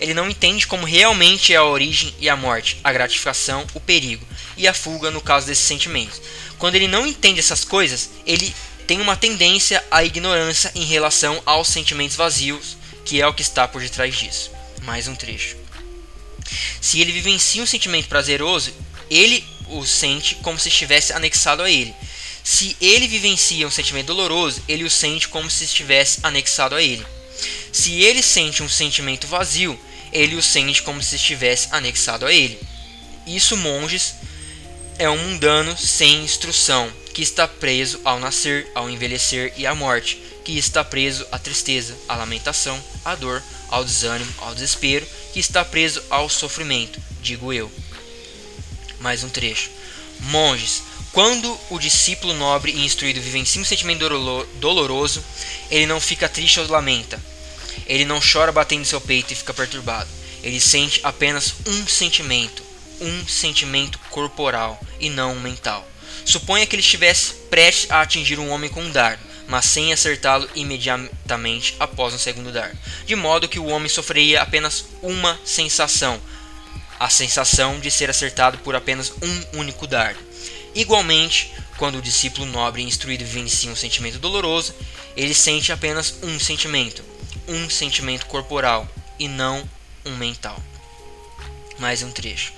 Ele 0.00 0.14
não 0.14 0.28
entende 0.28 0.66
como 0.66 0.84
realmente 0.84 1.52
é 1.52 1.56
a 1.56 1.64
origem 1.64 2.14
e 2.18 2.28
a 2.28 2.36
morte, 2.36 2.80
a 2.82 2.92
gratificação, 2.92 3.66
o 3.74 3.80
perigo. 3.80 4.26
e 4.56 4.68
a 4.68 4.74
fuga 4.74 5.10
no 5.10 5.20
caso 5.20 5.46
desses 5.46 5.64
sentimentos. 5.64 6.20
Quando 6.58 6.76
ele 6.76 6.86
não 6.86 7.04
entende 7.04 7.40
essas 7.40 7.64
coisas, 7.64 8.10
ele 8.24 8.54
tem 8.86 9.00
uma 9.00 9.16
tendência 9.16 9.82
à 9.90 10.04
ignorância 10.04 10.70
em 10.74 10.84
relação 10.84 11.42
aos 11.44 11.68
sentimentos 11.68 12.16
vazios, 12.16 12.76
que 13.04 13.20
é 13.20 13.26
o 13.26 13.34
que 13.34 13.42
está 13.42 13.66
por 13.66 13.80
detrás 13.80 14.14
disso. 14.14 14.50
Mais 14.84 15.08
um 15.08 15.14
trecho. 15.14 15.56
Se 16.80 17.00
ele 17.00 17.12
vivencia 17.12 17.62
um 17.62 17.66
sentimento 17.66 18.08
prazeroso, 18.08 18.72
ele 19.10 19.44
o 19.68 19.84
sente 19.86 20.34
como 20.36 20.58
se 20.58 20.68
estivesse 20.68 21.12
anexado 21.12 21.62
a 21.62 21.70
ele. 21.70 21.94
Se 22.42 22.76
ele 22.80 23.08
vivencia 23.08 23.66
um 23.66 23.70
sentimento 23.70 24.08
doloroso, 24.08 24.62
ele 24.68 24.84
o 24.84 24.90
sente 24.90 25.28
como 25.28 25.50
se 25.50 25.64
estivesse 25.64 26.20
anexado 26.22 26.74
a 26.74 26.82
ele. 26.82 27.04
Se 27.72 28.02
ele 28.02 28.22
sente 28.22 28.62
um 28.62 28.68
sentimento 28.68 29.26
vazio, 29.26 29.78
ele 30.12 30.36
o 30.36 30.42
sente 30.42 30.82
como 30.82 31.02
se 31.02 31.16
estivesse 31.16 31.68
anexado 31.70 32.26
a 32.26 32.32
ele. 32.32 32.60
Isso, 33.26 33.56
monges, 33.56 34.14
é 34.98 35.08
um 35.08 35.16
mundano 35.16 35.76
sem 35.76 36.22
instrução, 36.22 36.92
que 37.14 37.22
está 37.22 37.48
preso 37.48 38.00
ao 38.04 38.20
nascer, 38.20 38.70
ao 38.74 38.90
envelhecer 38.90 39.54
e 39.56 39.66
à 39.66 39.74
morte, 39.74 40.20
que 40.44 40.58
está 40.58 40.84
preso 40.84 41.26
à 41.32 41.38
tristeza, 41.38 41.96
à 42.06 42.14
lamentação, 42.14 42.82
à 43.04 43.14
dor, 43.14 43.42
ao 43.68 43.84
desânimo, 43.84 44.32
ao 44.38 44.54
desespero, 44.54 45.06
que 45.32 45.40
está 45.40 45.64
preso 45.64 46.02
ao 46.10 46.28
sofrimento, 46.28 47.00
digo 47.20 47.52
eu. 47.52 47.70
Mais 49.00 49.24
um 49.24 49.28
trecho. 49.28 49.70
Monges, 50.20 50.82
quando 51.12 51.58
o 51.70 51.78
discípulo 51.78 52.34
nobre 52.34 52.72
e 52.72 52.84
instruído 52.84 53.20
vivencia 53.20 53.60
um 53.60 53.64
sentimento 53.64 54.08
doloroso, 54.56 55.22
ele 55.70 55.86
não 55.86 56.00
fica 56.00 56.28
triste 56.28 56.60
ou 56.60 56.68
lamenta. 56.68 57.22
Ele 57.86 58.04
não 58.04 58.20
chora 58.20 58.50
batendo 58.50 58.84
seu 58.84 59.00
peito 59.00 59.32
e 59.32 59.36
fica 59.36 59.54
perturbado. 59.54 60.08
Ele 60.42 60.60
sente 60.60 61.00
apenas 61.02 61.54
um 61.66 61.86
sentimento, 61.86 62.62
um 63.00 63.26
sentimento 63.26 63.98
corporal 64.10 64.80
e 65.00 65.08
não 65.08 65.34
mental. 65.36 65.86
Suponha 66.24 66.66
que 66.66 66.74
ele 66.74 66.82
estivesse 66.82 67.34
prestes 67.50 67.90
a 67.90 68.00
atingir 68.00 68.38
um 68.38 68.50
homem 68.50 68.70
com 68.70 68.82
um 68.82 68.90
dardo, 68.90 69.22
mas 69.46 69.66
sem 69.66 69.92
acertá-lo 69.92 70.48
imediatamente 70.54 71.76
após 71.78 72.14
um 72.14 72.18
segundo 72.18 72.52
dardo, 72.52 72.78
de 73.06 73.14
modo 73.14 73.48
que 73.48 73.58
o 73.58 73.66
homem 73.66 73.88
sofreria 73.88 74.42
apenas 74.42 74.86
uma 75.02 75.38
sensação, 75.44 76.20
a 76.98 77.08
sensação 77.08 77.78
de 77.80 77.90
ser 77.90 78.08
acertado 78.08 78.58
por 78.58 78.74
apenas 78.74 79.12
um 79.22 79.58
único 79.58 79.86
dardo. 79.86 80.20
Igualmente, 80.74 81.52
quando 81.76 81.98
o 81.98 82.02
discípulo 82.02 82.46
nobre 82.46 82.82
e 82.82 82.86
instruído 82.86 83.24
vivencia 83.24 83.70
um 83.70 83.76
sentimento 83.76 84.18
doloroso, 84.18 84.74
ele 85.16 85.34
sente 85.34 85.72
apenas 85.72 86.16
um 86.22 86.38
sentimento, 86.38 87.04
um 87.46 87.68
sentimento 87.68 88.26
corporal 88.26 88.88
e 89.18 89.28
não 89.28 89.68
um 90.04 90.16
mental. 90.16 90.60
Mais 91.78 92.02
um 92.02 92.10
trecho. 92.10 92.52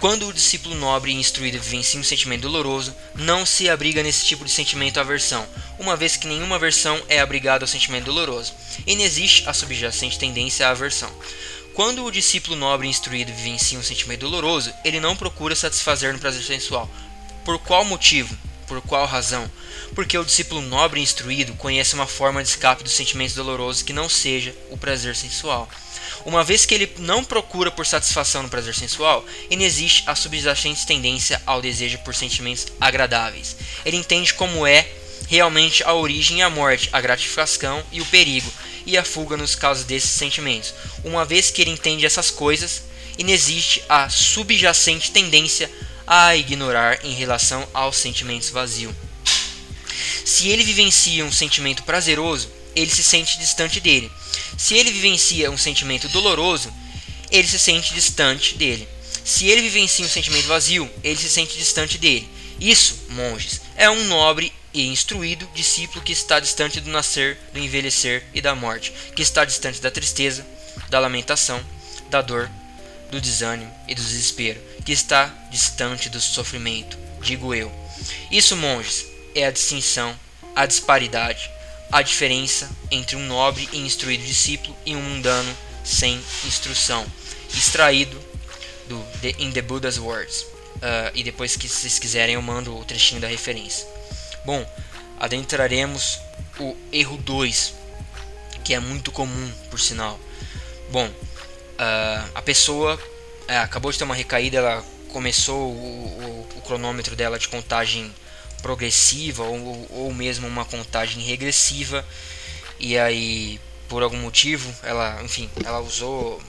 Quando 0.00 0.28
o 0.28 0.32
discípulo 0.32 0.76
nobre 0.76 1.10
e 1.10 1.16
instruído 1.16 1.58
vivencia 1.58 1.98
um 1.98 2.04
sentimento 2.04 2.42
doloroso, 2.42 2.94
não 3.16 3.44
se 3.44 3.68
abriga 3.68 4.00
nesse 4.00 4.24
tipo 4.24 4.44
de 4.44 4.50
sentimento 4.50 5.00
aversão, 5.00 5.44
uma 5.76 5.96
vez 5.96 6.16
que 6.16 6.28
nenhuma 6.28 6.54
aversão 6.54 7.02
é 7.08 7.18
abrigada 7.18 7.64
ao 7.64 7.68
sentimento 7.68 8.04
doloroso, 8.04 8.54
e 8.86 8.94
não 8.94 9.02
existe 9.02 9.48
a 9.48 9.52
subjacente 9.52 10.16
tendência 10.16 10.68
à 10.68 10.70
aversão. 10.70 11.10
Quando 11.74 12.04
o 12.04 12.12
discípulo 12.12 12.54
nobre 12.54 12.86
e 12.86 12.90
instruído 12.90 13.32
vivencia 13.32 13.76
um 13.76 13.82
sentimento 13.82 14.20
doloroso, 14.20 14.72
ele 14.84 15.00
não 15.00 15.16
procura 15.16 15.56
satisfazer 15.56 16.12
no 16.12 16.20
prazer 16.20 16.44
sensual. 16.44 16.88
Por 17.44 17.58
qual 17.58 17.84
motivo? 17.84 18.36
Por 18.68 18.82
qual 18.82 19.06
razão? 19.06 19.50
Porque 19.94 20.18
o 20.18 20.24
discípulo 20.24 20.60
nobre 20.60 21.00
e 21.00 21.02
instruído 21.02 21.54
conhece 21.54 21.94
uma 21.94 22.06
forma 22.06 22.42
de 22.42 22.50
escape 22.50 22.84
dos 22.84 22.92
sentimentos 22.92 23.34
dolorosos 23.34 23.82
que 23.82 23.94
não 23.94 24.08
seja 24.08 24.54
o 24.70 24.76
prazer 24.76 25.16
sensual. 25.16 25.66
Uma 26.26 26.44
vez 26.44 26.66
que 26.66 26.74
ele 26.74 26.92
não 26.98 27.24
procura 27.24 27.70
por 27.70 27.86
satisfação 27.86 28.42
no 28.42 28.48
prazer 28.50 28.74
sensual, 28.74 29.24
inexiste 29.50 30.04
a 30.06 30.14
subjacente 30.14 30.86
tendência 30.86 31.40
ao 31.46 31.62
desejo 31.62 31.98
por 32.00 32.14
sentimentos 32.14 32.66
agradáveis. 32.78 33.56
Ele 33.84 33.96
entende 33.96 34.34
como 34.34 34.66
é 34.66 34.86
realmente 35.28 35.82
a 35.82 35.94
origem 35.94 36.38
e 36.38 36.42
a 36.42 36.50
morte, 36.50 36.90
a 36.92 37.00
gratificação 37.00 37.82
e 37.90 38.00
o 38.00 38.06
perigo, 38.06 38.50
e 38.84 38.96
a 38.96 39.04
fuga 39.04 39.36
nos 39.36 39.54
casos 39.54 39.84
desses 39.84 40.10
sentimentos. 40.10 40.74
Uma 41.04 41.24
vez 41.24 41.50
que 41.50 41.62
ele 41.62 41.70
entende 41.70 42.06
essas 42.06 42.30
coisas, 42.30 42.82
inexiste 43.16 43.82
a 43.88 44.08
subjacente 44.08 45.10
tendência 45.10 45.70
a 46.10 46.34
ignorar 46.34 47.04
em 47.04 47.12
relação 47.12 47.68
aos 47.74 47.98
sentimentos 47.98 48.48
vazios. 48.48 48.94
Se 50.24 50.48
ele 50.48 50.64
vivencia 50.64 51.22
um 51.22 51.30
sentimento 51.30 51.82
prazeroso, 51.82 52.50
ele 52.74 52.90
se 52.90 53.02
sente 53.02 53.38
distante 53.38 53.78
dele. 53.78 54.10
Se 54.56 54.74
ele 54.74 54.90
vivencia 54.90 55.50
um 55.50 55.58
sentimento 55.58 56.08
doloroso, 56.08 56.72
ele 57.30 57.46
se 57.46 57.58
sente 57.58 57.92
distante 57.92 58.56
dele. 58.56 58.88
Se 59.22 59.48
ele 59.48 59.60
vivencia 59.60 60.04
um 60.04 60.08
sentimento 60.08 60.46
vazio, 60.46 60.90
ele 61.04 61.16
se 61.16 61.28
sente 61.28 61.58
distante 61.58 61.98
dele. 61.98 62.26
Isso, 62.58 62.98
monges, 63.10 63.60
é 63.76 63.90
um 63.90 64.04
nobre 64.04 64.50
e 64.72 64.86
instruído 64.86 65.46
discípulo 65.54 66.02
que 66.02 66.12
está 66.12 66.40
distante 66.40 66.80
do 66.80 66.90
nascer, 66.90 67.38
do 67.52 67.58
envelhecer 67.58 68.24
e 68.32 68.40
da 68.40 68.54
morte, 68.54 68.92
que 69.14 69.20
está 69.20 69.44
distante 69.44 69.80
da 69.80 69.90
tristeza, 69.90 70.46
da 70.88 70.98
lamentação, 70.98 71.60
da 72.08 72.22
dor, 72.22 72.50
do 73.10 73.20
desânimo 73.20 73.72
e 73.86 73.94
do 73.94 74.02
desespero, 74.02 74.60
que 74.84 74.92
está 74.92 75.26
distante 75.50 76.08
do 76.08 76.20
sofrimento, 76.20 76.98
digo 77.22 77.54
eu. 77.54 77.72
Isso, 78.30 78.56
monges, 78.56 79.06
é 79.34 79.46
a 79.46 79.50
distinção, 79.50 80.18
a 80.54 80.66
disparidade, 80.66 81.50
a 81.90 82.02
diferença 82.02 82.70
entre 82.90 83.16
um 83.16 83.26
nobre 83.26 83.68
e 83.72 83.78
instruído 83.78 84.24
discípulo 84.24 84.76
e 84.84 84.94
um 84.94 85.00
mundano 85.00 85.56
sem 85.84 86.20
instrução, 86.44 87.06
extraído 87.54 88.18
do 88.88 89.02
the, 89.20 89.34
In 89.38 89.52
the 89.52 89.62
Buddha's 89.62 89.98
Words. 89.98 90.42
Uh, 90.76 91.10
e 91.14 91.24
depois 91.24 91.56
que 91.56 91.68
vocês 91.68 91.98
quiserem 91.98 92.34
eu 92.34 92.42
mando 92.42 92.76
o 92.76 92.84
trechinho 92.84 93.20
da 93.20 93.26
referência. 93.26 93.86
Bom, 94.44 94.64
adentraremos 95.18 96.20
o 96.60 96.76
erro 96.92 97.16
2, 97.18 97.74
que 98.64 98.74
é 98.74 98.80
muito 98.80 99.10
comum, 99.10 99.52
por 99.70 99.80
sinal. 99.80 100.18
Bom, 100.90 101.10
uh, 101.78 102.30
a 102.34 102.42
pessoa 102.42 102.96
uh, 102.96 103.52
acabou 103.62 103.90
de 103.90 103.98
ter 103.98 104.04
uma 104.04 104.14
recaída, 104.14 104.58
ela 104.58 104.84
começou 105.12 105.72
o, 105.72 106.46
o, 106.54 106.58
o 106.58 106.60
cronômetro 106.62 107.16
dela 107.16 107.38
de 107.38 107.48
contagem 107.48 108.12
progressiva 108.62 109.44
ou, 109.44 109.86
ou 109.90 110.14
mesmo 110.14 110.46
uma 110.46 110.64
contagem 110.64 111.22
regressiva. 111.22 112.04
E 112.78 112.98
aí 112.98 113.60
por 113.88 114.02
algum 114.02 114.18
motivo 114.18 114.72
ela 114.82 115.20
enfim 115.22 115.48
ela 115.64 115.80
usou 115.80 116.40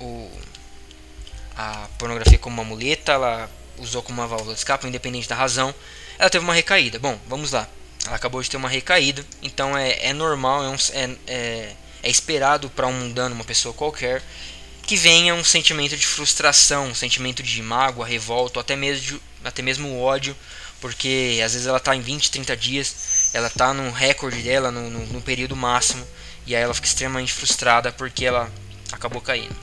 o, 0.00 0.30
a 1.56 1.88
pornografia 1.98 2.38
como 2.38 2.54
uma 2.54 2.64
muleta 2.64 3.12
ela 3.12 3.48
usou 3.78 4.02
como 4.02 4.20
uma 4.20 4.26
válvula 4.26 4.52
de 4.52 4.58
escape 4.58 4.86
independente 4.86 5.28
da 5.28 5.36
razão 5.36 5.74
ela 6.18 6.28
teve 6.28 6.44
uma 6.44 6.52
recaída. 6.52 6.98
Bom 6.98 7.18
vamos 7.26 7.52
lá. 7.52 7.66
Ela 8.06 8.16
acabou 8.16 8.42
de 8.42 8.50
ter 8.50 8.56
uma 8.56 8.68
recaída 8.68 9.24
então 9.42 9.76
é, 9.76 10.06
é 10.06 10.12
normal 10.12 10.64
é, 10.64 10.68
um, 10.68 10.76
é, 10.92 11.16
é, 11.26 11.72
é 12.02 12.10
esperado 12.10 12.68
para 12.68 12.86
um 12.86 12.92
mundano 12.92 13.34
uma 13.34 13.44
pessoa 13.44 13.72
qualquer 13.72 14.22
que 14.90 14.96
venha 14.96 15.36
um 15.36 15.44
sentimento 15.44 15.96
de 15.96 16.04
frustração 16.04 16.88
um 16.88 16.94
sentimento 16.96 17.44
de 17.44 17.62
mágoa 17.62 18.04
revolta 18.04 18.58
até 18.58 18.74
mesmo 18.74 19.20
até 19.44 19.62
mesmo 19.62 20.00
ódio 20.00 20.36
porque 20.80 21.40
às 21.44 21.52
vezes 21.52 21.68
ela 21.68 21.76
está 21.76 21.94
em 21.94 22.00
20, 22.00 22.28
30 22.28 22.56
dias, 22.56 23.30
ela 23.32 23.46
está 23.46 23.72
no 23.72 23.88
recorde 23.92 24.42
dela, 24.42 24.72
no, 24.72 24.90
no, 24.90 25.06
no, 25.06 25.20
período 25.20 25.54
máximo, 25.54 26.04
e 26.46 26.56
aí 26.56 26.62
ela 26.62 26.74
fica 26.74 26.86
extremamente 26.86 27.32
frustrada 27.32 27.92
porque 27.92 28.24
ela 28.24 28.50
acabou 28.90 29.20
caindo. 29.20 29.54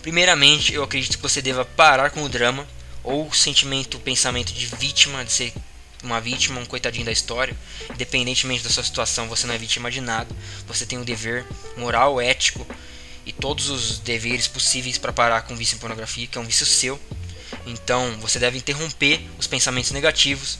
Primeiramente, 0.00 0.72
eu 0.72 0.82
acredito 0.82 1.18
que 1.18 1.22
você 1.22 1.42
deva 1.42 1.66
parar 1.66 2.10
com 2.10 2.22
o 2.22 2.30
drama, 2.30 2.66
ou 3.04 3.28
o 3.28 3.34
sentimento, 3.34 3.98
o 3.98 4.00
pensamento 4.00 4.54
de 4.54 4.64
vítima, 4.64 5.22
de 5.22 5.32
ser 5.32 5.52
uma 6.02 6.18
vítima, 6.18 6.60
um 6.60 6.66
coitadinho 6.66 7.04
da 7.04 7.12
história. 7.12 7.54
Independentemente 7.90 8.64
da 8.64 8.70
sua 8.70 8.82
situação, 8.82 9.28
você 9.28 9.46
não 9.46 9.54
é 9.54 9.58
vítima 9.58 9.90
de 9.90 10.00
nada. 10.00 10.34
Você 10.66 10.86
tem 10.86 10.98
um 10.98 11.04
dever 11.04 11.44
moral, 11.76 12.18
ético 12.18 12.66
e 13.26 13.32
todos 13.32 13.68
os 13.68 13.98
deveres 13.98 14.48
possíveis 14.48 14.98
para 14.98 15.12
parar 15.12 15.42
com 15.42 15.54
o 15.54 15.56
vício 15.56 15.76
em 15.76 15.78
pornografia, 15.78 16.26
que 16.26 16.38
é 16.38 16.40
um 16.40 16.44
vício 16.44 16.66
seu. 16.66 17.00
Então 17.66 18.18
você 18.20 18.38
deve 18.38 18.58
interromper 18.58 19.20
os 19.38 19.46
pensamentos 19.46 19.90
negativos, 19.90 20.58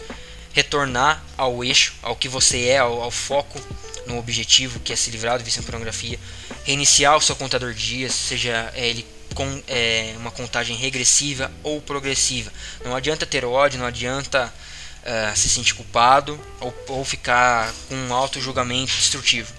retornar 0.53 1.25
ao 1.37 1.65
eixo, 1.65 1.95
ao 2.03 2.17
que 2.17 2.29
você 2.29 2.67
é, 2.67 2.79
ao, 2.79 3.03
ao 3.03 3.11
foco 3.11 3.61
no 4.07 4.19
objetivo 4.19 4.81
que 4.81 4.93
é 4.93 4.97
se 4.97 5.11
livrar 5.11 5.39
do 5.39 5.45
vício 5.45 5.61
em 5.61 5.65
pornografia, 5.65 6.19
reiniciar 6.65 7.17
o 7.17 7.21
seu 7.21 7.37
contador 7.37 7.73
de 7.73 7.87
dias, 7.87 8.13
seja 8.13 8.73
ele 8.75 9.07
com 9.35 9.63
é, 9.69 10.15
uma 10.17 10.31
contagem 10.31 10.77
regressiva 10.77 11.51
ou 11.63 11.81
progressiva. 11.81 12.53
Não 12.85 12.97
adianta 12.97 13.25
ter 13.25 13.45
ódio, 13.45 13.79
não 13.79 13.87
adianta 13.87 14.53
uh, 15.01 15.37
se 15.37 15.49
sentir 15.49 15.75
culpado 15.75 16.39
ou, 16.61 16.75
ou 16.89 17.05
ficar 17.05 17.73
com 17.89 17.95
um 17.95 18.15
auto 18.15 18.41
julgamento 18.41 18.93
destrutivo. 18.93 19.53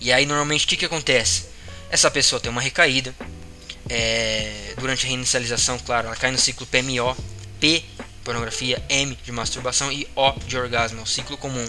E 0.00 0.12
aí 0.12 0.24
normalmente 0.24 0.64
o 0.64 0.68
que, 0.68 0.76
que 0.76 0.84
acontece? 0.84 1.46
Essa 1.90 2.10
pessoa 2.10 2.40
tem 2.40 2.50
uma 2.50 2.60
recaída, 2.60 3.14
é, 3.88 4.74
durante 4.78 5.06
a 5.06 5.08
reinicialização, 5.08 5.78
claro, 5.78 6.08
ela 6.08 6.16
cai 6.16 6.30
no 6.30 6.38
ciclo 6.38 6.66
PMO, 6.66 7.16
P, 7.58 7.82
pornografia, 8.22 8.82
M 8.88 9.18
de 9.24 9.32
masturbação 9.32 9.90
e 9.90 10.06
O 10.14 10.32
de 10.46 10.56
orgasmo, 10.56 11.00
é 11.00 11.02
o 11.02 11.06
ciclo 11.06 11.36
comum 11.38 11.66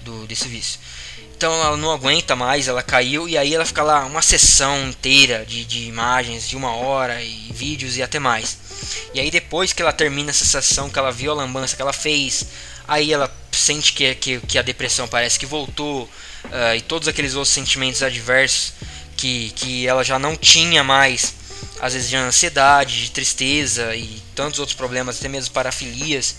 do, 0.00 0.26
desse 0.26 0.48
vício. 0.48 0.80
Então 1.36 1.52
ela 1.52 1.76
não 1.76 1.90
aguenta 1.90 2.36
mais, 2.36 2.68
ela 2.68 2.82
caiu 2.82 3.28
e 3.28 3.36
aí 3.36 3.54
ela 3.54 3.64
fica 3.64 3.82
lá 3.82 4.06
uma 4.06 4.22
sessão 4.22 4.88
inteira 4.88 5.44
de, 5.44 5.64
de 5.64 5.84
imagens 5.86 6.48
de 6.48 6.56
uma 6.56 6.74
hora 6.74 7.22
e 7.22 7.50
vídeos 7.52 7.96
e 7.96 8.02
até 8.02 8.18
mais. 8.18 8.56
E 9.12 9.20
aí 9.20 9.30
depois 9.30 9.72
que 9.72 9.82
ela 9.82 9.92
termina 9.92 10.30
essa 10.30 10.44
sessão, 10.44 10.88
que 10.88 10.98
ela 10.98 11.10
viu 11.10 11.32
a 11.32 11.34
lambança 11.34 11.76
que 11.76 11.82
ela 11.82 11.92
fez, 11.92 12.46
aí 12.86 13.12
ela 13.12 13.30
sente 13.50 13.92
que, 13.92 14.14
que, 14.14 14.40
que 14.40 14.58
a 14.58 14.62
depressão 14.62 15.06
parece 15.06 15.38
que 15.38 15.44
voltou 15.44 16.04
uh, 16.04 16.76
e 16.76 16.80
todos 16.80 17.08
aqueles 17.08 17.34
outros 17.34 17.52
sentimentos 17.52 18.02
adversos 18.02 18.72
que, 19.22 19.50
que 19.50 19.86
ela 19.86 20.02
já 20.02 20.18
não 20.18 20.34
tinha 20.34 20.82
mais, 20.82 21.32
às 21.80 21.92
vezes 21.92 22.08
de 22.08 22.16
ansiedade, 22.16 23.04
de 23.04 23.10
tristeza 23.12 23.94
e 23.94 24.20
tantos 24.34 24.58
outros 24.58 24.76
problemas, 24.76 25.16
até 25.16 25.28
mesmo 25.28 25.54
parafilias 25.54 26.34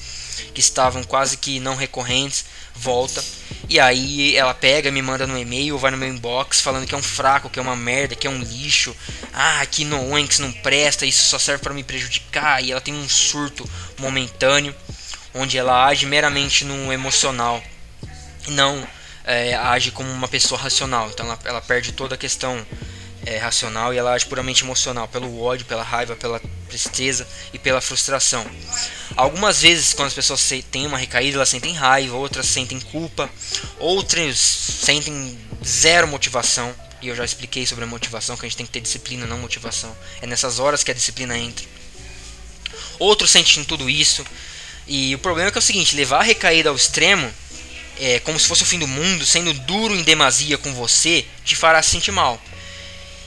que 0.54 0.60
estavam 0.60 1.02
quase 1.02 1.38
que 1.38 1.62
não 1.62 1.78
recorrentes, 1.78 2.44
volta. 2.76 3.24
E 3.70 3.80
aí 3.80 4.36
ela 4.36 4.54
pega, 4.54 4.92
me 4.92 5.02
manda 5.02 5.26
no 5.26 5.38
e-mail, 5.38 5.78
vai 5.78 5.92
no 5.92 5.98
meu 5.98 6.10
inbox 6.10 6.60
falando 6.60 6.86
que 6.86 6.94
é 6.94 6.98
um 6.98 7.04
fraco, 7.04 7.50
que 7.50 7.58
é 7.58 7.62
uma 7.62 7.76
merda, 7.76 8.18
que 8.18 8.28
é 8.28 8.30
um 8.30 8.44
lixo. 8.44 8.94
Ah, 9.32 9.66
que 9.66 9.86
no 9.86 10.28
que 10.28 10.42
não 10.42 10.52
presta, 10.52 11.06
isso 11.06 11.30
só 11.30 11.40
serve 11.40 11.64
para 11.64 11.74
me 11.74 11.86
prejudicar. 11.86 12.62
E 12.62 12.74
ela 12.74 12.82
tem 12.82 12.94
um 12.94 13.08
surto 13.08 13.70
momentâneo, 13.98 14.76
onde 15.34 15.58
ela 15.58 15.86
age 15.86 16.06
meramente 16.06 16.66
no 16.66 16.92
emocional 16.92 17.64
e 18.46 18.52
não 18.52 18.86
é, 19.24 19.56
age 19.56 19.92
como 19.92 20.12
uma 20.12 20.28
pessoa 20.28 20.60
racional. 20.60 21.10
Então 21.10 21.26
ela, 21.26 21.40
ela 21.46 21.62
perde 21.62 21.92
toda 21.92 22.16
a 22.16 22.18
questão 22.18 22.66
é, 23.26 23.38
racional 23.38 23.94
e 23.94 23.98
ela 23.98 24.14
age 24.14 24.26
puramente 24.26 24.64
emocional, 24.64 25.08
pelo 25.08 25.42
ódio, 25.42 25.66
pela 25.66 25.84
raiva, 25.84 26.16
pela 26.16 26.42
tristeza 26.68 27.28
e 27.54 27.60
pela 27.60 27.80
frustração. 27.80 28.46
Algumas 29.16 29.62
vezes, 29.62 29.94
quando 29.94 30.08
as 30.08 30.14
pessoas 30.14 30.50
têm 30.72 30.88
uma 30.88 30.98
recaída, 30.98 31.38
elas 31.38 31.50
sentem 31.50 31.74
raiva, 31.74 32.16
outras 32.16 32.48
sentem 32.48 32.80
culpa, 32.80 33.30
outras 33.80 34.38
sentem 34.38 35.38
zero 35.64 36.08
motivação. 36.08 36.74
E 37.02 37.10
eu 37.10 37.16
já 37.16 37.26
expliquei 37.26 37.66
sobre 37.66 37.84
a 37.84 37.88
motivação, 37.88 38.36
que 38.38 38.46
a 38.46 38.50
gente 38.50 38.58
tem 38.58 38.66
que 38.66 38.72
ter 38.72 38.82
disciplina, 38.82 39.28
não 39.28 39.38
motivação. 39.38 39.96
É 40.22 40.28
nessas 40.28 40.58
horas 40.58 40.84
que 40.84 40.92
a 40.92 40.94
disciplina 40.94 41.38
entra. 41.38 41.66
Outros 42.98 43.30
sentem 43.32 43.64
tudo 43.64 43.90
isso. 43.90 44.26
E 44.88 45.14
o 45.14 45.20
problema 45.20 45.50
é 45.50 45.52
que 45.52 45.58
é 45.58 45.60
o 45.60 45.62
seguinte: 45.62 45.96
levar 45.96 46.20
a 46.20 46.24
recaída 46.24 46.70
ao 46.70 46.76
extremo, 46.76 47.32
é, 48.04 48.20
como 48.20 48.38
se 48.38 48.48
fosse 48.48 48.64
o 48.64 48.66
fim 48.66 48.78
do 48.78 48.88
mundo, 48.88 49.26
sendo 49.26 49.54
duro 49.54 49.96
em 49.96 50.04
demasia 50.04 50.58
com 50.58 50.74
você, 50.74 51.26
te 51.46 51.56
fará 51.56 51.82
se 51.82 51.92
sentir 51.92 52.12
mal. 52.12 52.38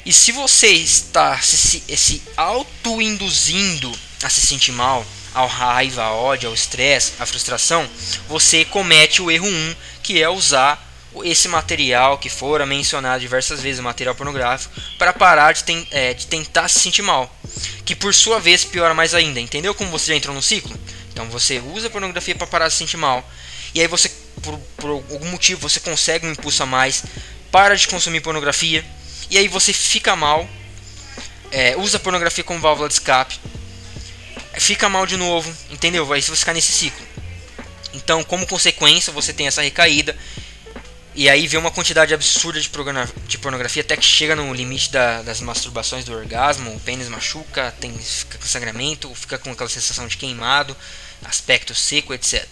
E 0.05 0.13
se 0.13 0.33
você 0.33 0.69
está 0.69 1.41
se, 1.41 1.83
se 1.97 2.23
auto-induzindo 2.37 3.91
a 4.23 4.29
se 4.29 4.43
sentir 4.43 4.73
mal, 4.73 5.05
ao 5.33 5.47
raiva, 5.49 6.03
ao 6.03 6.19
ódio, 6.19 6.51
ao 6.51 6.55
estresse, 6.55 7.13
à 7.19 7.25
frustração, 7.25 7.89
você 8.29 8.67
comete 8.67 9.23
o 9.23 9.31
erro 9.31 9.47
1, 9.47 9.77
que 10.03 10.23
é 10.23 10.29
usar 10.29 10.83
esse 11.25 11.49
material 11.49 12.19
que 12.19 12.29
fora 12.29 12.67
mencionado 12.67 13.21
diversas 13.21 13.63
vezes, 13.63 13.81
o 13.81 13.83
material 13.83 14.15
pornográfico, 14.15 14.79
para 14.99 15.11
parar 15.15 15.53
de, 15.53 15.65
ten 15.65 15.89
é, 15.91 16.13
de 16.13 16.27
tentar 16.27 16.69
se 16.69 16.81
sentir 16.81 17.01
mal. 17.01 17.35
Que 17.87 17.97
por 17.97 18.15
sua 18.15 18.39
vez 18.39 18.63
piora 18.63 18.93
mais 18.93 19.15
ainda. 19.15 19.41
Entendeu 19.41 19.75
como 19.75 19.91
você 19.91 20.09
já 20.09 20.17
entrou 20.17 20.35
no 20.35 20.43
ciclo? 20.43 20.79
Então 21.11 21.31
você 21.31 21.63
usa 21.73 21.87
a 21.87 21.91
pornografia 21.91 22.35
para 22.35 22.47
parar 22.47 22.69
de 22.69 22.75
se 22.75 22.79
sentir 22.79 22.99
mal. 22.99 23.27
E 23.75 23.81
aí 23.81 23.87
você, 23.87 24.11
por, 24.47 24.59
por 24.77 24.91
algum 24.91 25.27
motivo, 25.31 25.61
você 25.61 25.81
consegue 25.81 26.27
um 26.27 26.33
impulso 26.33 26.63
a 26.63 26.67
mais, 26.67 27.05
para 27.51 27.77
de 27.77 27.89
consumir 27.89 28.21
pornografia 28.21 28.85
e 29.31 29.37
aí 29.37 29.49
você 29.49 29.73
fica 29.73 30.15
mal, 30.15 30.49
é, 31.51 31.77
usa 31.77 31.97
a 31.97 32.01
pornografia 32.01 32.45
como 32.45 32.61
válvula 32.61 32.89
de 32.89 32.95
escape, 32.95 33.41
fica 34.55 34.89
mal 34.89 35.07
de 35.07 35.17
novo, 35.17 35.53
entendeu? 35.71 36.11
Aí 36.13 36.23
você 36.23 36.35
ficar 36.37 36.55
nesse 36.55 36.73
ciclo. 36.73 37.05
Então, 37.93 38.23
como 38.23 38.47
consequência, 38.47 39.13
você 39.13 39.33
tem 39.33 39.47
essa 39.47 39.63
recaída 39.63 40.17
e 41.15 41.31
aí 41.31 41.47
vê 41.47 41.57
uma 41.57 41.71
quantidade 41.71 42.13
absurda 42.13 42.61
de, 42.61 42.71
de 43.27 43.39
pornografia 43.39 43.81
até 43.83 43.97
que 43.97 44.05
chega 44.05 44.37
no 44.37 44.53
limite 44.53 44.93
da, 44.93 45.23
das 45.23 45.41
masturbações 45.41 46.05
do 46.05 46.13
orgasmo, 46.13 46.75
o 46.75 46.81
pênis 46.81 47.09
machuca, 47.09 47.75
tem, 47.81 47.97
fica 47.99 48.37
com 48.37 48.47
sangramento, 48.47 49.13
fica 49.15 49.39
com 49.39 49.51
aquela 49.51 49.69
sensação 49.69 50.07
de 50.07 50.19
queimado, 50.19 50.77
aspecto 51.25 51.75
seco, 51.75 52.13
etc. 52.13 52.47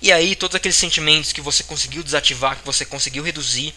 E 0.00 0.12
aí 0.12 0.36
todos 0.36 0.54
aqueles 0.54 0.76
sentimentos 0.76 1.32
que 1.32 1.40
você 1.40 1.62
conseguiu 1.62 2.02
desativar, 2.02 2.56
que 2.56 2.64
você 2.64 2.84
conseguiu 2.84 3.22
reduzir, 3.22 3.74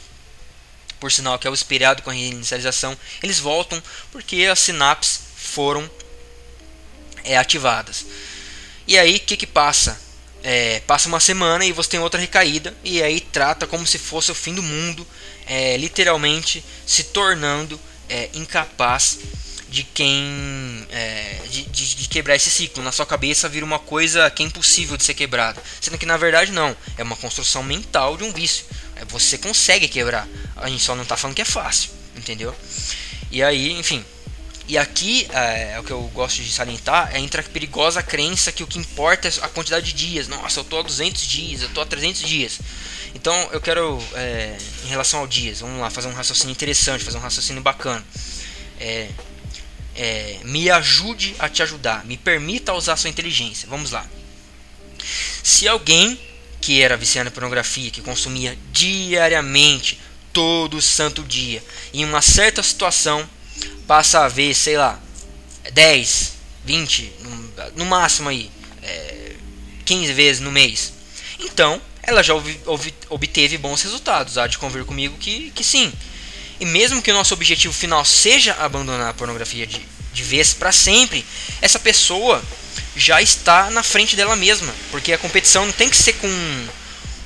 por 1.00 1.12
sinal 1.12 1.40
que 1.40 1.48
é 1.48 1.50
o 1.50 1.54
esperado 1.54 2.04
com 2.04 2.12
a 2.12 2.14
reinicialização, 2.14 2.98
eles 3.24 3.40
voltam 3.40 3.82
porque 4.12 4.46
as 4.46 4.60
sinapses 4.60 5.22
foram 5.36 5.90
é, 7.24 7.38
ativadas. 7.38 8.06
E 8.88 8.98
aí 8.98 9.16
o 9.16 9.20
que, 9.20 9.36
que 9.36 9.48
passa? 9.48 10.00
É, 10.44 10.80
passa 10.82 11.08
uma 11.08 11.20
semana 11.20 11.66
e 11.66 11.72
você 11.72 11.90
tem 11.90 12.00
outra 12.00 12.20
recaída 12.20 12.76
e 12.84 13.02
aí 13.02 13.20
trata 13.20 13.68
como 13.68 13.86
se 13.86 14.00
fosse 14.00 14.32
o 14.32 14.36
fim 14.36 14.54
do 14.56 14.64
mundo, 14.64 15.06
é, 15.46 15.78
literalmente 15.78 16.64
se 16.86 17.06
tornando 17.06 17.80
é, 18.10 18.30
incapaz 18.34 19.20
de 19.72 19.84
quem 19.84 20.86
é, 20.92 21.40
de, 21.50 21.64
de, 21.64 21.96
de, 21.96 22.10
quebrar 22.10 22.36
esse 22.36 22.52
ciclo 22.52 22.84
na 22.84 22.92
sua 22.92 23.06
cabeça 23.06 23.50
vira 23.50 23.66
uma 23.66 23.80
coisa 23.80 24.30
que 24.30 24.44
é 24.44 24.46
impossível 24.46 24.98
de 24.98 25.04
ser 25.04 25.14
quebrada 25.14 25.64
sendo 25.80 25.98
que 25.98 26.06
na 26.06 26.18
verdade 26.18 26.52
não 26.52 26.76
é 26.98 27.04
uma 27.04 27.16
construção 27.16 27.64
mental 27.64 28.18
de 28.18 28.24
um 28.24 28.34
vício 28.34 28.66
é, 29.02 29.06
você 29.06 29.38
consegue 29.38 29.88
quebrar. 29.88 30.28
A 30.56 30.70
gente 30.70 30.84
só 30.84 30.96
não 30.96 31.04
está 31.04 31.18
falando 31.18 31.36
que 31.36 31.42
é 31.42 31.46
fácil, 31.46 31.90
entendeu? 32.16 32.56
E 33.32 33.42
aí, 33.42 33.72
enfim. 33.72 34.06
E 34.68 34.78
aqui 34.78 35.28
é, 35.32 35.74
é, 35.74 35.80
o 35.80 35.84
que 35.84 35.92
eu 35.92 36.02
gosto 36.14 36.42
de 36.42 36.52
salientar 36.52 37.14
é 37.14 37.20
entre 37.20 37.42
a 37.42 37.44
perigosa 37.44 38.02
crença 38.02 38.52
que 38.52 38.64
o 38.64 38.68
que 38.68 38.80
importa 38.80 39.28
é 39.28 39.32
a 39.42 39.50
quantidade 39.50 39.88
de 39.88 39.94
dias. 39.94 40.28
Nossa, 40.28 40.60
eu 40.60 40.64
tô 40.64 40.80
a 40.80 40.82
200 40.84 41.22
dias, 41.28 41.62
eu 41.64 41.70
tô 41.70 41.82
a 41.82 41.86
300 41.86 42.22
dias. 42.22 42.60
Então 43.14 43.36
eu 43.52 43.60
quero, 43.60 44.02
é, 44.14 44.56
em 44.86 44.88
relação 44.88 45.20
ao 45.20 45.28
dias, 45.28 45.60
vamos 45.60 45.82
lá, 45.82 45.90
fazer 45.90 46.08
um 46.08 46.14
raciocínio 46.14 46.54
interessante, 46.54 47.04
fazer 47.04 47.18
um 47.18 47.22
raciocínio 47.22 47.62
bacana. 47.62 48.06
É, 48.80 49.10
é, 49.96 50.40
me 50.44 50.70
ajude 50.70 51.36
a 51.40 51.50
te 51.50 51.62
ajudar, 51.64 52.06
me 52.06 52.18
permita 52.18 52.74
usar 52.74 52.96
sua 52.98 53.10
inteligência. 53.10 53.68
Vamos 53.70 53.92
lá. 53.92 54.06
Se 55.44 55.68
alguém 55.68 56.20
que 56.60 56.82
era 56.82 56.96
viciado 56.96 57.30
em 57.30 57.32
pornografia, 57.32 57.90
que 57.90 58.02
consumia 58.02 58.58
diariamente, 58.72 60.00
todo 60.32 60.82
santo 60.82 61.24
dia, 61.24 61.64
em 61.94 62.06
uma 62.06 62.22
certa 62.22 62.62
situação 62.64 63.28
passa 63.88 64.24
a 64.24 64.28
ver, 64.28 64.54
sei 64.54 64.78
lá, 64.78 65.02
10, 65.74 66.34
20, 66.64 67.12
no, 67.76 67.86
máximo 67.86 68.30
aí, 68.30 68.50
é, 68.82 69.36
15 69.86 70.14
vezes 70.14 70.42
no 70.42 70.52
mês. 70.52 70.94
Então, 71.40 71.82
ela 72.04 72.24
já 72.24 72.34
obteve 73.10 73.58
bons 73.58 73.82
resultados. 73.82 74.38
Há 74.38 74.48
de 74.48 74.58
convir 74.58 74.86
comigo 74.86 75.18
que, 75.18 75.52
que 75.52 75.64
sim. 75.64 75.92
E 76.62 76.66
mesmo 76.66 77.02
que 77.02 77.10
o 77.10 77.14
nosso 77.16 77.34
objetivo 77.34 77.74
final 77.74 78.06
seja 78.06 78.54
abandonar 78.54 79.10
a 79.10 79.14
pornografia 79.16 79.66
de, 79.66 79.84
de 80.14 80.24
vez 80.24 80.54
para 80.54 80.72
sempre, 80.72 81.26
essa 81.60 81.80
pessoa 81.80 82.40
já 82.96 83.20
está 83.20 83.72
na 83.72 83.82
frente 83.82 84.16
dela 84.16 84.36
mesma, 84.36 84.72
porque 84.92 85.12
a 85.12 85.18
competição 85.18 85.66
não 85.66 85.74
tem 85.74 85.90
que 85.90 85.98
ser 85.98 86.14
com 86.14 86.28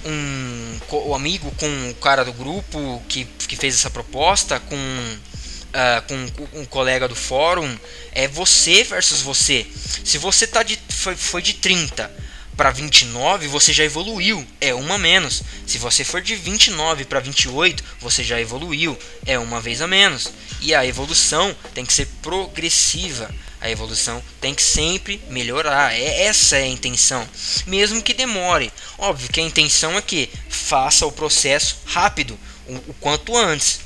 um, 0.05 0.79
o 0.89 1.13
amigo, 1.13 1.51
com 1.57 1.89
o 1.89 1.95
cara 1.95 2.23
do 2.23 2.31
grupo 2.31 3.03
que, 3.09 3.25
que 3.25 3.57
fez 3.57 3.75
essa 3.75 3.89
proposta, 3.89 4.57
com, 4.57 4.75
uh, 4.77 6.01
com 6.07 6.61
um 6.61 6.65
colega 6.65 7.05
do 7.05 7.15
fórum, 7.15 7.77
é 8.13 8.29
você 8.29 8.85
versus 8.85 9.19
você. 9.19 9.67
Se 10.05 10.17
você 10.17 10.47
tá 10.47 10.63
de, 10.63 10.79
foi, 10.87 11.17
foi 11.17 11.41
de 11.41 11.55
30 11.55 12.09
para 12.55 12.71
29, 12.71 13.47
você 13.47 13.73
já 13.73 13.83
evoluiu, 13.83 14.45
é 14.61 14.73
uma 14.73 14.97
menos. 14.97 15.43
Se 15.67 15.77
você 15.77 16.03
for 16.03 16.21
de 16.21 16.35
29 16.35 17.05
para 17.05 17.19
28, 17.19 17.83
você 17.99 18.23
já 18.23 18.39
evoluiu, 18.39 18.97
é 19.25 19.37
uma 19.37 19.59
vez 19.59 19.81
a 19.81 19.87
menos. 19.87 20.31
E 20.61 20.73
a 20.73 20.85
evolução 20.85 21.55
tem 21.73 21.85
que 21.85 21.93
ser 21.93 22.07
progressiva. 22.21 23.33
A 23.59 23.69
evolução 23.69 24.23
tem 24.39 24.53
que 24.53 24.61
sempre 24.61 25.21
melhorar. 25.29 25.93
É 25.93 26.23
essa 26.23 26.57
é 26.57 26.63
a 26.63 26.67
intenção, 26.67 27.27
mesmo 27.65 28.01
que 28.01 28.13
demore. 28.13 28.71
Óbvio 28.97 29.29
que 29.29 29.39
a 29.39 29.43
intenção 29.43 29.97
é 29.97 30.01
que 30.01 30.29
faça 30.49 31.05
o 31.05 31.11
processo 31.11 31.77
rápido, 31.85 32.37
o, 32.67 32.75
o 32.75 32.95
quanto 32.99 33.35
antes. 33.35 33.79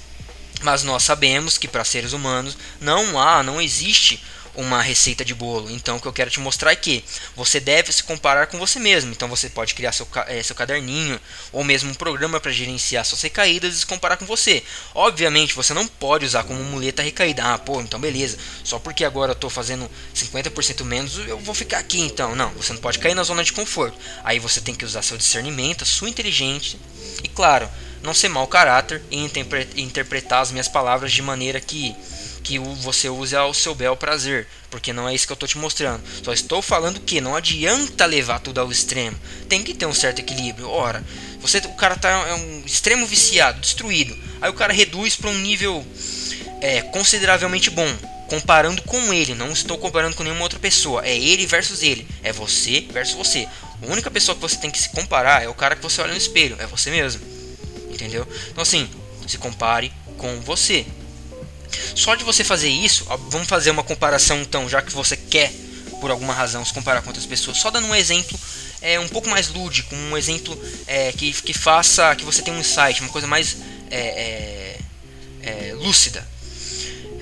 Mas 0.61 0.83
nós 0.83 1.03
sabemos 1.03 1.57
que 1.57 1.67
para 1.67 1.85
seres 1.85 2.11
humanos 2.11 2.57
não 2.81 3.17
há, 3.17 3.41
não 3.41 3.61
existe 3.61 4.21
uma 4.59 4.81
receita 4.81 5.23
de 5.23 5.33
bolo. 5.33 5.69
Então, 5.69 5.97
o 5.97 6.01
que 6.01 6.07
eu 6.07 6.13
quero 6.13 6.29
te 6.29 6.39
mostrar 6.39 6.71
é 6.71 6.75
que 6.75 7.03
você 7.35 7.59
deve 7.59 7.91
se 7.91 8.03
comparar 8.03 8.47
com 8.47 8.57
você 8.57 8.79
mesmo. 8.79 9.11
Então, 9.11 9.27
você 9.27 9.49
pode 9.49 9.73
criar 9.73 9.91
seu, 9.91 10.07
é, 10.27 10.41
seu 10.43 10.55
caderninho 10.55 11.19
ou 11.51 11.63
mesmo 11.63 11.91
um 11.91 11.93
programa 11.93 12.39
para 12.39 12.51
gerenciar 12.51 13.05
suas 13.05 13.21
recaídas 13.21 13.75
e 13.75 13.79
se 13.79 13.85
comparar 13.85 14.17
com 14.17 14.25
você. 14.25 14.63
Obviamente, 14.93 15.53
você 15.53 15.73
não 15.73 15.87
pode 15.87 16.25
usar 16.25 16.43
como 16.43 16.63
muleta 16.63 17.01
recaída. 17.01 17.43
Ah, 17.43 17.57
pô, 17.57 17.81
então 17.81 17.99
beleza. 17.99 18.37
Só 18.63 18.79
porque 18.79 19.05
agora 19.05 19.31
eu 19.31 19.35
estou 19.35 19.49
fazendo 19.49 19.89
50% 20.13 20.83
menos, 20.83 21.17
eu 21.19 21.39
vou 21.39 21.55
ficar 21.55 21.79
aqui 21.79 21.99
então. 21.99 22.35
Não, 22.35 22.49
você 22.51 22.73
não 22.73 22.81
pode 22.81 22.99
cair 22.99 23.15
na 23.15 23.23
zona 23.23 23.43
de 23.43 23.53
conforto. 23.53 23.97
Aí 24.23 24.39
você 24.39 24.61
tem 24.61 24.75
que 24.75 24.85
usar 24.85 25.01
seu 25.01 25.17
discernimento, 25.17 25.85
sua 25.85 26.09
inteligência 26.09 26.79
e, 27.23 27.27
claro, 27.27 27.69
não 28.01 28.13
ser 28.13 28.29
mau 28.29 28.47
caráter 28.47 29.01
e 29.11 29.17
interpretar 29.81 30.41
as 30.41 30.51
minhas 30.51 30.67
palavras 30.67 31.11
de 31.11 31.21
maneira 31.21 31.59
que 31.59 31.95
que 32.43 32.57
você 32.57 33.09
use 33.09 33.35
ao 33.35 33.53
seu 33.53 33.75
bel 33.75 33.95
prazer, 33.95 34.47
porque 34.69 34.93
não 34.93 35.07
é 35.07 35.13
isso 35.13 35.25
que 35.25 35.31
eu 35.31 35.35
estou 35.35 35.47
te 35.47 35.57
mostrando. 35.57 36.01
Só 36.23 36.33
estou 36.33 36.61
falando 36.61 36.99
que 36.99 37.21
não 37.21 37.35
adianta 37.35 38.05
levar 38.05 38.39
tudo 38.39 38.59
ao 38.59 38.71
extremo. 38.71 39.17
Tem 39.47 39.63
que 39.63 39.73
ter 39.73 39.85
um 39.85 39.93
certo 39.93 40.19
equilíbrio. 40.19 40.69
Ora, 40.69 41.03
você, 41.39 41.59
o 41.59 41.75
cara 41.75 41.95
tá 41.95 42.09
é 42.09 42.33
um 42.33 42.63
extremo 42.65 43.05
viciado, 43.05 43.59
destruído. 43.59 44.17
Aí 44.41 44.49
o 44.49 44.53
cara 44.53 44.73
reduz 44.73 45.15
para 45.15 45.29
um 45.29 45.37
nível 45.37 45.85
é, 46.61 46.81
consideravelmente 46.81 47.69
bom, 47.69 47.87
comparando 48.27 48.81
com 48.83 49.13
ele. 49.13 49.33
Não 49.35 49.51
estou 49.51 49.77
comparando 49.77 50.15
com 50.15 50.23
nenhuma 50.23 50.43
outra 50.43 50.59
pessoa. 50.59 51.05
É 51.05 51.15
ele 51.17 51.45
versus 51.45 51.83
ele. 51.83 52.07
É 52.23 52.31
você 52.31 52.81
versus 52.91 53.15
você. 53.15 53.47
A 53.81 53.91
única 53.91 54.11
pessoa 54.11 54.35
que 54.35 54.41
você 54.41 54.57
tem 54.57 54.71
que 54.71 54.79
se 54.79 54.89
comparar 54.89 55.43
é 55.43 55.47
o 55.47 55.53
cara 55.53 55.75
que 55.75 55.81
você 55.81 56.01
olha 56.01 56.11
no 56.11 56.17
espelho. 56.17 56.55
É 56.59 56.65
você 56.65 56.91
mesmo. 56.91 57.21
Entendeu? 57.89 58.27
Então 58.49 58.61
assim, 58.61 58.89
se 59.27 59.37
compare 59.37 59.91
com 60.17 60.39
você. 60.41 60.85
Só 61.95 62.15
de 62.15 62.23
você 62.23 62.43
fazer 62.43 62.69
isso, 62.69 63.05
vamos 63.29 63.47
fazer 63.47 63.71
uma 63.71 63.83
comparação 63.83 64.41
então, 64.41 64.67
já 64.67 64.81
que 64.81 64.91
você 64.91 65.15
quer 65.15 65.51
por 65.99 66.11
alguma 66.11 66.33
razão 66.33 66.63
se 66.63 66.73
comparar 66.73 67.01
com 67.01 67.09
outras 67.09 67.25
pessoas. 67.25 67.57
Só 67.57 67.69
dando 67.69 67.87
um 67.87 67.95
exemplo 67.95 68.39
é 68.81 68.99
um 68.99 69.07
pouco 69.07 69.29
mais 69.29 69.49
lúdico, 69.49 69.93
um 69.93 70.17
exemplo 70.17 70.57
é, 70.87 71.11
que, 71.11 71.33
que 71.33 71.53
faça 71.53 72.15
que 72.15 72.23
você 72.23 72.41
tenha 72.41 72.55
um 72.55 72.59
insight, 72.59 73.01
uma 73.01 73.09
coisa 73.09 73.27
mais 73.27 73.57
é, 73.91 74.77
é, 75.43 75.69
é 75.69 75.73
lúcida. 75.73 76.25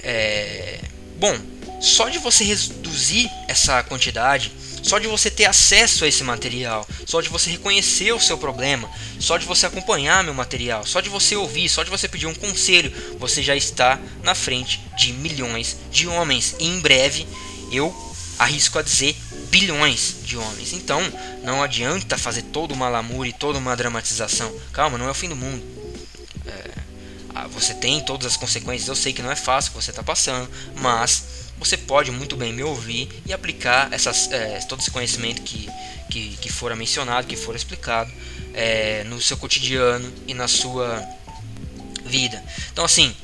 É, 0.04 0.80
bom, 1.18 1.36
só 1.82 2.10
de 2.10 2.20
você 2.20 2.44
reduzir 2.44 3.30
essa 3.48 3.84
quantidade, 3.84 4.52
só 4.88 5.00
de 5.00 5.08
você 5.08 5.30
ter 5.30 5.46
acesso 5.46 6.06
a 6.06 6.08
esse 6.08 6.24
material, 6.24 6.88
só 7.06 7.20
de 7.20 7.30
você 7.30 7.50
reconhecer 7.52 8.14
o 8.14 8.20
seu 8.20 8.38
problema, 8.38 8.90
só 9.20 9.38
de 9.38 9.46
você 9.46 9.66
acompanhar 9.66 10.24
meu 10.24 10.34
material, 10.34 10.86
só 10.86 11.02
de 11.02 11.10
você 11.10 11.36
ouvir, 11.36 11.68
só 11.68 11.84
de 11.84 11.90
você 11.90 12.08
pedir 12.08 12.26
um 12.26 12.34
conselho, 12.34 12.92
você 13.20 13.44
já 13.44 13.56
está 13.56 14.00
na 14.24 14.34
frente 14.34 14.80
de 14.98 15.12
milhões 15.12 15.76
de 15.92 16.08
homens. 16.08 16.56
E 16.58 16.68
em 16.68 16.80
breve 16.80 17.28
eu 17.72 17.94
arrisco 18.40 18.80
a 18.80 18.82
dizer 18.82 19.16
bilhões 19.50 20.16
de 20.24 20.38
homens. 20.38 20.72
Então 20.72 21.02
não 21.44 21.62
adianta 21.62 22.18
fazer 22.18 22.44
todo 22.44 22.74
uma 22.74 22.88
lamúria 22.88 23.32
e 23.32 23.34
toda 23.34 23.60
uma 23.60 23.76
dramatização. 23.76 24.54
Calma, 24.72 24.98
não 24.98 25.08
é 25.08 25.12
o 25.12 25.16
fim 25.16 25.28
do 25.28 25.36
mundo. 25.36 25.64
É, 26.46 26.72
ah, 27.36 27.48
você 27.48 27.74
tem 27.74 28.00
todas 28.00 28.26
as 28.26 28.38
consequências. 28.38 28.88
Eu 28.88 28.96
sei 28.96 29.12
que 29.12 29.22
não 29.22 29.32
é 29.32 29.36
fácil 29.36 29.72
que 29.72 29.78
você 29.84 29.90
está 29.90 30.02
passando, 30.02 30.50
mas 30.76 31.37
você 31.60 31.78
pode 31.78 32.12
muito 32.12 32.36
bem 32.36 32.54
me 32.54 32.64
ouvir 32.64 33.10
e 33.26 33.34
aplicar 33.34 33.92
essas, 33.92 34.32
é, 34.32 34.60
todo 34.68 34.80
esse 34.80 34.92
conhecimento 34.92 35.42
que, 35.42 35.70
que, 36.10 36.38
que 36.38 36.52
fora 36.52 36.76
mencionado, 36.76 37.28
que 37.28 37.36
for 37.36 37.56
explicado 37.56 38.12
é, 38.54 39.04
no 39.06 39.22
seu 39.22 39.38
cotidiano 39.38 40.12
e 40.28 40.34
na 40.34 40.48
sua 40.48 41.04
vida. 42.06 42.44
Então, 42.72 42.86
assim, 42.86 43.16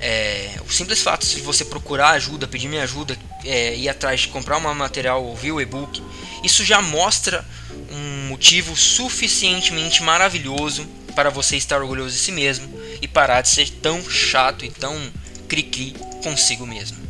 é, 0.00 0.56
o 0.66 0.72
simples 0.72 1.00
fato 1.00 1.26
de 1.26 1.40
você 1.40 1.64
procurar 1.64 2.10
ajuda, 2.10 2.48
pedir 2.48 2.68
minha 2.68 2.82
ajuda, 2.82 3.16
é, 3.44 3.76
ir 3.76 3.88
atrás 3.88 4.22
de 4.22 4.28
comprar 4.28 4.58
um 4.58 4.74
material, 4.74 5.24
ouvir 5.24 5.52
o 5.52 5.60
e-book, 5.60 6.02
isso 6.42 6.64
já 6.64 6.82
mostra 6.82 7.44
um 7.90 8.28
motivo 8.28 8.74
suficientemente 8.74 10.02
maravilhoso 10.02 10.86
para 11.14 11.30
você 11.30 11.56
estar 11.56 11.80
orgulhoso 11.80 12.14
de 12.14 12.20
si 12.20 12.32
mesmo 12.32 12.80
e 13.00 13.06
parar 13.06 13.42
de 13.42 13.48
ser 13.48 13.70
tão 13.70 14.02
chato 14.08 14.64
e 14.64 14.70
tão 14.70 15.10
cri-cri 15.48 15.94
consigo 16.22 16.66
mesmo. 16.66 17.01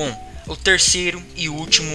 Bom, 0.00 0.16
o 0.46 0.56
terceiro 0.56 1.22
e 1.36 1.50
último 1.50 1.92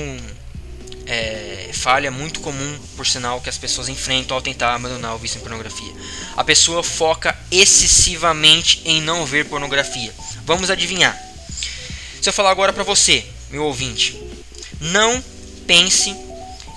é, 1.08 1.72
falha 1.74 2.12
muito 2.12 2.40
comum, 2.40 2.80
por 2.96 3.08
sinal, 3.08 3.42
que 3.42 3.50
as 3.50 3.58
pessoas 3.58 3.90
enfrentam 3.90 4.38
ao 4.38 4.44
tentar 4.44 4.76
abandonar 4.76 5.16
o 5.16 5.18
vício 5.18 5.40
em 5.40 5.42
pornografia. 5.42 5.92
A 6.38 6.44
pessoa 6.44 6.84
foca 6.84 7.36
excessivamente 7.50 8.84
em 8.86 9.02
não 9.02 9.26
ver 9.26 9.46
pornografia. 9.46 10.14
Vamos 10.46 10.70
adivinhar. 10.70 11.20
Se 12.22 12.30
eu 12.30 12.34
falar 12.34 12.52
agora 12.52 12.72
para 12.72 12.84
você, 12.84 13.26
meu 13.50 13.64
ouvinte, 13.64 14.22
não 14.80 15.20
pense 15.66 16.16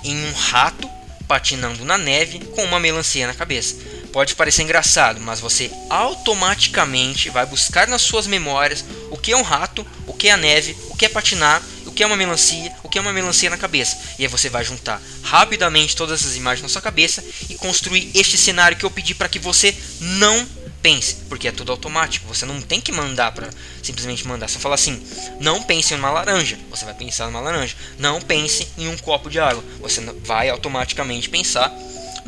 em 0.05 0.17
um 0.25 0.33
rato 0.33 0.89
patinando 1.27 1.85
na 1.85 1.99
neve 1.99 2.39
com 2.39 2.65
uma 2.65 2.81
melancia 2.81 3.27
na 3.27 3.35
cabeça. 3.35 3.77
Pode 4.15 4.35
parecer 4.35 4.63
engraçado, 4.63 5.21
mas 5.21 5.41
você 5.41 5.71
automaticamente 5.91 7.29
vai 7.29 7.45
buscar 7.45 7.87
nas 7.87 8.01
suas 8.01 8.27
memórias 8.27 8.83
o 9.11 9.19
que 9.19 9.33
é 9.33 9.37
um 9.37 9.43
rato, 9.43 9.87
o 10.07 10.15
que 10.15 10.29
é 10.29 10.33
a 10.33 10.37
neve, 10.39 10.75
que 10.99 11.07
é 11.07 11.09
patinar, 11.09 11.63
o 11.87 11.93
que 11.93 12.03
é 12.03 12.07
uma 12.07 12.17
melancia, 12.17 12.75
o 12.83 12.89
que 12.89 12.99
é 12.99 13.01
uma 13.01 13.13
melancia 13.13 13.49
na 13.49 13.57
cabeça. 13.57 13.97
E 14.19 14.25
aí 14.25 14.29
você 14.29 14.51
vai 14.51 14.65
juntar 14.65 15.01
rapidamente 15.23 15.95
todas 15.97 16.21
essas 16.21 16.37
imagens 16.37 16.63
na 16.63 16.69
sua 16.69 16.83
cabeça 16.83 17.25
e 17.49 17.55
construir 17.55 18.11
este 18.15 18.37
cenário 18.37 18.77
que 18.77 18.85
eu 18.85 18.91
pedi 18.91 19.15
para 19.15 19.29
que 19.29 19.39
você 19.39 19.75
não 20.01 20.47
pense, 20.83 21.17
porque 21.29 21.49
é 21.49 21.53
tudo 21.53 21.71
automático. 21.71 22.27
Você 22.27 22.45
não 22.45 22.61
tem 22.61 22.81
que 22.81 22.91
mandar 22.91 23.33
para 23.33 23.49
simplesmente 23.83 24.27
mandar. 24.27 24.49
Você 24.49 24.59
fala 24.59 24.75
assim: 24.75 25.01
não 25.41 25.63
pense 25.63 25.95
em 25.95 25.97
uma 25.97 26.11
laranja, 26.11 26.59
você 26.69 26.85
vai 26.85 26.95
pensar 26.95 27.27
numa 27.27 27.41
laranja. 27.41 27.77
Não 27.99 28.21
pense 28.21 28.67
em 28.77 28.89
um 28.89 28.97
copo 28.99 29.31
de 29.31 29.39
água, 29.39 29.65
você 29.81 30.01
vai 30.25 30.51
automaticamente 30.51 31.29
pensar 31.29 31.73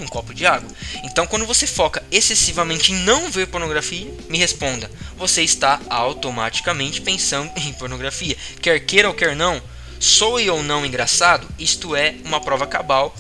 num 0.01 0.09
copo 0.09 0.35
de 0.35 0.47
água. 0.47 0.69
Então, 1.05 1.27
quando 1.27 1.47
você 1.47 1.67
foca 1.67 2.03
excessivamente 2.11 2.93
em 2.93 2.97
não 2.97 3.31
ver 3.31 3.47
pornografia, 3.47 4.13
me 4.29 4.39
responda: 4.39 4.91
você 5.17 5.43
está 5.43 5.81
automaticamente 5.89 7.01
pensando 7.01 7.51
em 7.59 7.73
pornografia. 7.75 8.37
Quer 8.61 8.81
queira 8.81 9.09
ou 9.09 9.15
quer 9.15 9.37
não, 9.37 9.63
sou 9.99 10.41
ou 10.49 10.63
não 10.63 10.85
engraçado? 10.85 11.47
Isto 11.59 11.95
é 11.95 12.17
uma 12.25 12.41
prova 12.41 12.67
cabal 12.67 13.15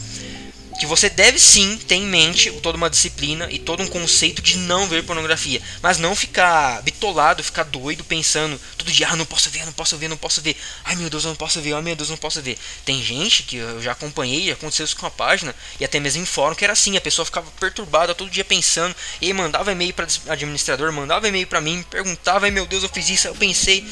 que 0.81 0.87
você 0.87 1.11
deve 1.11 1.39
sim 1.39 1.77
ter 1.77 1.97
em 1.97 2.07
mente 2.07 2.51
toda 2.63 2.79
uma 2.79 2.89
disciplina 2.89 3.47
e 3.51 3.59
todo 3.59 3.83
um 3.83 3.87
conceito 3.87 4.41
de 4.41 4.57
não 4.57 4.89
ver 4.89 5.05
pornografia, 5.05 5.61
mas 5.83 5.99
não 5.99 6.17
ficar 6.17 6.81
bitolado, 6.81 7.45
ficar 7.45 7.65
doido 7.65 8.03
pensando 8.03 8.59
todo 8.79 8.91
dia, 8.91 9.07
ah, 9.11 9.15
não 9.15 9.27
posso 9.27 9.51
ver, 9.51 9.67
não 9.67 9.75
posso 9.75 9.99
ver, 9.99 10.09
não 10.09 10.17
posso 10.17 10.41
ver. 10.41 10.57
Ai 10.83 10.97
meu 10.97 11.11
Deus, 11.11 11.25
eu 11.25 11.29
não 11.29 11.37
posso 11.37 11.61
ver, 11.61 11.75
ai 11.75 11.83
meu 11.83 11.95
Deus, 11.95 12.09
eu 12.09 12.15
não 12.15 12.19
posso 12.19 12.41
ver. 12.41 12.57
Tem 12.83 13.03
gente 13.03 13.43
que 13.43 13.57
eu 13.57 13.83
já 13.83 13.93
acompanhei, 13.93 14.51
aconteceu 14.51 14.85
isso 14.87 14.97
com 14.97 15.05
a 15.05 15.11
página 15.11 15.55
e 15.79 15.85
até 15.85 16.01
mesmo 16.01 16.23
em 16.23 16.25
fórum 16.25 16.55
que 16.55 16.65
era 16.65 16.73
assim, 16.73 16.97
a 16.97 17.01
pessoa 17.01 17.27
ficava 17.27 17.51
perturbada 17.61 18.15
todo 18.15 18.31
dia 18.31 18.43
pensando, 18.43 18.97
e 19.21 19.31
mandava 19.35 19.73
e-mail 19.73 19.93
para 19.93 20.07
administrador, 20.29 20.91
mandava 20.95 21.29
e-mail 21.29 21.47
para 21.47 21.61
mim, 21.61 21.85
perguntava, 21.91 22.47
ai 22.47 22.51
meu 22.51 22.65
Deus, 22.65 22.83
eu 22.83 22.89
fiz 22.89 23.11
isso, 23.11 23.29
eu 23.29 23.35
pensei. 23.35 23.87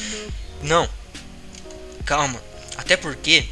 Não. 0.63 0.89
Calma. 2.03 2.41
Até 2.75 2.97
porque 2.97 3.45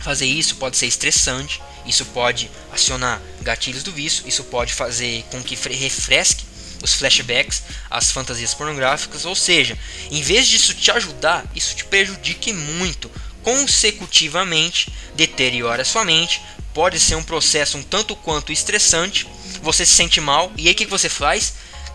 fazer 0.00 0.26
isso 0.26 0.54
pode 0.56 0.76
ser 0.76 0.86
estressante 0.86 1.60
isso 1.86 2.04
pode 2.06 2.50
acionar 2.72 3.20
gatilhos 3.42 3.82
do 3.82 3.92
vício, 3.92 4.24
isso 4.26 4.44
pode 4.44 4.72
fazer 4.72 5.24
com 5.30 5.42
que 5.42 5.54
refresque 5.54 6.44
os 6.82 6.94
flashbacks, 6.94 7.62
as 7.88 8.10
fantasias 8.10 8.54
pornográficas, 8.54 9.24
ou 9.24 9.34
seja, 9.34 9.78
em 10.10 10.20
vez 10.20 10.48
disso 10.48 10.74
te 10.74 10.90
ajudar, 10.90 11.44
isso 11.54 11.74
te 11.74 11.84
prejudique 11.84 12.52
muito. 12.52 13.10
Consecutivamente, 13.42 14.92
deteriora 15.14 15.84
sua 15.84 16.04
mente, 16.04 16.40
pode 16.74 16.98
ser 16.98 17.14
um 17.14 17.22
processo 17.22 17.78
um 17.78 17.82
tanto 17.82 18.16
quanto 18.16 18.52
estressante, 18.52 19.28
você 19.62 19.86
se 19.86 19.94
sente 19.94 20.20
mal, 20.20 20.52
e 20.56 20.66
aí 20.66 20.72
o 20.72 20.76
que 20.76 20.86
você 20.86 21.08
faz? 21.08 21.54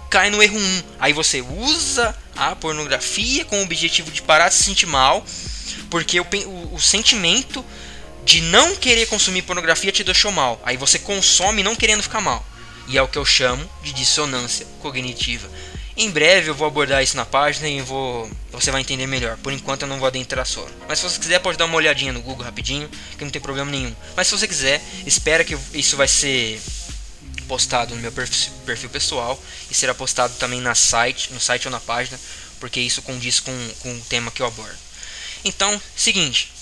Cai 0.10 0.30
no 0.30 0.42
erro 0.42 0.58
1. 0.58 0.84
Aí 1.00 1.14
você 1.14 1.42
usa 1.42 2.16
a 2.36 2.56
pornografia 2.56 3.44
com 3.44 3.60
o 3.60 3.64
objetivo 3.64 4.10
de 4.10 4.22
parar 4.22 4.50
de 4.50 4.56
se 4.56 4.64
sentir 4.64 4.86
mal, 4.86 5.26
porque 5.90 6.20
o, 6.20 6.26
o, 6.46 6.76
o 6.76 6.82
sentimento 6.82 7.64
de 8.28 8.42
não 8.42 8.76
querer 8.76 9.06
consumir 9.06 9.44
pornografia 9.44 9.90
te 9.90 10.04
deixou 10.04 10.34
mal. 10.34 10.62
Aí 10.66 10.76
você 10.76 11.00
consome 11.00 11.64
não 11.64 11.78
querendo 11.78 12.04
ficar 12.04 12.20
mal. 12.20 12.46
E 12.86 12.98
é 12.98 13.02
o 13.02 13.08
que 13.08 13.18
eu 13.18 13.24
chamo 13.24 13.68
de 13.82 13.94
dissonância 13.94 14.68
cognitiva. 14.82 15.50
Em 15.96 16.12
breve 16.12 16.50
eu 16.50 16.54
vou 16.54 16.68
abordar 16.68 17.02
isso 17.02 17.16
na 17.16 17.26
página 17.26 17.70
e 17.70 17.82
vou, 17.82 18.30
você 18.52 18.70
vai 18.70 18.82
entender 18.82 19.08
melhor. 19.08 19.38
Por 19.38 19.54
enquanto 19.54 19.84
eu 19.84 19.88
não 19.88 19.98
vou 19.98 20.08
adentrar 20.08 20.46
só. 20.46 20.68
Mas 20.90 21.00
se 21.00 21.06
você 21.06 21.18
quiser 21.18 21.40
pode 21.40 21.58
dar 21.58 21.66
uma 21.66 21.78
olhadinha 21.78 22.12
no 22.12 22.22
Google 22.22 22.44
rapidinho, 22.44 22.90
que 23.18 23.24
não 23.24 23.32
tem 23.32 23.42
problema 23.42 23.72
nenhum. 23.72 23.96
Mas 24.14 24.28
se 24.28 24.38
você 24.38 24.46
quiser, 24.46 24.84
espera 25.06 25.46
que 25.46 25.58
isso 25.74 25.96
vai 25.96 26.10
ser 26.10 26.62
postado 27.48 27.96
no 27.96 28.02
meu 28.02 28.12
perfil, 28.12 28.90
pessoal 28.90 29.42
e 29.72 29.74
será 29.74 29.96
postado 29.96 30.34
também 30.36 30.60
na 30.60 30.76
site, 30.76 31.32
no 31.32 31.40
site 31.40 31.66
ou 31.66 31.72
na 31.72 31.80
página, 31.80 32.20
porque 32.60 32.82
isso 32.82 33.02
condiz 33.02 33.40
com, 33.40 33.70
com 33.80 33.96
o 33.96 34.02
tema 34.02 34.32
que 34.32 34.42
eu 34.42 34.48
abordo. 34.48 34.76
Então, 35.46 35.82
seguinte, 35.96 36.57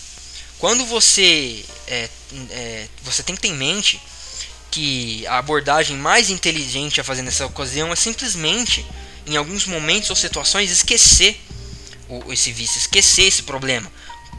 quando 0.60 0.86
você 0.86 1.66
é, 1.88 2.10
é, 2.50 2.88
você 3.04 3.24
tem 3.24 3.36
que 3.36 3.42
ter 3.42 3.50
em 3.50 3.56
mente 3.56 4.02
que 4.72 5.26
a 5.28 5.38
abordagem 5.38 5.96
mais 5.98 6.30
inteligente 6.30 7.00
a 7.00 7.04
fazer 7.04 7.22
nessa 7.22 7.46
ocasião 7.46 7.94
é 7.94 7.96
simplesmente, 7.96 8.86
em 9.26 9.38
alguns 9.38 9.66
momentos 9.66 10.10
ou 10.10 10.16
situações, 10.16 10.72
esquecer 10.72 11.40
o, 12.10 12.32
esse 12.32 12.52
vício, 12.52 12.78
esquecer 12.78 13.24
esse 13.24 13.44
problema. 13.44 13.92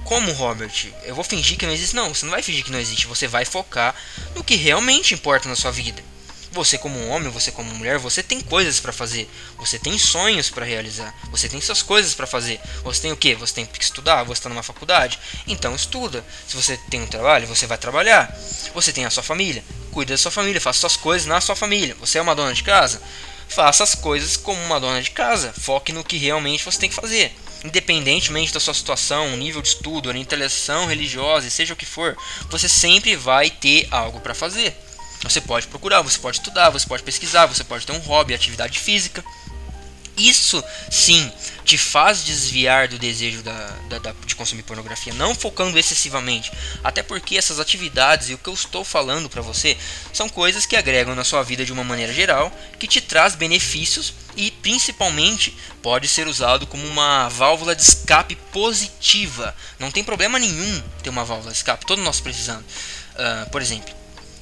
Como, 0.04 0.30
Robert? 0.32 0.72
Eu 1.04 1.14
vou 1.14 1.24
fingir 1.24 1.56
que 1.56 1.66
não 1.66 1.72
existe? 1.72 1.96
Não, 1.96 2.14
você 2.14 2.24
não 2.24 2.32
vai 2.32 2.42
fingir 2.42 2.64
que 2.64 2.70
não 2.70 2.78
existe. 2.78 3.06
Você 3.06 3.26
vai 3.26 3.44
focar 3.44 3.94
no 4.34 4.44
que 4.44 4.54
realmente 4.54 5.14
importa 5.14 5.48
na 5.48 5.56
sua 5.56 5.72
vida. 5.72 6.02
Você 6.56 6.78
como 6.78 7.08
homem, 7.08 7.30
você 7.30 7.52
como 7.52 7.70
mulher, 7.74 7.98
você 7.98 8.22
tem 8.22 8.40
coisas 8.40 8.80
para 8.80 8.90
fazer. 8.90 9.30
Você 9.58 9.78
tem 9.78 9.98
sonhos 9.98 10.48
para 10.48 10.64
realizar. 10.64 11.14
Você 11.30 11.50
tem 11.50 11.60
suas 11.60 11.82
coisas 11.82 12.14
para 12.14 12.26
fazer. 12.26 12.58
Você 12.82 13.02
tem 13.02 13.12
o 13.12 13.16
que? 13.16 13.34
Você 13.34 13.52
tem 13.52 13.66
que 13.66 13.82
estudar. 13.82 14.22
Você 14.22 14.38
está 14.38 14.48
numa 14.48 14.62
faculdade. 14.62 15.18
Então 15.46 15.74
estuda. 15.74 16.24
Se 16.48 16.56
você 16.56 16.78
tem 16.90 17.02
um 17.02 17.06
trabalho, 17.06 17.46
você 17.46 17.66
vai 17.66 17.76
trabalhar. 17.76 18.34
Você 18.72 18.90
tem 18.90 19.04
a 19.04 19.10
sua 19.10 19.22
família. 19.22 19.62
Cuida 19.92 20.14
da 20.14 20.18
sua 20.18 20.30
família. 20.30 20.58
Faça 20.58 20.80
suas 20.80 20.96
coisas 20.96 21.26
na 21.26 21.42
sua 21.42 21.54
família. 21.54 21.94
Você 22.00 22.16
é 22.16 22.22
uma 22.22 22.34
dona 22.34 22.54
de 22.54 22.62
casa. 22.62 23.02
Faça 23.48 23.84
as 23.84 23.94
coisas 23.94 24.34
como 24.34 24.58
uma 24.62 24.80
dona 24.80 25.02
de 25.02 25.10
casa. 25.10 25.52
Foque 25.60 25.92
no 25.92 26.02
que 26.02 26.16
realmente 26.16 26.64
você 26.64 26.78
tem 26.78 26.88
que 26.88 26.96
fazer. 26.96 27.36
independentemente 27.64 28.52
da 28.52 28.60
sua 28.60 28.74
situação, 28.74 29.36
nível 29.36 29.60
de 29.60 29.68
estudo, 29.68 30.08
orientação 30.08 30.86
religiosa, 30.86 31.50
seja 31.50 31.74
o 31.74 31.76
que 31.76 31.86
for, 31.86 32.16
você 32.48 32.68
sempre 32.68 33.16
vai 33.16 33.50
ter 33.50 33.88
algo 33.90 34.20
para 34.20 34.34
fazer. 34.34 34.85
Você 35.22 35.40
pode 35.40 35.66
procurar, 35.66 36.02
você 36.02 36.18
pode 36.18 36.38
estudar, 36.38 36.70
você 36.70 36.86
pode 36.86 37.02
pesquisar, 37.02 37.46
você 37.46 37.64
pode 37.64 37.86
ter 37.86 37.92
um 37.92 37.98
hobby, 37.98 38.34
atividade 38.34 38.78
física. 38.78 39.24
Isso 40.16 40.64
sim 40.90 41.30
te 41.62 41.76
faz 41.76 42.24
desviar 42.24 42.88
do 42.88 42.98
desejo 42.98 43.42
da, 43.42 43.68
da, 43.88 43.98
da, 43.98 44.14
de 44.24 44.34
consumir 44.34 44.62
pornografia, 44.62 45.12
não 45.12 45.34
focando 45.34 45.78
excessivamente. 45.78 46.50
Até 46.82 47.02
porque 47.02 47.36
essas 47.36 47.60
atividades 47.60 48.30
e 48.30 48.34
o 48.34 48.38
que 48.38 48.48
eu 48.48 48.54
estou 48.54 48.82
falando 48.82 49.28
para 49.28 49.42
você 49.42 49.76
são 50.14 50.26
coisas 50.28 50.64
que 50.64 50.74
agregam 50.74 51.14
na 51.14 51.24
sua 51.24 51.42
vida 51.42 51.66
de 51.66 51.72
uma 51.72 51.84
maneira 51.84 52.14
geral, 52.14 52.50
que 52.78 52.86
te 52.86 53.00
traz 53.00 53.34
benefícios 53.34 54.14
e 54.36 54.50
principalmente 54.50 55.54
pode 55.82 56.08
ser 56.08 56.26
usado 56.28 56.66
como 56.66 56.86
uma 56.86 57.28
válvula 57.28 57.76
de 57.76 57.82
escape 57.82 58.36
positiva. 58.52 59.54
Não 59.78 59.90
tem 59.90 60.02
problema 60.02 60.38
nenhum 60.38 60.82
ter 61.02 61.10
uma 61.10 61.24
válvula 61.24 61.50
de 61.50 61.58
escape, 61.58 61.84
todos 61.84 62.02
nós 62.02 62.20
precisamos. 62.20 62.64
Uh, 63.14 63.50
por 63.50 63.60
exemplo, 63.60 63.94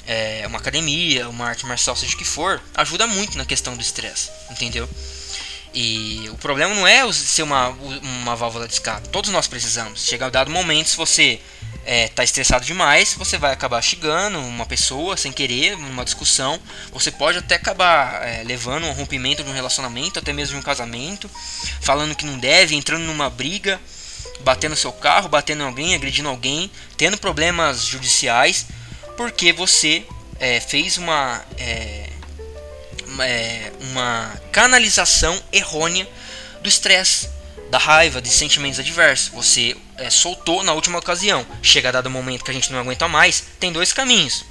é, 0.07 0.45
uma 0.47 0.59
academia, 0.59 1.29
uma 1.29 1.47
arte 1.47 1.67
marcial, 1.67 1.97
seja 1.97 2.15
o 2.15 2.19
que 2.19 2.25
for, 2.25 2.63
ajuda 2.75 3.07
muito 3.07 3.39
na 3.39 3.45
questão 3.45 3.77
do 3.77 3.83
estresse, 3.83 4.31
entendeu? 4.51 4.89
E 5.75 6.29
o 6.33 6.37
problema 6.37 6.73
não 6.73 6.87
é 6.87 7.11
ser 7.13 7.43
uma, 7.43 7.69
uma 7.69 8.37
válvula 8.37 8.69
de 8.69 8.75
escape. 8.75 9.09
Todos 9.09 9.31
nós 9.31 9.49
precisamos. 9.49 10.07
Chega 10.07 10.27
a 10.27 10.31
dado 10.31 10.49
momento, 10.49 10.89
se 10.89 10.97
você 10.97 11.41
está 11.85 12.23
é, 12.23 12.25
estressado 12.25 12.65
demais, 12.65 13.15
você 13.15 13.37
vai 13.37 13.53
acabar 13.53 13.83
xingando 13.83 14.39
uma 14.39 14.65
pessoa 14.67 15.17
sem 15.17 15.33
querer, 15.33 15.77
numa 15.77 16.05
discussão. 16.05 16.61
Você 16.93 17.11
pode 17.11 17.39
até 17.39 17.57
acabar 17.57 18.23
é, 18.23 18.45
levando 18.45 18.87
um 18.87 18.93
rompimento 18.93 19.43
de 19.43 19.51
um 19.51 19.53
relacionamento, 19.53 20.21
até 20.21 20.33
mesmo 20.33 20.55
de 20.55 20.61
um 20.61 20.63
casamento, 20.63 21.29
falando 21.81 22.15
que 22.15 22.25
não 22.25 22.39
deve, 22.39 22.77
entrando 22.77 23.03
numa 23.03 23.29
briga, 23.29 23.81
batendo 24.43 24.77
seu 24.77 24.93
carro, 24.93 25.29
batendo 25.29 25.65
em 25.65 25.67
alguém, 25.67 25.95
agredindo 25.95 26.29
alguém, 26.29 26.71
tendo 26.97 27.19
problemas 27.19 27.85
judiciais, 27.85 28.67
porque 29.17 29.53
você 29.53 30.05
é, 30.39 30.61
fez 30.61 30.99
uma 30.99 31.45
é, 31.57 32.09
é, 33.21 33.73
uma 33.81 34.41
canalização 34.51 35.41
errônea 35.53 36.09
do 36.61 36.69
estresse, 36.69 37.29
da 37.71 37.79
raiva, 37.79 38.21
de 38.21 38.29
sentimentos 38.29 38.79
adversos. 38.79 39.29
Você 39.29 39.77
é, 39.99 40.11
soltou 40.11 40.63
na 40.63 40.73
última 40.73 40.99
ocasião. 40.99 41.47
Chega 41.63 41.93
dado 41.93 42.11
momento 42.11 42.45
que 42.45 42.51
a 42.51 42.55
gente 42.55 42.73
não 42.73 42.81
aguenta 42.81 43.07
mais, 43.09 43.45
tem 43.61 43.73
dois 43.73 43.93
caminhos. 43.93 44.45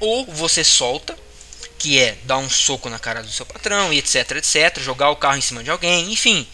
Ou 0.00 0.26
você 0.26 0.62
solta, 0.62 1.16
que 1.78 1.98
é 1.98 2.16
dar 2.24 2.38
um 2.38 2.50
soco 2.50 2.88
na 2.88 2.98
cara 2.98 3.22
do 3.22 3.30
seu 3.30 3.46
patrão 3.46 3.92
e 3.92 3.98
etc, 3.98 4.32
etc, 4.32 4.80
jogar 4.80 5.10
o 5.10 5.16
carro 5.16 5.36
em 5.36 5.40
cima 5.40 5.62
de 5.62 5.70
alguém, 5.70 6.12
enfim, 6.12 6.46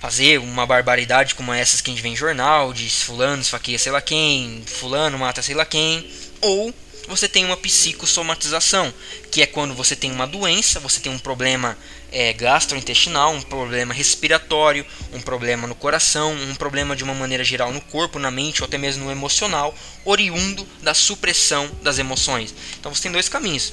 fazer 0.00 0.38
uma 0.38 0.66
barbaridade 0.66 1.34
como 1.34 1.52
essas 1.52 1.80
que 1.80 1.90
a 1.90 1.92
gente 1.92 2.02
vê 2.02 2.08
em 2.08 2.16
jornal, 2.16 2.72
de 2.72 2.88
fulano 2.88 3.42
esfaqueia 3.42 3.78
sei 3.78 3.92
lá 3.92 4.00
quem, 4.00 4.62
fulano 4.66 5.18
mata 5.18 5.42
sei 5.42 5.54
lá 5.54 5.64
quem, 5.64 6.08
ou 6.40 6.74
você 7.08 7.28
tem 7.28 7.44
uma 7.44 7.56
psicossomatização, 7.56 8.92
que 9.32 9.42
é 9.42 9.46
quando 9.46 9.74
você 9.74 9.96
tem 9.96 10.12
uma 10.12 10.26
doença, 10.26 10.78
você 10.78 11.00
tem 11.00 11.10
um 11.10 11.18
problema 11.18 11.76
é, 12.12 12.32
gastrointestinal, 12.32 13.32
um 13.32 13.42
problema 13.42 13.92
respiratório, 13.92 14.86
um 15.12 15.20
problema 15.20 15.66
no 15.66 15.74
coração, 15.74 16.32
um 16.32 16.54
problema 16.54 16.94
de 16.94 17.02
uma 17.02 17.14
maneira 17.14 17.42
geral 17.42 17.72
no 17.72 17.80
corpo, 17.80 18.18
na 18.18 18.30
mente 18.30 18.62
ou 18.62 18.66
até 18.66 18.78
mesmo 18.78 19.04
no 19.04 19.10
emocional, 19.10 19.74
oriundo 20.04 20.66
da 20.82 20.94
supressão 20.94 21.70
das 21.82 21.98
emoções. 21.98 22.54
Então 22.78 22.94
você 22.94 23.02
tem 23.02 23.12
dois 23.12 23.28
caminhos 23.28 23.72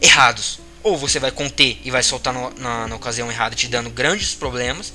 errados. 0.00 0.58
Ou 0.82 0.98
você 0.98 1.20
vai 1.20 1.30
conter 1.30 1.80
e 1.84 1.92
vai 1.92 2.02
soltar 2.02 2.34
no, 2.34 2.50
na, 2.58 2.88
na 2.88 2.96
ocasião 2.96 3.30
errada, 3.30 3.54
te 3.54 3.68
dando 3.68 3.88
grandes 3.88 4.34
problemas, 4.34 4.92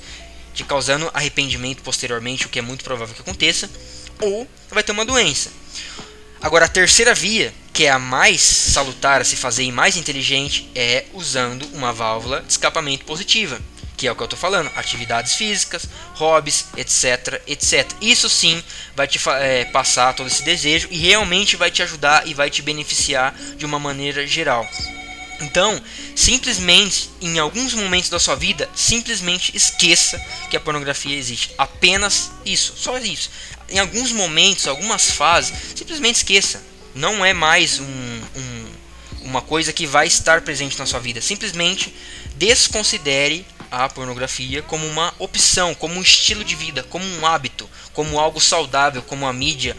te 0.52 0.62
causando 0.62 1.10
arrependimento 1.14 1.82
posteriormente, 1.82 2.44
o 2.44 2.50
que 2.50 2.58
é 2.58 2.62
muito 2.62 2.84
provável 2.84 3.14
que 3.14 3.22
aconteça, 3.22 3.70
ou 4.20 4.46
vai 4.68 4.82
ter 4.82 4.92
uma 4.92 5.06
doença. 5.06 5.50
Agora, 6.40 6.66
a 6.66 6.68
terceira 6.68 7.14
via, 7.14 7.52
que 7.72 7.84
é 7.84 7.90
a 7.90 7.98
mais 7.98 8.40
salutar 8.40 9.20
a 9.20 9.24
se 9.24 9.36
fazer 9.36 9.64
e 9.64 9.72
mais 9.72 9.96
inteligente, 9.96 10.70
é 10.74 11.04
usando 11.12 11.66
uma 11.74 11.92
válvula 11.92 12.42
de 12.42 12.52
escapamento 12.52 13.04
positiva, 13.04 13.60
que 13.96 14.06
é 14.06 14.12
o 14.12 14.14
que 14.14 14.22
eu 14.22 14.26
estou 14.26 14.38
falando, 14.38 14.70
atividades 14.76 15.34
físicas, 15.34 15.88
hobbies, 16.14 16.66
etc, 16.76 17.42
etc. 17.46 17.90
Isso 18.00 18.28
sim 18.28 18.62
vai 18.94 19.08
te 19.08 19.20
é, 19.40 19.64
passar 19.66 20.14
todo 20.14 20.28
esse 20.28 20.44
desejo 20.44 20.88
e 20.92 20.98
realmente 20.98 21.56
vai 21.56 21.70
te 21.70 21.82
ajudar 21.82 22.26
e 22.26 22.34
vai 22.34 22.48
te 22.50 22.62
beneficiar 22.62 23.34
de 23.56 23.66
uma 23.66 23.80
maneira 23.80 24.24
geral. 24.26 24.68
Então, 25.40 25.80
simplesmente, 26.16 27.10
em 27.20 27.38
alguns 27.38 27.72
momentos 27.74 28.10
da 28.10 28.18
sua 28.18 28.34
vida, 28.34 28.68
simplesmente 28.74 29.56
esqueça 29.56 30.18
que 30.50 30.56
a 30.56 30.60
pornografia 30.60 31.16
existe. 31.16 31.52
Apenas 31.56 32.32
isso, 32.44 32.74
só 32.76 32.98
isso 32.98 33.30
em 33.70 33.78
alguns 33.78 34.12
momentos, 34.12 34.66
algumas 34.66 35.10
fases, 35.10 35.52
simplesmente 35.76 36.16
esqueça. 36.16 36.62
Não 36.94 37.24
é 37.24 37.32
mais 37.32 37.78
um, 37.78 37.84
um, 37.84 38.66
uma 39.22 39.42
coisa 39.42 39.72
que 39.72 39.86
vai 39.86 40.06
estar 40.06 40.40
presente 40.40 40.78
na 40.78 40.86
sua 40.86 40.98
vida. 40.98 41.20
Simplesmente 41.20 41.94
desconsidere 42.36 43.46
a 43.70 43.88
pornografia 43.88 44.62
como 44.62 44.86
uma 44.86 45.14
opção, 45.18 45.74
como 45.74 45.96
um 45.96 46.02
estilo 46.02 46.42
de 46.42 46.54
vida, 46.54 46.82
como 46.84 47.04
um 47.04 47.26
hábito, 47.26 47.68
como 47.92 48.18
algo 48.18 48.40
saudável, 48.40 49.02
como 49.02 49.26
a 49.26 49.32
mídia, 49.32 49.76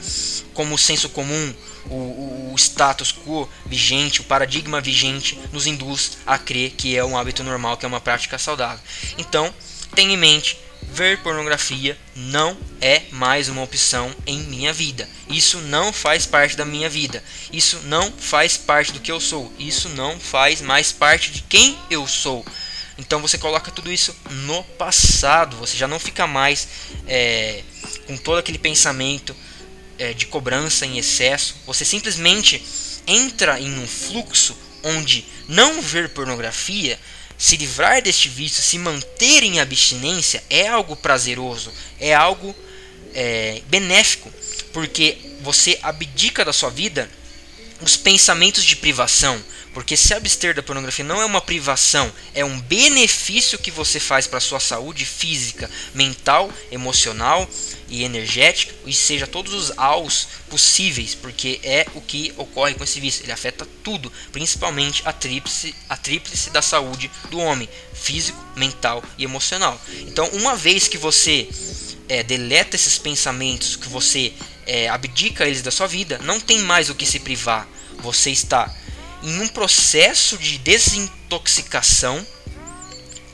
como 0.54 0.76
o 0.76 0.78
senso 0.78 1.10
comum, 1.10 1.54
o, 1.86 2.52
o, 2.52 2.56
status 2.58 3.12
quo 3.12 3.50
vigente, 3.66 4.22
o 4.22 4.26
paradigma 4.26 4.82
vigente 4.82 5.40
nos 5.52 5.68
induz 5.68 6.18
a 6.26 6.38
crer 6.38 6.72
que 6.72 6.96
é 6.96 7.04
um 7.04 7.18
hábito 7.18 7.44
normal, 7.44 7.78
que 7.78 7.86
é 7.86 7.88
uma 7.88 8.02
prática 8.02 8.38
saudável. 8.38 8.84
Então, 9.18 9.54
tenha 9.96 10.14
em 10.14 10.18
mente 10.18 10.58
ver 10.82 11.20
pornografia 11.20 11.98
não 12.16 12.58
é 12.82 13.04
mais 13.12 13.48
uma 13.50 13.62
opção 13.62 14.14
em 14.26 14.40
minha 14.44 14.74
vida. 14.74 15.08
Isso 15.30 15.60
não 15.60 15.94
faz 15.94 16.26
parte 16.26 16.56
da 16.56 16.66
minha 16.66 16.90
vida. 16.90 17.24
Isso 17.52 17.80
não 17.86 18.12
faz 18.12 18.58
parte 18.58 18.92
do 18.92 19.00
que 19.00 19.12
eu 19.12 19.20
sou. 19.20 19.52
Isso 19.60 19.90
não 19.90 20.20
faz 20.20 20.62
mais 20.62 20.92
parte 20.92 21.32
de 21.32 21.42
quem 21.42 21.78
eu 21.90 22.08
sou. 22.08 22.46
Então 22.98 23.22
você 23.22 23.38
coloca 23.38 23.72
tudo 23.72 23.92
isso 23.92 24.16
no 24.30 24.64
passado. 24.64 25.58
Você 25.58 25.78
já 25.78 25.88
não 25.88 26.00
fica 26.00 26.28
mais 26.28 26.68
é, 27.08 27.64
com 28.08 28.18
todo 28.18 28.40
aquele 28.40 28.58
pensamento 28.58 29.36
é, 30.00 30.14
de 30.14 30.26
cobrança 30.26 30.86
em 30.86 30.98
excesso. 30.98 31.56
Você 31.68 31.86
simplesmente 31.86 32.64
entra 33.06 33.60
em 33.60 33.78
um 33.78 33.88
fluxo 33.88 34.58
onde 34.82 35.26
não 35.48 35.82
ver 35.82 36.10
pornografia 36.10 36.98
se 37.38 37.56
livrar 37.56 38.02
deste 38.02 38.28
vício, 38.28 38.62
se 38.62 38.78
manter 38.78 39.44
em 39.44 39.60
abstinência 39.60 40.44
é 40.50 40.68
algo 40.68 40.96
prazeroso, 40.96 41.72
é 42.00 42.14
algo 42.14 42.54
é, 43.14 43.62
benéfico, 43.68 44.32
porque 44.74 45.18
você 45.42 45.80
abdica 45.82 46.44
da 46.44 46.52
sua 46.52 46.70
vida 46.70 47.10
os 47.82 47.96
pensamentos 47.96 48.64
de 48.64 48.76
privação, 48.76 49.42
porque 49.74 49.96
se 49.96 50.14
abster 50.14 50.56
da 50.56 50.64
pornografia 50.64 51.06
não 51.06 51.22
é 51.22 51.26
uma 51.26 51.42
privação, 51.42 52.12
é 52.34 52.44
um 52.44 52.60
benefício 52.60 53.60
que 53.60 53.70
você 53.70 54.00
faz 54.00 54.26
para 54.26 54.40
sua 54.40 54.60
saúde 54.60 55.06
física, 55.06 55.70
mental, 55.94 56.52
emocional 56.72 57.48
e 57.88 58.04
energética, 58.04 58.74
e 58.86 58.94
seja 58.94 59.28
todos 59.28 59.54
os 59.54 59.78
aos 59.78 60.28
possíveis, 60.50 61.16
porque 61.16 61.60
é 61.64 61.86
o 61.94 62.02
que 62.02 62.34
ocorre 62.38 62.74
com 62.74 62.84
esse 62.84 63.00
vício. 63.00 63.24
Ele 63.24 63.32
afeta 63.32 63.68
tudo, 63.84 64.12
principalmente 64.32 65.02
a 65.06 65.14
tríplice, 65.14 65.76
a 65.88 65.96
tríplice 65.96 66.50
da 66.50 66.62
saúde 66.62 67.10
do 67.30 67.40
homem, 67.40 67.70
físico, 67.94 68.44
mental 68.56 69.04
e 69.18 69.24
emocional. 69.24 69.80
Então, 70.02 70.28
uma 70.34 70.56
vez 70.56 70.88
que 70.88 70.98
você 70.98 71.48
é, 72.08 72.24
deleta 72.24 72.76
esses 72.76 72.98
pensamentos, 72.98 73.76
que 73.76 73.88
você 73.88 74.34
é, 74.66 74.90
abdica 74.90 75.48
eles 75.48 75.62
da 75.62 75.72
sua 75.72 75.88
vida, 75.88 76.20
não 76.24 76.40
tem 76.40 76.60
mais 76.60 76.90
o 76.90 76.96
que 76.96 77.06
se 77.06 77.20
privar. 77.20 77.68
Você 78.02 78.32
está 78.32 78.74
em 79.24 79.42
um 79.42 79.48
processo 79.48 80.38
de 80.38 80.58
desintoxicação. 80.58 82.26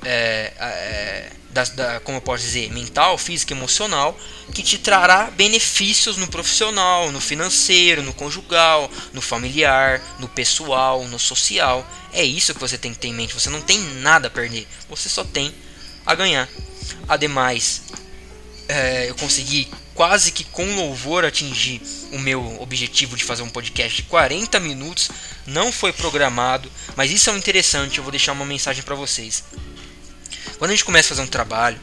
É, 0.03 0.53
é 0.57 1.31
da, 1.55 1.63
da, 1.63 1.99
como 2.01 2.17
eu 2.17 2.21
posso 2.21 2.43
dizer, 2.43 2.69
mental, 2.73 3.17
física, 3.17 3.53
emocional, 3.53 4.19
que 4.53 4.61
te 4.61 4.77
trará 4.77 5.31
benefícios 5.31 6.17
no 6.17 6.27
profissional, 6.27 7.13
no 7.13 7.21
financeiro, 7.21 8.03
no 8.03 8.13
conjugal, 8.13 8.91
no 9.13 9.21
familiar, 9.21 10.01
no 10.19 10.27
pessoal, 10.27 11.05
no 11.05 11.17
social. 11.17 11.87
É 12.11 12.21
isso 12.21 12.53
que 12.53 12.59
você 12.59 12.77
tem 12.77 12.91
que 12.91 12.99
ter 12.99 13.07
em 13.07 13.13
mente. 13.13 13.33
Você 13.33 13.49
não 13.49 13.61
tem 13.61 13.79
nada 14.01 14.27
a 14.27 14.29
perder, 14.29 14.67
você 14.89 15.07
só 15.07 15.23
tem 15.23 15.55
a 16.05 16.13
ganhar. 16.13 16.49
Ademais, 17.07 17.83
é, 18.67 19.09
eu 19.09 19.15
consegui 19.15 19.69
quase 19.95 20.33
que 20.33 20.43
com 20.43 20.75
louvor 20.75 21.23
atingir 21.23 21.81
o 22.11 22.19
meu 22.19 22.61
objetivo 22.61 23.15
de 23.15 23.23
fazer 23.23 23.41
um 23.41 23.49
podcast 23.49 23.95
de 23.95 24.03
40 24.03 24.59
minutos. 24.59 25.09
Não 25.47 25.71
foi 25.71 25.93
programado, 25.93 26.69
mas 26.95 27.09
isso 27.09 27.29
é 27.29 27.37
interessante. 27.37 27.97
Eu 27.97 28.03
vou 28.03 28.11
deixar 28.11 28.33
uma 28.33 28.45
mensagem 28.45 28.83
para 28.83 28.93
vocês. 28.93 29.43
Quando 30.59 30.71
a 30.71 30.73
gente 30.73 30.85
começa 30.85 31.07
a 31.07 31.09
fazer 31.09 31.21
um 31.21 31.27
trabalho, 31.27 31.79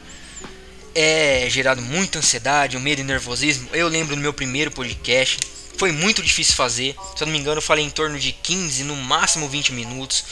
é 0.95 1.47
gerado 1.49 1.81
muita 1.81 2.19
ansiedade, 2.19 2.77
um 2.77 2.79
medo 2.79 3.01
e 3.01 3.03
nervosismo. 3.03 3.67
Eu 3.73 3.87
lembro 3.87 4.15
no 4.15 4.21
meu 4.21 4.33
primeiro 4.33 4.69
podcast, 4.69 5.39
foi 5.77 5.91
muito 5.91 6.21
difícil 6.21 6.55
fazer. 6.55 6.95
Se 7.15 7.23
eu 7.23 7.25
não 7.25 7.33
me 7.33 7.39
engano, 7.39 7.57
eu 7.57 7.63
falei 7.63 7.83
em 7.83 7.89
torno 7.89 8.19
de 8.19 8.31
15, 8.31 8.83
no 8.83 8.95
máximo 8.95 9.49
20 9.49 9.73
minutos. 9.73 10.23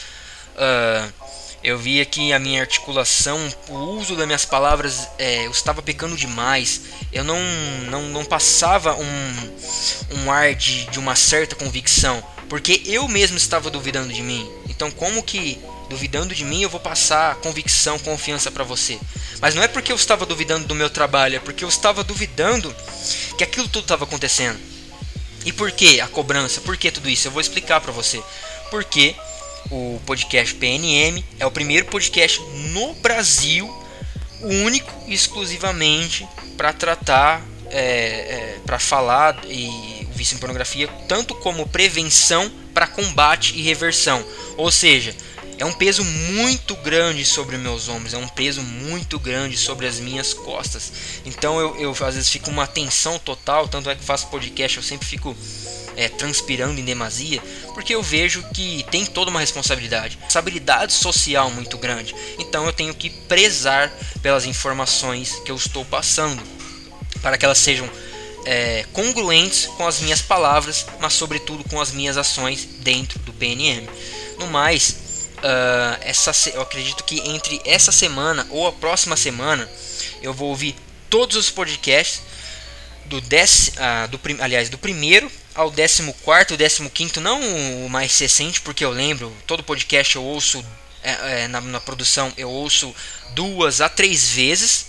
Uh, 0.55 1.11
Eu 1.63 1.77
via 1.77 2.03
que 2.05 2.33
a 2.33 2.39
minha 2.39 2.61
articulação, 2.61 3.37
o 3.69 3.75
uso 3.75 4.15
das 4.15 4.25
minhas 4.25 4.45
palavras, 4.45 5.07
é, 5.19 5.45
eu 5.45 5.51
estava 5.51 5.81
pecando 5.81 6.15
demais. 6.15 6.81
Eu 7.13 7.23
não, 7.23 7.39
não, 7.87 8.03
não 8.09 8.25
passava 8.25 8.95
um, 8.95 9.51
um 10.17 10.31
ar 10.31 10.55
de, 10.55 10.85
de 10.85 10.97
uma 10.97 11.15
certa 11.15 11.55
convicção, 11.55 12.23
porque 12.49 12.81
eu 12.85 13.07
mesmo 13.07 13.37
estava 13.37 13.69
duvidando 13.69 14.11
de 14.11 14.23
mim. 14.23 14.49
Então, 14.69 14.89
como 14.89 15.21
que 15.21 15.59
duvidando 15.87 16.33
de 16.33 16.43
mim 16.43 16.63
eu 16.63 16.69
vou 16.69 16.79
passar 16.79 17.35
convicção, 17.35 17.99
confiança 17.99 18.49
para 18.49 18.63
você? 18.63 18.99
Mas 19.39 19.53
não 19.53 19.61
é 19.61 19.67
porque 19.67 19.91
eu 19.91 19.95
estava 19.95 20.25
duvidando 20.25 20.65
do 20.65 20.73
meu 20.73 20.89
trabalho, 20.89 21.35
é 21.35 21.39
porque 21.39 21.63
eu 21.63 21.69
estava 21.69 22.03
duvidando 22.03 22.75
que 23.37 23.43
aquilo 23.43 23.67
tudo 23.67 23.83
estava 23.83 24.05
acontecendo. 24.05 24.59
E 25.45 25.51
por 25.51 25.71
que 25.71 26.01
a 26.01 26.07
cobrança? 26.07 26.61
Por 26.61 26.75
que 26.75 26.91
tudo 26.91 27.09
isso? 27.09 27.27
Eu 27.27 27.31
vou 27.31 27.41
explicar 27.41 27.81
para 27.81 27.91
você. 27.91 28.21
Porque 28.71 29.15
o 29.71 30.01
podcast 30.05 30.53
PNM 30.55 31.23
é 31.39 31.45
o 31.45 31.51
primeiro 31.51 31.85
podcast 31.85 32.41
no 32.71 32.93
Brasil, 32.95 33.73
único 34.41 34.91
e 35.07 35.13
exclusivamente 35.13 36.27
para 36.57 36.73
tratar, 36.73 37.41
é, 37.69 37.79
é, 37.79 38.59
para 38.65 38.77
falar 38.77 39.39
e 39.47 40.07
o 40.11 40.13
vício 40.13 40.35
em 40.35 40.39
pornografia, 40.39 40.87
tanto 41.07 41.33
como 41.35 41.67
prevenção 41.67 42.51
para 42.73 42.85
combate 42.85 43.55
e 43.55 43.61
reversão. 43.61 44.23
Ou 44.57 44.69
seja, 44.71 45.15
é 45.57 45.65
um 45.65 45.73
peso 45.73 46.03
muito 46.03 46.75
grande 46.77 47.23
sobre 47.23 47.55
meus 47.57 47.87
ombros, 47.87 48.13
é 48.13 48.17
um 48.17 48.27
peso 48.27 48.63
muito 48.63 49.19
grande 49.19 49.55
sobre 49.55 49.85
as 49.85 49.99
minhas 49.99 50.33
costas. 50.33 50.91
Então 51.23 51.59
eu, 51.59 51.75
eu 51.77 51.91
às 51.91 52.15
vezes 52.15 52.29
fico 52.29 52.49
uma 52.49 52.67
tensão 52.67 53.19
total, 53.19 53.67
tanto 53.67 53.89
é 53.89 53.95
que 53.95 54.03
faço 54.03 54.27
podcast, 54.27 54.77
eu 54.77 54.83
sempre 54.83 55.07
fico 55.07 55.35
é, 56.01 56.09
transpirando 56.09 56.79
em 56.79 56.83
demasia, 56.83 57.39
porque 57.75 57.93
eu 57.93 58.01
vejo 58.01 58.43
que 58.55 58.83
tem 58.89 59.05
toda 59.05 59.29
uma 59.29 59.39
responsabilidade, 59.39 60.15
responsabilidade 60.15 60.93
social 60.93 61.51
muito 61.51 61.77
grande. 61.77 62.15
Então 62.39 62.65
eu 62.65 62.73
tenho 62.73 62.91
que 62.95 63.11
prezar 63.11 63.93
pelas 64.19 64.45
informações 64.45 65.35
que 65.45 65.51
eu 65.51 65.55
estou 65.55 65.85
passando, 65.85 66.41
para 67.21 67.37
que 67.37 67.45
elas 67.45 67.59
sejam 67.59 67.87
é, 68.45 68.83
congruentes 68.91 69.67
com 69.77 69.85
as 69.85 69.99
minhas 69.99 70.23
palavras, 70.23 70.87
mas 70.99 71.13
sobretudo 71.13 71.63
com 71.69 71.79
as 71.79 71.91
minhas 71.91 72.17
ações 72.17 72.67
dentro 72.79 73.19
do 73.19 73.31
PNM. 73.31 73.87
No 74.39 74.47
mais, 74.47 75.27
uh, 75.37 76.01
essa, 76.01 76.49
eu 76.49 76.63
acredito 76.63 77.03
que 77.03 77.19
entre 77.29 77.61
essa 77.63 77.91
semana 77.91 78.47
ou 78.49 78.65
a 78.65 78.71
próxima 78.71 79.15
semana 79.15 79.69
eu 80.19 80.33
vou 80.33 80.49
ouvir 80.49 80.75
todos 81.11 81.37
os 81.37 81.51
podcasts 81.51 82.23
do, 83.05 83.21
dec, 83.21 83.71
uh, 83.77 84.07
do 84.07 84.19
aliás 84.41 84.67
do 84.67 84.79
primeiro 84.79 85.29
ao 85.53 85.71
14 85.71 86.57
décimo 86.57 86.89
15 86.89 87.19
não 87.19 87.41
o 87.85 87.89
mais 87.89 88.17
recente, 88.17 88.61
porque 88.61 88.83
eu 88.83 88.91
lembro, 88.91 89.31
todo 89.45 89.63
podcast 89.63 90.15
eu 90.15 90.23
ouço 90.23 90.63
é, 91.03 91.43
é, 91.43 91.47
na, 91.47 91.59
na, 91.61 91.79
produção, 91.79 92.31
eu 92.37 92.49
ouço 92.49 92.93
duas 93.31 93.81
a 93.81 93.89
três 93.89 94.29
vezes, 94.29 94.87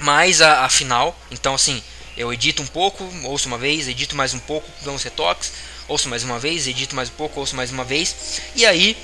mais 0.00 0.40
a, 0.40 0.64
a, 0.64 0.68
final. 0.68 1.18
Então, 1.30 1.54
assim, 1.54 1.82
eu 2.16 2.32
edito 2.32 2.62
um 2.62 2.66
pouco, 2.66 3.04
ouço 3.24 3.46
uma 3.46 3.58
vez, 3.58 3.88
edito 3.88 4.16
mais 4.16 4.34
um 4.34 4.38
pouco, 4.38 4.68
dou 4.82 4.94
uns 4.94 5.02
retoques, 5.02 5.52
ouço 5.86 6.08
mais 6.08 6.24
uma 6.24 6.38
vez, 6.38 6.66
edito 6.66 6.96
mais 6.96 7.08
um 7.08 7.12
pouco, 7.12 7.40
ouço 7.40 7.54
mais 7.54 7.70
uma 7.70 7.84
vez, 7.84 8.40
e 8.56 8.64
aí 8.64 8.96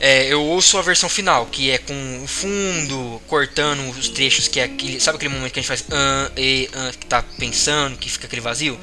é, 0.00 0.32
eu 0.32 0.42
ouço 0.42 0.78
a 0.78 0.82
versão 0.82 1.08
final, 1.08 1.46
que 1.46 1.70
é 1.70 1.78
com 1.78 2.22
o 2.24 2.26
fundo, 2.26 3.20
cortando 3.26 3.86
os 3.90 4.08
trechos, 4.08 4.48
que 4.48 4.58
é 4.58 4.64
aquele, 4.64 4.98
sabe 4.98 5.16
aquele 5.16 5.34
momento 5.34 5.52
que 5.52 5.58
a 5.58 5.62
gente 5.62 5.68
faz, 5.68 5.82
uh, 5.82 6.32
e, 6.36 6.70
uh, 6.72 6.98
que 6.98 7.06
tá 7.06 7.22
pensando, 7.38 7.98
que 7.98 8.10
fica 8.10 8.26
aquele 8.26 8.40
vazio? 8.40 8.80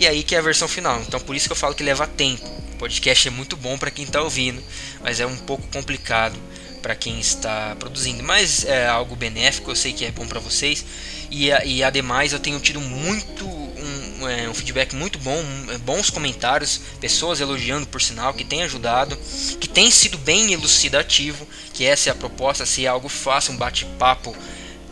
E 0.00 0.06
aí 0.06 0.22
que 0.22 0.34
é 0.34 0.38
a 0.38 0.42
versão 0.42 0.66
final. 0.66 0.98
Então 1.02 1.20
por 1.20 1.36
isso 1.36 1.46
que 1.46 1.52
eu 1.52 1.56
falo 1.56 1.74
que 1.74 1.82
leva 1.82 2.06
tempo. 2.06 2.48
O 2.72 2.76
podcast 2.78 3.28
é 3.28 3.30
muito 3.30 3.54
bom 3.54 3.76
para 3.76 3.90
quem 3.90 4.06
está 4.06 4.22
ouvindo, 4.22 4.62
mas 5.02 5.20
é 5.20 5.26
um 5.26 5.36
pouco 5.36 5.66
complicado 5.68 6.38
para 6.80 6.94
quem 6.94 7.20
está 7.20 7.76
produzindo. 7.78 8.22
Mas 8.22 8.64
é 8.64 8.88
algo 8.88 9.14
benéfico, 9.14 9.70
eu 9.70 9.76
sei 9.76 9.92
que 9.92 10.06
é 10.06 10.10
bom 10.10 10.26
para 10.26 10.40
vocês. 10.40 10.82
E, 11.30 11.48
e 11.66 11.84
ademais 11.84 12.32
eu 12.32 12.38
tenho 12.38 12.58
tido 12.58 12.80
muito 12.80 13.46
um, 13.46 14.26
é, 14.26 14.48
um 14.48 14.54
feedback 14.54 14.96
muito 14.96 15.18
bom, 15.18 15.44
é, 15.70 15.76
bons 15.76 16.08
comentários, 16.08 16.80
pessoas 16.98 17.38
elogiando 17.38 17.86
por 17.86 18.00
sinal, 18.00 18.32
que 18.32 18.42
tem 18.42 18.62
ajudado, 18.62 19.18
que 19.60 19.68
tem 19.68 19.90
sido 19.90 20.16
bem 20.16 20.50
elucidativo, 20.54 21.46
que 21.74 21.84
essa 21.84 22.08
é 22.08 22.12
a 22.12 22.14
proposta, 22.14 22.64
ser 22.64 22.86
algo 22.86 23.10
fácil, 23.10 23.52
um 23.52 23.58
bate-papo. 23.58 24.34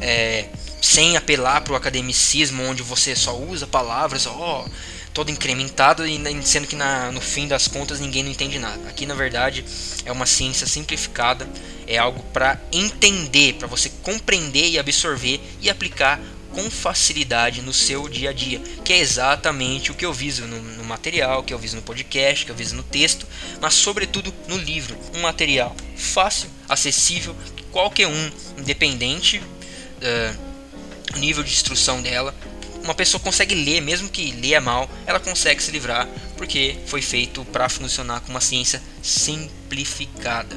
É, 0.02 0.50
sem 0.80 1.16
apelar 1.16 1.62
para 1.62 1.72
o 1.72 1.76
academicismo, 1.76 2.62
onde 2.62 2.82
você 2.82 3.16
só 3.16 3.36
usa 3.36 3.66
palavras, 3.66 4.26
ó, 4.26 4.64
oh, 4.64 4.70
todo 5.18 5.32
incrementado 5.32 6.06
e 6.06 6.16
sendo 6.44 6.68
que 6.68 6.76
na, 6.76 7.10
no 7.10 7.20
fim 7.20 7.48
das 7.48 7.66
contas 7.66 7.98
ninguém 7.98 8.22
não 8.22 8.30
entende 8.30 8.56
nada. 8.56 8.88
Aqui 8.88 9.04
na 9.04 9.16
verdade 9.16 9.64
é 10.04 10.12
uma 10.12 10.26
ciência 10.26 10.64
simplificada, 10.64 11.44
é 11.88 11.98
algo 11.98 12.22
para 12.32 12.56
entender, 12.70 13.54
para 13.54 13.66
você 13.66 13.90
compreender 14.00 14.68
e 14.68 14.78
absorver 14.78 15.40
e 15.60 15.68
aplicar 15.68 16.20
com 16.52 16.70
facilidade 16.70 17.62
no 17.62 17.72
seu 17.72 18.08
dia 18.08 18.30
a 18.30 18.32
dia, 18.32 18.60
que 18.84 18.92
é 18.92 18.98
exatamente 18.98 19.90
o 19.90 19.94
que 19.94 20.06
eu 20.06 20.12
viso 20.12 20.46
no, 20.46 20.62
no 20.62 20.84
material, 20.84 21.42
que 21.42 21.52
eu 21.52 21.58
viso 21.58 21.74
no 21.74 21.82
podcast, 21.82 22.46
que 22.46 22.52
eu 22.52 22.56
viso 22.56 22.76
no 22.76 22.84
texto, 22.84 23.26
mas 23.60 23.74
sobretudo 23.74 24.32
no 24.46 24.56
livro, 24.56 24.96
um 25.16 25.22
material 25.22 25.76
fácil, 25.96 26.48
acessível, 26.68 27.34
qualquer 27.72 28.06
um, 28.06 28.30
independente 28.56 29.38
uh, 29.38 31.18
nível 31.18 31.42
de 31.42 31.50
instrução 31.50 32.00
dela, 32.00 32.32
uma 32.88 32.94
pessoa 32.94 33.20
consegue 33.20 33.54
ler, 33.54 33.82
mesmo 33.82 34.08
que 34.08 34.32
leia 34.32 34.62
mal, 34.62 34.90
ela 35.06 35.20
consegue 35.20 35.62
se 35.62 35.70
livrar, 35.70 36.08
porque 36.38 36.76
foi 36.86 37.02
feito 37.02 37.44
para 37.46 37.68
funcionar 37.68 38.20
com 38.20 38.30
uma 38.30 38.40
ciência 38.40 38.82
simplificada. 39.02 40.56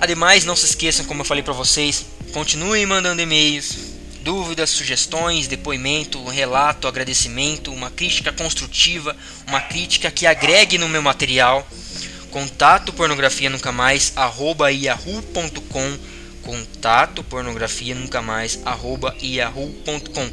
Ademais, 0.00 0.44
não 0.44 0.54
se 0.54 0.66
esqueçam, 0.66 1.04
como 1.04 1.22
eu 1.22 1.24
falei 1.24 1.42
para 1.42 1.52
vocês, 1.52 2.06
continuem 2.32 2.86
mandando 2.86 3.20
e-mails, 3.20 3.76
dúvidas, 4.22 4.70
sugestões, 4.70 5.48
depoimento, 5.48 6.24
relato, 6.28 6.86
agradecimento, 6.86 7.72
uma 7.72 7.90
crítica 7.90 8.32
construtiva, 8.32 9.16
uma 9.48 9.60
crítica 9.60 10.12
que 10.12 10.26
agregue 10.26 10.78
no 10.78 10.88
meu 10.88 11.02
material. 11.02 11.66
Contato 12.30 12.92
pornografia 12.92 13.50
nunca 13.50 13.72
mais 13.72 14.12
arroba 14.14 14.70
yahoo.com 14.70 15.98
contato 16.42 17.22
pornografia 17.22 17.94
nunca 17.94 18.20
mais 18.20 18.58
arroba 18.64 19.14
yahoo.com 19.22 20.30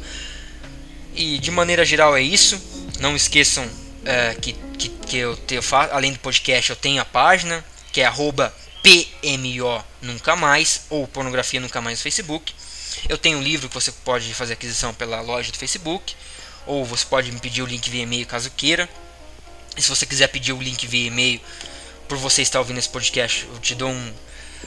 e 1.14 1.38
de 1.38 1.50
maneira 1.50 1.84
geral 1.84 2.16
é 2.16 2.22
isso. 2.22 2.60
Não 2.98 3.16
esqueçam 3.16 3.68
é, 4.04 4.34
que, 4.34 4.52
que, 4.78 4.88
que 4.88 5.16
eu 5.16 5.36
tenho, 5.36 5.62
além 5.90 6.12
do 6.12 6.18
podcast, 6.18 6.70
eu 6.70 6.76
tenho 6.76 7.00
a 7.00 7.04
página 7.04 7.64
que 7.92 8.00
é 8.00 8.04
arroba 8.04 8.54
PMO 8.82 9.84
Nunca 10.00 10.36
Mais 10.36 10.82
ou 10.88 11.06
Pornografia 11.06 11.60
Nunca 11.60 11.80
Mais 11.80 11.98
no 11.98 12.02
Facebook. 12.02 12.54
Eu 13.08 13.18
tenho 13.18 13.38
um 13.38 13.42
livro 13.42 13.68
que 13.68 13.74
você 13.74 13.92
pode 13.92 14.32
fazer 14.34 14.54
aquisição 14.54 14.92
pela 14.94 15.20
loja 15.20 15.50
do 15.50 15.58
Facebook, 15.58 16.14
ou 16.66 16.84
você 16.84 17.04
pode 17.04 17.30
me 17.32 17.40
pedir 17.40 17.62
o 17.62 17.66
link 17.66 17.88
via 17.90 18.02
e-mail 18.02 18.26
caso 18.26 18.50
queira. 18.50 18.88
E 19.76 19.82
se 19.82 19.88
você 19.88 20.04
quiser 20.04 20.28
pedir 20.28 20.52
o 20.52 20.62
link 20.62 20.86
via 20.86 21.06
e-mail 21.06 21.40
por 22.08 22.18
você 22.18 22.42
estar 22.42 22.58
ouvindo 22.58 22.78
esse 22.78 22.88
podcast, 22.88 23.46
eu 23.52 23.58
te 23.60 23.74
dou 23.74 23.90
um 23.90 24.12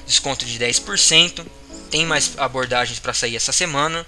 desconto 0.05 0.45
de 0.45 0.57
10%. 0.57 1.45
Tem 1.91 2.05
mais 2.05 2.37
abordagens 2.37 2.99
para 2.99 3.13
sair 3.13 3.35
essa 3.35 3.51
semana. 3.51 4.05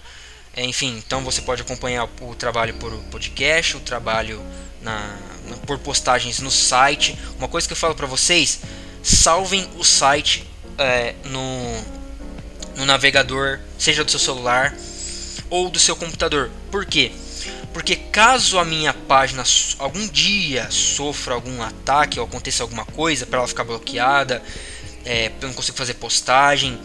Enfim, 0.57 1.01
então 1.05 1.21
você 1.23 1.41
pode 1.41 1.61
acompanhar 1.61 2.05
o, 2.21 2.29
o 2.29 2.35
trabalho 2.35 2.73
por 2.75 2.91
podcast, 3.11 3.75
o 3.77 3.79
trabalho 3.81 4.41
na, 4.81 5.17
na, 5.47 5.57
por 5.57 5.77
postagens 5.79 6.39
no 6.39 6.51
site. 6.51 7.17
Uma 7.37 7.47
coisa 7.47 7.67
que 7.67 7.73
eu 7.73 7.77
falo 7.77 7.95
para 7.95 8.07
vocês, 8.07 8.61
salvem 9.03 9.67
o 9.77 9.83
site 9.83 10.49
é, 10.77 11.15
no, 11.25 11.83
no 12.77 12.85
navegador, 12.85 13.59
seja 13.77 14.03
do 14.03 14.11
seu 14.11 14.19
celular 14.19 14.75
ou 15.49 15.69
do 15.69 15.79
seu 15.79 15.95
computador. 15.95 16.49
Por 16.71 16.85
quê? 16.85 17.11
Porque 17.73 17.97
caso 17.97 18.57
a 18.57 18.63
minha 18.63 18.93
página 18.93 19.43
algum 19.79 20.07
dia 20.07 20.71
sofra 20.71 21.33
algum 21.33 21.61
ataque 21.61 22.17
ou 22.17 22.25
aconteça 22.25 22.63
alguma 22.63 22.85
coisa 22.85 23.25
para 23.25 23.39
ela 23.39 23.47
ficar 23.47 23.65
bloqueada, 23.65 24.41
é, 25.03 25.31
eu 25.41 25.47
não 25.49 25.53
consigo 25.53 25.77
fazer 25.77 25.95
postagem 25.95 26.79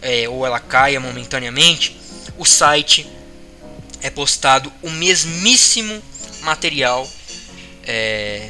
é, 0.00 0.28
ou 0.28 0.46
ela 0.46 0.58
caia 0.58 0.98
momentaneamente, 0.98 2.00
o 2.40 2.44
site 2.46 3.06
é 4.00 4.08
postado 4.08 4.72
o 4.80 4.88
mesmíssimo 4.88 6.02
material 6.40 7.06
é, 7.84 8.48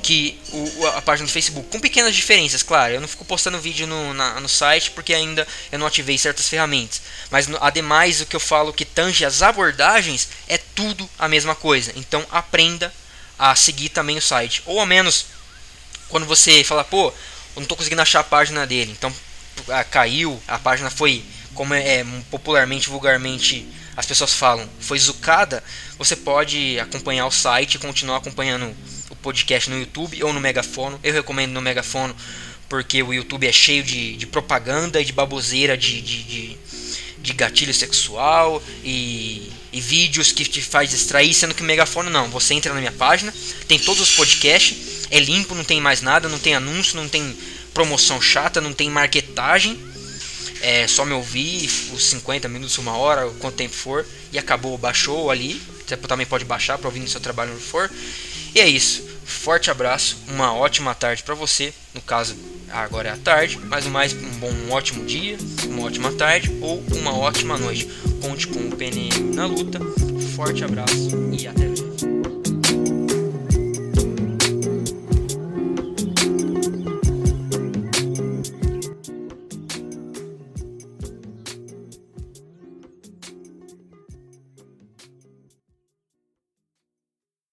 que 0.00 0.38
o, 0.52 0.86
a 0.86 1.02
página 1.02 1.26
do 1.26 1.32
Facebook, 1.32 1.68
com 1.70 1.80
pequenas 1.80 2.14
diferenças, 2.14 2.62
claro. 2.62 2.94
Eu 2.94 3.00
não 3.00 3.08
fico 3.08 3.24
postando 3.24 3.58
vídeo 3.58 3.84
no, 3.84 4.14
na, 4.14 4.38
no 4.38 4.48
site 4.48 4.92
porque 4.92 5.12
ainda 5.12 5.44
eu 5.72 5.78
não 5.80 5.88
ativei 5.88 6.16
certas 6.16 6.48
ferramentas. 6.48 7.02
Mas 7.32 7.48
ademais, 7.60 8.20
o 8.20 8.26
que 8.26 8.36
eu 8.36 8.40
falo 8.40 8.72
que 8.72 8.84
tange 8.84 9.24
as 9.24 9.42
abordagens 9.42 10.28
é 10.46 10.56
tudo 10.56 11.10
a 11.18 11.26
mesma 11.26 11.56
coisa. 11.56 11.92
Então 11.96 12.24
aprenda 12.30 12.94
a 13.36 13.56
seguir 13.56 13.88
também 13.88 14.18
o 14.18 14.22
site. 14.22 14.62
Ou 14.66 14.78
ao 14.78 14.86
menos 14.86 15.26
quando 16.08 16.26
você 16.26 16.62
fala, 16.62 16.84
pô, 16.84 17.08
eu 17.08 17.14
não 17.56 17.62
estou 17.64 17.76
conseguindo 17.76 18.02
achar 18.02 18.20
a 18.20 18.24
página 18.24 18.64
dele. 18.68 18.92
Então 18.92 19.12
caiu, 19.90 20.40
a 20.46 20.60
página 20.60 20.90
foi 20.90 21.24
como 21.54 21.74
é, 21.74 22.00
é 22.00 22.06
popularmente, 22.30 22.88
vulgarmente 22.88 23.66
as 23.96 24.06
pessoas 24.06 24.32
falam, 24.32 24.68
foi 24.78 24.98
zucada, 24.98 25.62
você 25.98 26.16
pode 26.16 26.78
acompanhar 26.80 27.26
o 27.26 27.30
site 27.30 27.74
e 27.74 27.78
continuar 27.78 28.18
acompanhando 28.18 28.74
o 29.10 29.16
podcast 29.16 29.68
no 29.68 29.78
YouTube 29.78 30.22
ou 30.22 30.32
no 30.32 30.40
Megafono. 30.40 30.98
Eu 31.02 31.12
recomendo 31.12 31.52
no 31.52 31.60
Megafono 31.60 32.14
porque 32.70 33.02
o 33.02 33.12
YouTube 33.12 33.46
é 33.46 33.52
cheio 33.52 33.82
de, 33.82 34.16
de 34.16 34.26
propaganda 34.26 35.00
e 35.00 35.04
de 35.04 35.12
baboseira 35.12 35.76
de, 35.76 36.00
de, 36.00 36.22
de, 36.22 36.56
de 37.18 37.32
gatilho 37.32 37.74
sexual 37.74 38.62
e, 38.84 39.50
e, 39.72 39.80
vídeos 39.80 40.30
que 40.30 40.44
te 40.44 40.62
faz 40.62 40.88
distrair, 40.88 41.34
sendo 41.34 41.52
que 41.52 41.62
o 41.62 41.66
megafone 41.66 42.08
não. 42.08 42.28
Você 42.30 42.54
entra 42.54 42.72
na 42.72 42.78
minha 42.78 42.92
página, 42.92 43.34
tem 43.66 43.76
todos 43.76 44.00
os 44.00 44.14
podcasts, 44.14 45.08
é 45.10 45.18
limpo, 45.18 45.54
não 45.54 45.64
tem 45.64 45.80
mais 45.80 46.00
nada, 46.00 46.28
não 46.28 46.38
tem 46.38 46.54
anúncio, 46.54 46.96
não 46.96 47.08
tem 47.08 47.36
promoção 47.74 48.20
chata, 48.20 48.60
não 48.60 48.72
tem 48.72 48.88
marketagem. 48.88 49.76
É 50.62 50.86
só 50.86 51.04
me 51.04 51.12
ouvir 51.12 51.66
os 51.92 52.04
50 52.04 52.48
minutos, 52.48 52.76
uma 52.78 52.96
hora, 52.96 53.28
quanto 53.38 53.56
tempo 53.56 53.74
for, 53.74 54.06
e 54.32 54.38
acabou, 54.38 54.76
baixou 54.76 55.30
ali. 55.30 55.60
Você 55.86 55.96
também 55.96 56.26
pode 56.26 56.44
baixar 56.44 56.78
para 56.78 56.88
ouvir 56.88 57.00
no 57.00 57.08
seu 57.08 57.20
trabalho 57.20 57.52
onde 57.52 57.62
for. 57.62 57.90
E 58.54 58.60
é 58.60 58.68
isso. 58.68 59.08
Forte 59.24 59.70
abraço, 59.70 60.18
uma 60.28 60.54
ótima 60.54 60.94
tarde 60.94 61.22
para 61.22 61.34
você. 61.34 61.72
No 61.94 62.02
caso, 62.02 62.36
agora 62.68 63.08
é 63.08 63.12
a 63.12 63.16
tarde, 63.16 63.58
mas 63.64 63.86
o 63.86 63.90
mais 63.90 64.12
um 64.12 64.30
bom, 64.38 64.50
um 64.50 64.72
ótimo 64.72 65.04
dia, 65.04 65.38
uma 65.66 65.84
ótima 65.86 66.12
tarde 66.12 66.50
ou 66.60 66.82
uma 66.92 67.16
ótima 67.16 67.56
noite. 67.56 67.88
Conte 68.20 68.46
com 68.46 68.58
o 68.58 68.76
PNM 68.76 69.34
na 69.34 69.46
luta. 69.46 69.78
Forte 70.34 70.64
abraço 70.64 71.10
e 71.32 71.46
até. 71.46 71.69